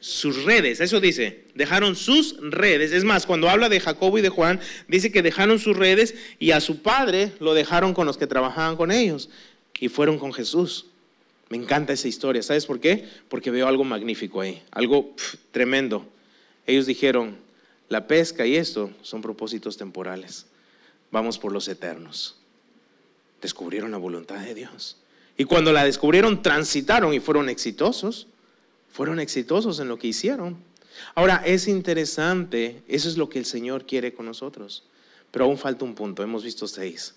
Sus 0.01 0.45
redes, 0.45 0.79
eso 0.79 1.01
dice, 1.01 1.43
dejaron 1.55 1.95
sus 1.95 2.37
redes. 2.39 2.93
Es 2.93 3.03
más, 3.03 3.25
cuando 3.25 3.49
habla 3.49 3.67
de 3.67 3.81
Jacobo 3.81 4.17
y 4.17 4.21
de 4.21 4.29
Juan, 4.29 4.61
dice 4.87 5.11
que 5.11 5.21
dejaron 5.21 5.59
sus 5.59 5.75
redes 5.75 6.15
y 6.39 6.51
a 6.51 6.61
su 6.61 6.81
padre 6.81 7.33
lo 7.39 7.53
dejaron 7.53 7.93
con 7.93 8.05
los 8.05 8.17
que 8.17 8.27
trabajaban 8.27 8.77
con 8.77 8.91
ellos 8.91 9.29
y 9.77 9.89
fueron 9.89 10.17
con 10.17 10.33
Jesús. 10.33 10.85
Me 11.49 11.57
encanta 11.57 11.93
esa 11.93 12.07
historia. 12.07 12.43
¿Sabes 12.43 12.65
por 12.65 12.79
qué? 12.79 13.07
Porque 13.27 13.51
veo 13.51 13.67
algo 13.67 13.83
magnífico 13.83 14.41
ahí, 14.41 14.61
algo 14.71 15.15
tremendo. 15.51 16.05
Ellos 16.67 16.85
dijeron, 16.85 17.37
la 17.89 18.07
pesca 18.07 18.45
y 18.45 18.55
esto 18.55 18.91
son 19.01 19.21
propósitos 19.21 19.75
temporales. 19.75 20.45
Vamos 21.11 21.39
por 21.39 21.51
los 21.51 21.67
eternos. 21.67 22.37
Descubrieron 23.41 23.91
la 23.91 23.97
voluntad 23.97 24.39
de 24.39 24.53
Dios. 24.53 24.97
Y 25.37 25.45
cuando 25.45 25.73
la 25.73 25.85
descubrieron, 25.85 26.43
transitaron 26.43 27.13
y 27.13 27.19
fueron 27.19 27.49
exitosos. 27.49 28.27
Fueron 28.91 29.19
exitosos 29.19 29.79
en 29.79 29.87
lo 29.87 29.97
que 29.97 30.07
hicieron. 30.07 30.57
Ahora, 31.15 31.41
es 31.45 31.67
interesante, 31.67 32.83
eso 32.87 33.07
es 33.07 33.17
lo 33.17 33.29
que 33.29 33.39
el 33.39 33.45
Señor 33.45 33.85
quiere 33.85 34.13
con 34.13 34.25
nosotros. 34.25 34.83
Pero 35.31 35.45
aún 35.45 35.57
falta 35.57 35.85
un 35.85 35.95
punto, 35.95 36.23
hemos 36.23 36.43
visto 36.43 36.67
seis. 36.67 37.15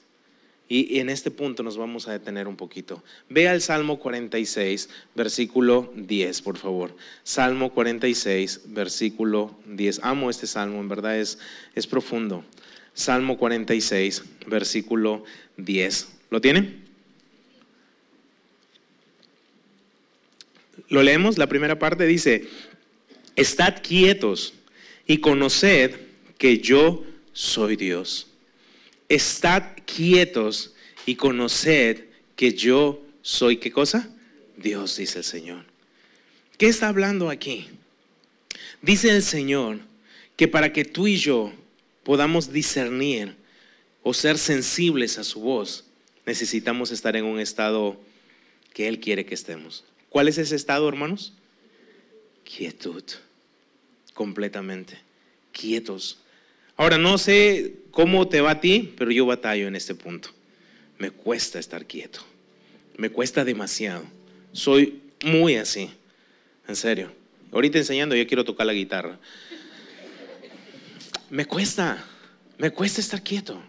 Y 0.68 1.00
en 1.00 1.10
este 1.10 1.30
punto 1.30 1.62
nos 1.62 1.76
vamos 1.76 2.08
a 2.08 2.12
detener 2.12 2.48
un 2.48 2.56
poquito. 2.56 3.02
Vea 3.28 3.52
el 3.52 3.60
Salmo 3.60 3.98
46, 3.98 4.88
versículo 5.14 5.92
10, 5.96 6.40
por 6.40 6.56
favor. 6.56 6.96
Salmo 7.24 7.74
46, 7.74 8.62
versículo 8.68 9.54
10. 9.66 10.00
Amo 10.02 10.30
este 10.30 10.46
salmo, 10.46 10.80
en 10.80 10.88
verdad 10.88 11.18
es, 11.18 11.38
es 11.74 11.86
profundo. 11.86 12.44
Salmo 12.94 13.36
46, 13.36 14.22
versículo 14.46 15.24
10. 15.58 16.08
¿Lo 16.30 16.40
tiene? 16.40 16.80
Lo 20.88 21.02
leemos, 21.02 21.36
la 21.36 21.48
primera 21.48 21.78
parte 21.78 22.06
dice, 22.06 22.48
estad 23.36 23.82
quietos 23.82 24.54
y 25.06 25.18
conoced 25.18 25.96
que 26.38 26.58
yo 26.58 27.04
soy 27.32 27.76
Dios 27.76 28.31
estad 29.14 29.62
quietos 29.84 30.72
y 31.04 31.16
conoced 31.16 32.04
que 32.34 32.54
yo 32.54 33.02
soy, 33.20 33.58
¿qué 33.58 33.70
cosa? 33.70 34.08
Dios, 34.56 34.96
dice 34.96 35.18
el 35.18 35.24
Señor. 35.24 35.64
¿Qué 36.56 36.66
está 36.66 36.88
hablando 36.88 37.28
aquí? 37.28 37.68
Dice 38.80 39.10
el 39.10 39.22
Señor 39.22 39.80
que 40.36 40.48
para 40.48 40.72
que 40.72 40.84
tú 40.84 41.06
y 41.06 41.16
yo 41.16 41.52
podamos 42.04 42.52
discernir 42.52 43.36
o 44.02 44.14
ser 44.14 44.38
sensibles 44.38 45.18
a 45.18 45.24
su 45.24 45.40
voz, 45.40 45.84
necesitamos 46.24 46.90
estar 46.90 47.14
en 47.14 47.26
un 47.26 47.38
estado 47.38 48.00
que 48.72 48.88
Él 48.88 48.98
quiere 48.98 49.26
que 49.26 49.34
estemos. 49.34 49.84
¿Cuál 50.08 50.28
es 50.28 50.38
ese 50.38 50.56
estado, 50.56 50.88
hermanos? 50.88 51.34
Quietud, 52.44 53.04
completamente, 54.14 54.98
quietos. 55.52 56.21
Ahora, 56.76 56.98
no 56.98 57.18
sé 57.18 57.74
cómo 57.90 58.28
te 58.28 58.40
va 58.40 58.52
a 58.52 58.60
ti, 58.60 58.94
pero 58.96 59.10
yo 59.10 59.26
batallo 59.26 59.68
en 59.68 59.76
este 59.76 59.94
punto. 59.94 60.30
Me 60.98 61.10
cuesta 61.10 61.58
estar 61.58 61.86
quieto. 61.86 62.20
Me 62.96 63.10
cuesta 63.10 63.44
demasiado. 63.44 64.04
Soy 64.52 65.00
muy 65.24 65.56
así. 65.56 65.90
En 66.68 66.76
serio. 66.76 67.12
Ahorita 67.52 67.78
enseñando, 67.78 68.14
yo 68.14 68.26
quiero 68.26 68.44
tocar 68.44 68.66
la 68.66 68.72
guitarra. 68.72 69.18
Me 71.30 71.44
cuesta. 71.44 72.04
Me 72.58 72.70
cuesta 72.70 73.00
estar 73.00 73.22
quieto. 73.22 73.60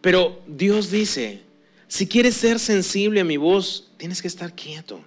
Pero 0.00 0.42
Dios 0.46 0.90
dice, 0.90 1.40
si 1.88 2.06
quieres 2.06 2.36
ser 2.36 2.58
sensible 2.58 3.20
a 3.20 3.24
mi 3.24 3.36
voz, 3.36 3.90
tienes 3.96 4.22
que 4.22 4.28
estar 4.28 4.54
quieto. 4.54 5.04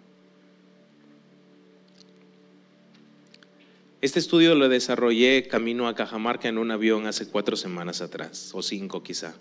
Este 4.04 4.20
estudio 4.20 4.54
lo 4.54 4.68
desarrollé 4.68 5.48
camino 5.48 5.88
a 5.88 5.96
Cajamarca 5.96 6.50
en 6.50 6.58
un 6.58 6.72
avión 6.72 7.08
hace 7.08 7.26
cuatro 7.26 7.56
semanas 7.56 8.02
atrás, 8.02 8.52
o 8.54 8.62
cinco 8.62 9.02
quizá. 9.02 9.34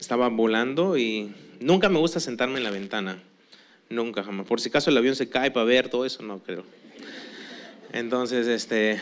Estaba 0.00 0.28
volando 0.28 0.98
y 0.98 1.32
nunca 1.60 1.88
me 1.88 2.00
gusta 2.00 2.18
sentarme 2.18 2.58
en 2.58 2.64
la 2.64 2.72
ventana. 2.72 3.22
Nunca, 3.88 4.24
jamás. 4.24 4.48
Por 4.48 4.60
si 4.60 4.68
acaso 4.68 4.90
el 4.90 4.96
avión 4.96 5.14
se 5.14 5.28
cae 5.28 5.52
para 5.52 5.64
ver 5.64 5.90
todo 5.90 6.04
eso, 6.04 6.24
no 6.24 6.40
creo. 6.40 6.64
Entonces, 7.92 8.48
este, 8.48 9.00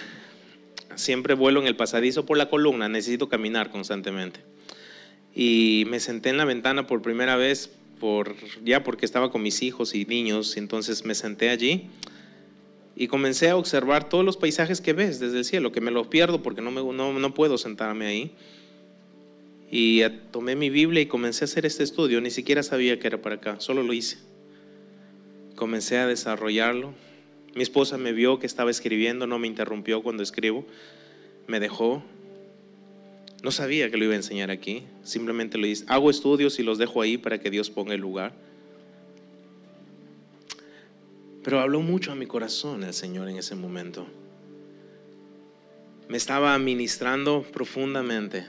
siempre 0.95 1.33
vuelo 1.33 1.63
en 1.63 1.69
el 1.69 1.77
pasadizo 1.77 2.27
por 2.27 2.37
la 2.37 2.51
columna, 2.51 2.91
necesito 2.91 3.31
caminar 3.31 3.71
constantemente. 3.71 4.41
Y 5.35 5.87
me 5.89 6.01
senté 6.01 6.29
en 6.29 6.37
la 6.37 6.45
ventana 6.45 6.87
por 6.87 7.01
primera 7.01 7.37
vez, 7.37 7.71
por, 7.99 8.37
ya 8.63 8.85
porque 8.85 9.07
estaba 9.07 9.31
con 9.31 9.41
mis 9.41 9.63
hijos 9.63 9.95
y 9.95 10.05
niños, 10.05 10.59
entonces 10.59 11.07
me 11.07 11.15
senté 11.15 11.49
allí 11.49 11.89
y 13.01 13.09
comencé 13.09 13.49
a 13.49 13.57
observar 13.57 14.11
todos 14.11 14.27
los 14.27 14.37
paisajes 14.37 14.83
que 14.83 14.93
ves 14.93 15.21
desde 15.21 15.39
el 15.39 15.47
cielo, 15.47 15.73
que 15.73 15.81
me 15.81 15.91
los 15.91 16.09
pierdo 16.09 16.43
porque 16.43 16.61
no, 16.61 16.71
me, 16.71 16.83
no, 16.83 17.33
puedo 17.33 17.57
sentarme 17.57 18.05
ahí. 18.05 18.33
Y 19.71 20.03
tomé 20.31 20.55
mi 20.55 20.69
Biblia 20.69 21.01
y 21.01 21.07
comencé 21.07 21.45
a 21.45 21.47
hacer 21.47 21.65
este 21.65 21.83
estudio, 21.83 22.21
ni 22.21 22.31
siquiera 22.31 22.63
sabía 22.63 23.01
que 23.01 23.07
era 23.07 23.23
para 23.23 23.37
acá, 23.37 23.59
solo 23.59 23.83
lo 23.83 23.95
hice. 23.95 24.19
Comencé 25.55 25.97
a 25.97 26.07
desarrollarlo. 26.07 26.93
Mi 27.55 27.63
esposa 27.63 27.97
me 27.97 28.13
vio 28.13 28.39
que 28.39 28.45
estaba 28.45 28.71
escribiendo, 28.71 29.27
no 29.27 29.39
me 29.39 29.47
interrumpió 29.47 30.03
cuando 30.03 30.23
escribo, 30.23 30.67
me 31.47 31.59
dejó. 31.59 32.03
No 33.43 33.51
sabía 33.51 33.91
que 33.91 33.97
lo 33.97 34.05
iba 34.05 34.13
a 34.13 34.17
enseñar 34.17 34.51
aquí, 34.51 34.83
simplemente 35.05 35.57
lo 35.57 35.67
hice. 35.67 35.87
Hago 35.89 36.11
estudios 36.11 36.59
y 36.59 36.65
los 36.65 36.77
dejo 36.77 37.01
ahí 37.01 37.17
para 37.17 37.41
que 37.41 37.49
Dios 37.49 37.71
ponga 37.71 37.95
el 37.95 38.03
lugar. 38.03 38.35
Pero 41.43 41.61
habló 41.61 41.81
mucho 41.81 42.13
a 42.13 42.15
mi 42.15 42.27
corazón 42.27 42.85
el 42.85 42.95
Señor 42.95 43.29
en 43.29 43.37
ese 43.37 43.55
momento. 43.55 44.07
Me 46.09 46.17
estaba 46.17 46.59
ministrando 46.59 47.43
profundamente 47.43 48.45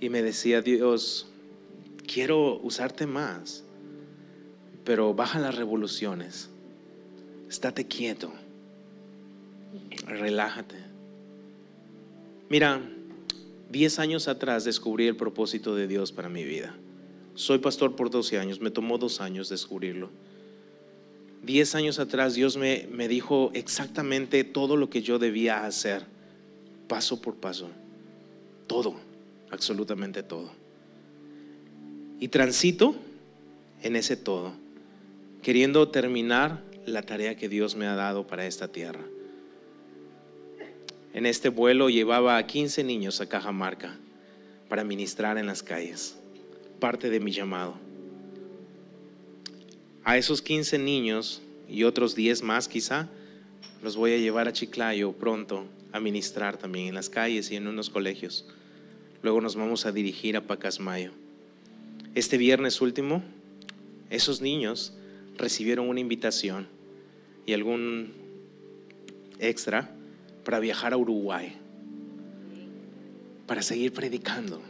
y 0.00 0.10
me 0.10 0.22
decía, 0.22 0.60
Dios, 0.60 1.26
quiero 2.06 2.58
usarte 2.60 3.06
más, 3.06 3.64
pero 4.84 5.14
baja 5.14 5.38
las 5.38 5.56
revoluciones, 5.56 6.50
estate 7.48 7.86
quieto, 7.86 8.32
relájate. 10.06 10.76
Mira, 12.50 12.82
diez 13.70 13.98
años 13.98 14.28
atrás 14.28 14.64
descubrí 14.64 15.06
el 15.06 15.16
propósito 15.16 15.74
de 15.74 15.88
Dios 15.88 16.12
para 16.12 16.28
mi 16.28 16.44
vida. 16.44 16.74
Soy 17.34 17.58
pastor 17.58 17.96
por 17.96 18.10
12 18.10 18.38
años, 18.38 18.60
me 18.60 18.70
tomó 18.70 18.98
dos 18.98 19.20
años 19.20 19.48
descubrirlo. 19.48 20.10
Diez 21.44 21.74
años 21.74 21.98
atrás 21.98 22.34
Dios 22.34 22.56
me, 22.56 22.88
me 22.90 23.06
dijo 23.06 23.50
exactamente 23.52 24.44
todo 24.44 24.78
lo 24.78 24.88
que 24.88 25.02
yo 25.02 25.18
debía 25.18 25.66
hacer, 25.66 26.04
paso 26.88 27.20
por 27.20 27.34
paso. 27.34 27.68
Todo, 28.66 28.94
absolutamente 29.50 30.22
todo. 30.22 30.50
Y 32.18 32.28
transito 32.28 32.96
en 33.82 33.94
ese 33.96 34.16
todo, 34.16 34.54
queriendo 35.42 35.86
terminar 35.88 36.62
la 36.86 37.02
tarea 37.02 37.36
que 37.36 37.50
Dios 37.50 37.76
me 37.76 37.86
ha 37.86 37.94
dado 37.94 38.26
para 38.26 38.46
esta 38.46 38.68
tierra. 38.68 39.04
En 41.12 41.26
este 41.26 41.50
vuelo 41.50 41.90
llevaba 41.90 42.38
a 42.38 42.46
15 42.46 42.84
niños 42.84 43.20
a 43.20 43.28
Cajamarca 43.28 43.98
para 44.70 44.82
ministrar 44.82 45.36
en 45.36 45.46
las 45.46 45.62
calles, 45.62 46.16
parte 46.80 47.10
de 47.10 47.20
mi 47.20 47.32
llamado 47.32 47.74
a 50.04 50.18
esos 50.18 50.42
15 50.42 50.78
niños 50.78 51.42
y 51.68 51.84
otros 51.84 52.14
10 52.14 52.42
más 52.42 52.68
quizá, 52.68 53.08
los 53.82 53.96
voy 53.96 54.12
a 54.12 54.18
llevar 54.18 54.48
a 54.48 54.52
Chiclayo 54.52 55.12
pronto 55.12 55.64
a 55.92 56.00
ministrar 56.00 56.56
también 56.56 56.88
en 56.88 56.94
las 56.94 57.08
calles 57.08 57.50
y 57.50 57.56
en 57.56 57.66
unos 57.66 57.88
colegios. 57.88 58.46
Luego 59.22 59.40
nos 59.40 59.56
vamos 59.56 59.86
a 59.86 59.92
dirigir 59.92 60.36
a 60.36 60.42
Pacasmayo. 60.42 61.12
Este 62.14 62.36
viernes 62.36 62.80
último, 62.80 63.22
esos 64.10 64.40
niños 64.40 64.92
recibieron 65.36 65.88
una 65.88 66.00
invitación 66.00 66.68
y 67.46 67.54
algún 67.54 68.12
extra 69.38 69.90
para 70.44 70.60
viajar 70.60 70.92
a 70.92 70.96
Uruguay, 70.96 71.56
para 73.46 73.62
seguir 73.62 73.92
predicando. 73.92 74.62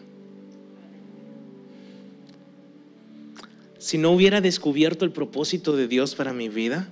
Si 3.84 3.98
no 3.98 4.12
hubiera 4.12 4.40
descubierto 4.40 5.04
el 5.04 5.12
propósito 5.12 5.76
de 5.76 5.86
Dios 5.86 6.14
para 6.14 6.32
mi 6.32 6.48
vida? 6.48 6.88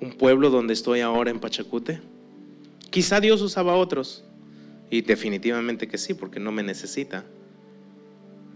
Un 0.00 0.12
pueblo 0.12 0.50
donde 0.50 0.72
estoy 0.72 1.00
ahora 1.00 1.32
en 1.32 1.40
Pachacute. 1.40 2.00
Quizá 2.90 3.18
Dios 3.18 3.42
usaba 3.42 3.74
otros. 3.74 4.22
Y 4.88 5.00
definitivamente 5.02 5.88
que 5.88 5.98
sí, 5.98 6.14
porque 6.14 6.38
no 6.38 6.52
me 6.52 6.62
necesita. 6.62 7.24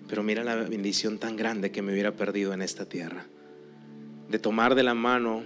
Pero 0.08 0.22
mira 0.22 0.44
la 0.44 0.54
bendición 0.54 1.18
tan 1.18 1.34
grande 1.34 1.72
que 1.72 1.82
me 1.82 1.92
hubiera 1.92 2.12
perdido 2.12 2.52
en 2.52 2.62
esta 2.62 2.84
tierra. 2.84 3.26
De 4.28 4.38
tomar 4.38 4.76
de 4.76 4.84
la 4.84 4.94
mano 4.94 5.42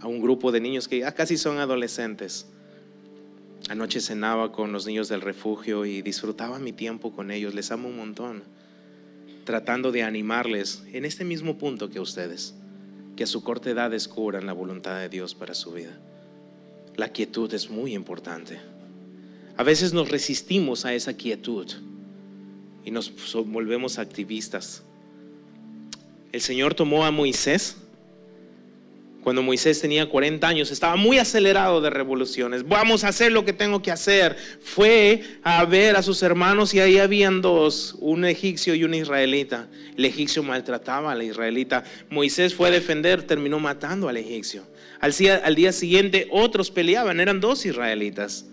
a 0.00 0.06
un 0.06 0.20
grupo 0.20 0.52
de 0.52 0.60
niños 0.60 0.86
que 0.86 0.98
ya 0.98 1.12
casi 1.12 1.38
son 1.38 1.60
adolescentes. 1.60 2.46
Anoche 3.70 4.02
cenaba 4.02 4.52
con 4.52 4.70
los 4.70 4.86
niños 4.86 5.08
del 5.08 5.22
refugio 5.22 5.86
y 5.86 6.02
disfrutaba 6.02 6.58
mi 6.58 6.74
tiempo 6.74 7.10
con 7.10 7.30
ellos. 7.30 7.54
Les 7.54 7.72
amo 7.72 7.88
un 7.88 7.96
montón. 7.96 8.42
Tratando 9.46 9.92
de 9.92 10.02
animarles 10.02 10.82
en 10.92 11.04
este 11.04 11.24
mismo 11.24 11.56
punto 11.56 11.88
que 11.88 12.00
ustedes. 12.00 12.52
Que 13.16 13.24
a 13.24 13.26
su 13.28 13.44
corta 13.44 13.70
edad 13.70 13.90
descubran 13.92 14.44
la 14.44 14.52
voluntad 14.52 14.98
de 14.98 15.08
Dios 15.08 15.36
para 15.36 15.54
su 15.54 15.70
vida. 15.72 15.98
La 16.96 17.12
quietud 17.12 17.54
es 17.54 17.70
muy 17.70 17.94
importante. 17.94 18.58
A 19.56 19.62
veces 19.62 19.92
nos 19.92 20.10
resistimos 20.10 20.84
a 20.84 20.94
esa 20.94 21.14
quietud 21.14 21.70
y 22.84 22.90
nos 22.90 23.12
volvemos 23.46 23.98
activistas. 23.98 24.82
El 26.32 26.40
Señor 26.40 26.74
tomó 26.74 27.06
a 27.06 27.12
Moisés 27.12 27.76
cuando 29.26 29.42
Moisés 29.42 29.80
tenía 29.80 30.08
40 30.08 30.46
años, 30.46 30.70
estaba 30.70 30.94
muy 30.94 31.18
acelerado 31.18 31.80
de 31.80 31.90
revoluciones. 31.90 32.68
Vamos 32.68 33.02
a 33.02 33.08
hacer 33.08 33.32
lo 33.32 33.44
que 33.44 33.52
tengo 33.52 33.82
que 33.82 33.90
hacer. 33.90 34.36
Fue 34.62 35.20
a 35.42 35.64
ver 35.64 35.96
a 35.96 36.02
sus 36.02 36.22
hermanos 36.22 36.72
y 36.74 36.78
ahí 36.78 36.98
habían 36.98 37.42
dos, 37.42 37.96
un 37.98 38.24
egipcio 38.24 38.76
y 38.76 38.84
un 38.84 38.94
israelita. 38.94 39.66
El 39.96 40.04
egipcio 40.04 40.44
maltrataba 40.44 41.10
al 41.10 41.24
israelita. 41.24 41.82
Moisés 42.08 42.54
fue 42.54 42.68
a 42.68 42.70
defender, 42.70 43.24
terminó 43.24 43.58
matando 43.58 44.08
al 44.08 44.16
egipcio. 44.16 44.62
Al 45.00 45.12
al 45.42 45.54
día 45.56 45.72
siguiente 45.72 46.28
otros 46.30 46.70
peleaban, 46.70 47.18
eran 47.18 47.40
dos 47.40 47.66
israelitas. 47.66 48.46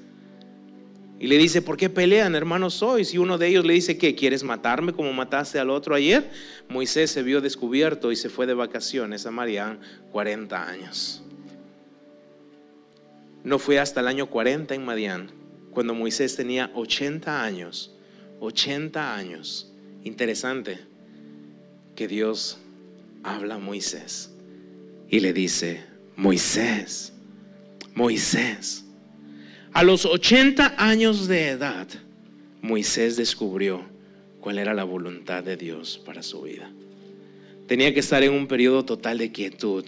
Y 1.24 1.28
le 1.28 1.38
dice, 1.38 1.62
¿por 1.62 1.78
qué 1.78 1.90
pelean, 1.90 2.36
hermanos, 2.36 2.84
hoy? 2.84 3.06
Si 3.06 3.18
uno 3.18 3.38
de 3.38 3.48
ellos 3.48 3.64
le 3.64 3.76
dice, 3.76 3.98
¿qué? 3.98 4.14
¿Quieres 4.14 4.44
matarme 4.44 4.92
como 4.92 5.14
mataste 5.14 5.58
al 5.58 5.70
otro 5.70 5.96
ayer? 5.96 6.30
Moisés 6.68 7.12
se 7.12 7.24
vio 7.24 7.40
descubierto 7.40 8.12
y 8.12 8.18
se 8.18 8.30
fue 8.30 8.46
de 8.46 8.54
vacaciones 8.54 9.26
a 9.26 9.32
Marián 9.32 9.80
40 10.12 10.68
años. 10.68 11.24
No 13.46 13.58
fue 13.58 13.80
hasta 13.80 14.02
el 14.02 14.10
año 14.10 14.30
40 14.30 14.76
en 14.76 14.84
Madián, 14.84 15.32
cuando 15.72 15.94
Moisés 15.94 16.36
tenía 16.36 16.72
80 16.76 17.42
años, 17.42 17.96
80 18.42 19.16
años. 19.16 19.72
Interesante 20.04 20.78
que 21.96 22.10
Dios 22.10 22.58
habla 23.24 23.56
a 23.56 23.60
Moisés 23.60 24.30
y 25.10 25.22
le 25.22 25.32
dice, 25.32 25.86
Moisés, 26.18 27.14
Moisés. 27.96 28.83
A 29.74 29.82
los 29.82 30.06
80 30.06 30.76
años 30.78 31.28
de 31.28 31.48
edad, 31.48 31.88
Moisés 32.62 33.18
descubrió 33.18 33.82
cuál 34.40 34.60
era 34.60 34.76
la 34.76 34.84
voluntad 34.84 35.44
de 35.44 35.58
Dios 35.58 36.00
para 36.06 36.22
su 36.22 36.44
vida. 36.44 36.70
Tenía 37.66 37.92
que 37.92 38.02
estar 38.02 38.22
en 38.22 38.34
un 38.34 38.46
periodo 38.46 38.86
total 38.86 39.18
de 39.18 39.32
quietud 39.32 39.84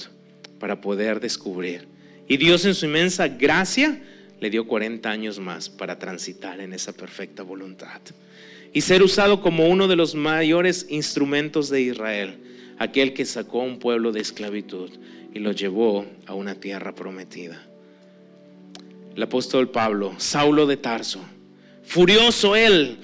para 0.60 0.82
poder 0.82 1.20
descubrir. 1.20 1.88
Y 2.28 2.38
Dios 2.38 2.66
en 2.66 2.74
su 2.74 2.88
inmensa 2.88 3.28
gracia 3.28 4.02
le 4.40 4.50
dio 4.50 4.66
40 4.66 5.08
años 5.08 5.40
más 5.40 5.70
para 5.70 6.00
transitar 6.00 6.62
en 6.62 6.74
esa 6.74 6.92
perfecta 6.92 7.44
voluntad 7.44 8.02
y 8.74 8.82
ser 8.82 9.04
usado 9.04 9.40
como 9.40 9.68
uno 9.70 9.88
de 9.88 9.98
los 9.98 10.16
mayores 10.16 10.88
instrumentos 10.90 11.70
de 11.70 11.82
Israel, 11.82 12.40
aquel 12.80 13.14
que 13.14 13.24
sacó 13.24 13.62
a 13.62 13.66
un 13.66 13.78
pueblo 13.78 14.12
de 14.12 14.22
esclavitud 14.22 14.90
y 15.32 15.38
lo 15.38 15.52
llevó 15.52 16.08
a 16.26 16.34
una 16.34 16.56
tierra 16.56 16.96
prometida 16.96 17.68
el 19.16 19.24
apóstol 19.24 19.70
Pablo, 19.70 20.14
Saulo 20.18 20.68
de 20.68 20.78
Tarso, 20.78 21.22
furioso 21.84 22.56
él, 22.56 22.98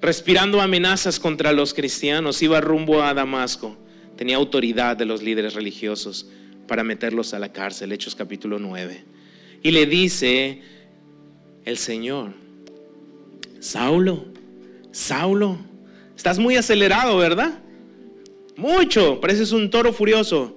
respirando 0.00 0.60
amenazas 0.60 1.20
contra 1.20 1.52
los 1.52 1.74
cristianos, 1.74 2.42
iba 2.42 2.60
rumbo 2.60 3.02
a 3.02 3.12
Damasco. 3.12 3.76
Tenía 4.16 4.36
autoridad 4.36 4.96
de 4.96 5.04
los 5.04 5.22
líderes 5.22 5.54
religiosos 5.54 6.28
para 6.66 6.84
meterlos 6.84 7.34
a 7.34 7.38
la 7.38 7.52
cárcel, 7.52 7.92
Hechos 7.92 8.14
capítulo 8.14 8.58
9. 8.58 9.04
Y 9.62 9.70
le 9.70 9.86
dice 9.86 10.62
el 11.64 11.76
Señor, 11.76 12.32
Saulo, 13.60 14.24
Saulo, 14.90 15.58
estás 16.16 16.38
muy 16.38 16.56
acelerado, 16.56 17.18
¿verdad? 17.18 17.60
Mucho, 18.56 19.20
pareces 19.20 19.52
un 19.52 19.70
toro 19.70 19.92
furioso. 19.92 20.56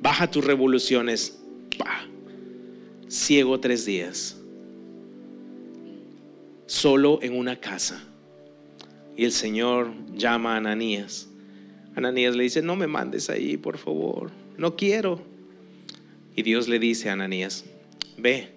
Baja 0.00 0.30
tus 0.30 0.44
revoluciones. 0.44 1.38
Bah 1.78 2.08
ciego 3.08 3.58
tres 3.60 3.84
días, 3.84 4.36
solo 6.66 7.18
en 7.22 7.36
una 7.36 7.56
casa. 7.56 8.04
Y 9.16 9.24
el 9.24 9.32
Señor 9.32 9.92
llama 10.14 10.54
a 10.54 10.58
Ananías. 10.58 11.28
Ananías 11.96 12.36
le 12.36 12.44
dice, 12.44 12.62
no 12.62 12.76
me 12.76 12.86
mandes 12.86 13.30
ahí, 13.30 13.56
por 13.56 13.78
favor, 13.78 14.30
no 14.56 14.76
quiero. 14.76 15.20
Y 16.36 16.42
Dios 16.42 16.68
le 16.68 16.78
dice 16.78 17.10
a 17.10 17.14
Ananías, 17.14 17.64
ve, 18.16 18.50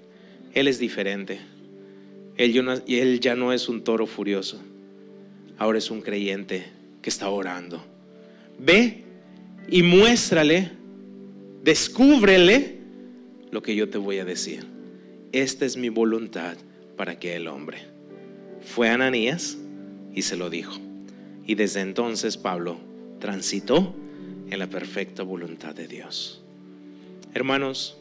Él 0.53 0.67
es 0.67 0.77
diferente. 0.77 1.39
Él, 2.37 3.19
ya 3.19 3.35
no 3.35 3.53
es 3.53 3.69
un 3.69 3.83
toro 3.83 4.07
furioso, 4.07 4.61
ahora 5.57 5.77
es 5.77 5.91
un 5.91 6.01
creyente 6.01 6.65
que 7.01 7.09
está 7.09 7.29
orando. 7.29 7.83
Ve 8.59 9.03
y 9.69 9.83
muéstrale, 9.83 10.71
descúbrele 11.63 12.80
lo 13.51 13.61
que 13.61 13.75
yo 13.75 13.89
te 13.89 13.97
voy 13.97 14.19
a 14.19 14.25
decir. 14.25 14.65
Esta 15.31 15.65
es 15.65 15.77
mi 15.77 15.89
voluntad 15.89 16.57
para 16.97 17.19
que 17.19 17.35
el 17.35 17.47
hombre. 17.47 17.79
Fue 18.61 18.89
Ananías 18.89 19.57
y 20.13 20.23
se 20.23 20.37
lo 20.37 20.49
dijo. 20.49 20.77
Y 21.45 21.55
desde 21.55 21.81
entonces 21.81 22.37
Pablo 22.37 22.79
transitó 23.19 23.93
en 24.49 24.59
la 24.59 24.67
perfecta 24.67 25.23
voluntad 25.23 25.75
de 25.75 25.87
Dios. 25.87 26.43
Hermanos, 27.33 27.97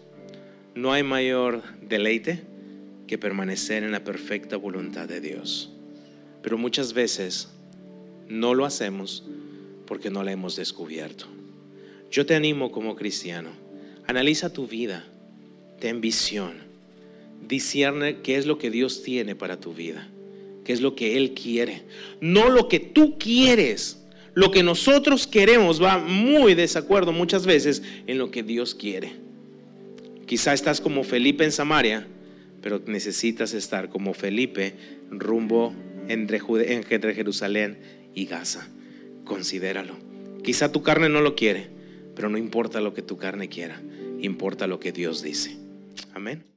no 0.74 0.92
hay 0.92 1.02
mayor 1.02 1.62
deleite 1.82 2.42
que 3.06 3.18
permanecer 3.18 3.82
en 3.82 3.92
la 3.92 4.04
perfecta 4.04 4.56
voluntad 4.56 5.08
de 5.08 5.20
Dios. 5.20 5.72
Pero 6.42 6.58
muchas 6.58 6.92
veces 6.92 7.48
no 8.28 8.54
lo 8.54 8.64
hacemos 8.64 9.24
porque 9.86 10.10
no 10.10 10.22
la 10.22 10.32
hemos 10.32 10.56
descubierto. 10.56 11.26
Yo 12.10 12.26
te 12.26 12.34
animo 12.34 12.70
como 12.70 12.96
cristiano, 12.96 13.50
analiza 14.06 14.52
tu 14.52 14.66
vida 14.66 15.09
ten 15.80 16.00
visión, 16.00 16.52
discierne 17.48 18.18
qué 18.22 18.36
es 18.36 18.46
lo 18.46 18.58
que 18.58 18.70
Dios 18.70 19.02
tiene 19.02 19.34
para 19.34 19.58
tu 19.58 19.74
vida, 19.74 20.08
qué 20.64 20.72
es 20.72 20.80
lo 20.80 20.94
que 20.94 21.16
Él 21.16 21.34
quiere, 21.34 21.82
no 22.20 22.48
lo 22.48 22.68
que 22.68 22.78
tú 22.78 23.18
quieres. 23.18 23.96
Lo 24.32 24.52
que 24.52 24.62
nosotros 24.62 25.26
queremos 25.26 25.82
va 25.82 25.98
muy 25.98 26.54
desacuerdo 26.54 27.12
muchas 27.12 27.46
veces 27.46 27.82
en 28.06 28.16
lo 28.16 28.30
que 28.30 28.44
Dios 28.44 28.76
quiere. 28.76 29.12
Quizá 30.26 30.54
estás 30.54 30.80
como 30.80 31.02
Felipe 31.02 31.42
en 31.42 31.50
Samaria, 31.50 32.06
pero 32.62 32.80
necesitas 32.86 33.54
estar 33.54 33.88
como 33.88 34.14
Felipe 34.14 34.74
rumbo 35.10 35.74
entre, 36.08 36.40
entre 36.84 37.14
Jerusalén 37.14 37.78
y 38.14 38.26
Gaza. 38.26 38.68
Considéralo. 39.24 39.96
Quizá 40.44 40.70
tu 40.70 40.82
carne 40.82 41.08
no 41.08 41.20
lo 41.20 41.34
quiere, 41.34 41.68
pero 42.14 42.28
no 42.28 42.38
importa 42.38 42.80
lo 42.80 42.94
que 42.94 43.02
tu 43.02 43.16
carne 43.16 43.48
quiera, 43.48 43.82
importa 44.20 44.66
lo 44.66 44.78
que 44.78 44.92
Dios 44.92 45.22
dice. 45.22 45.59
Amén. 46.14 46.49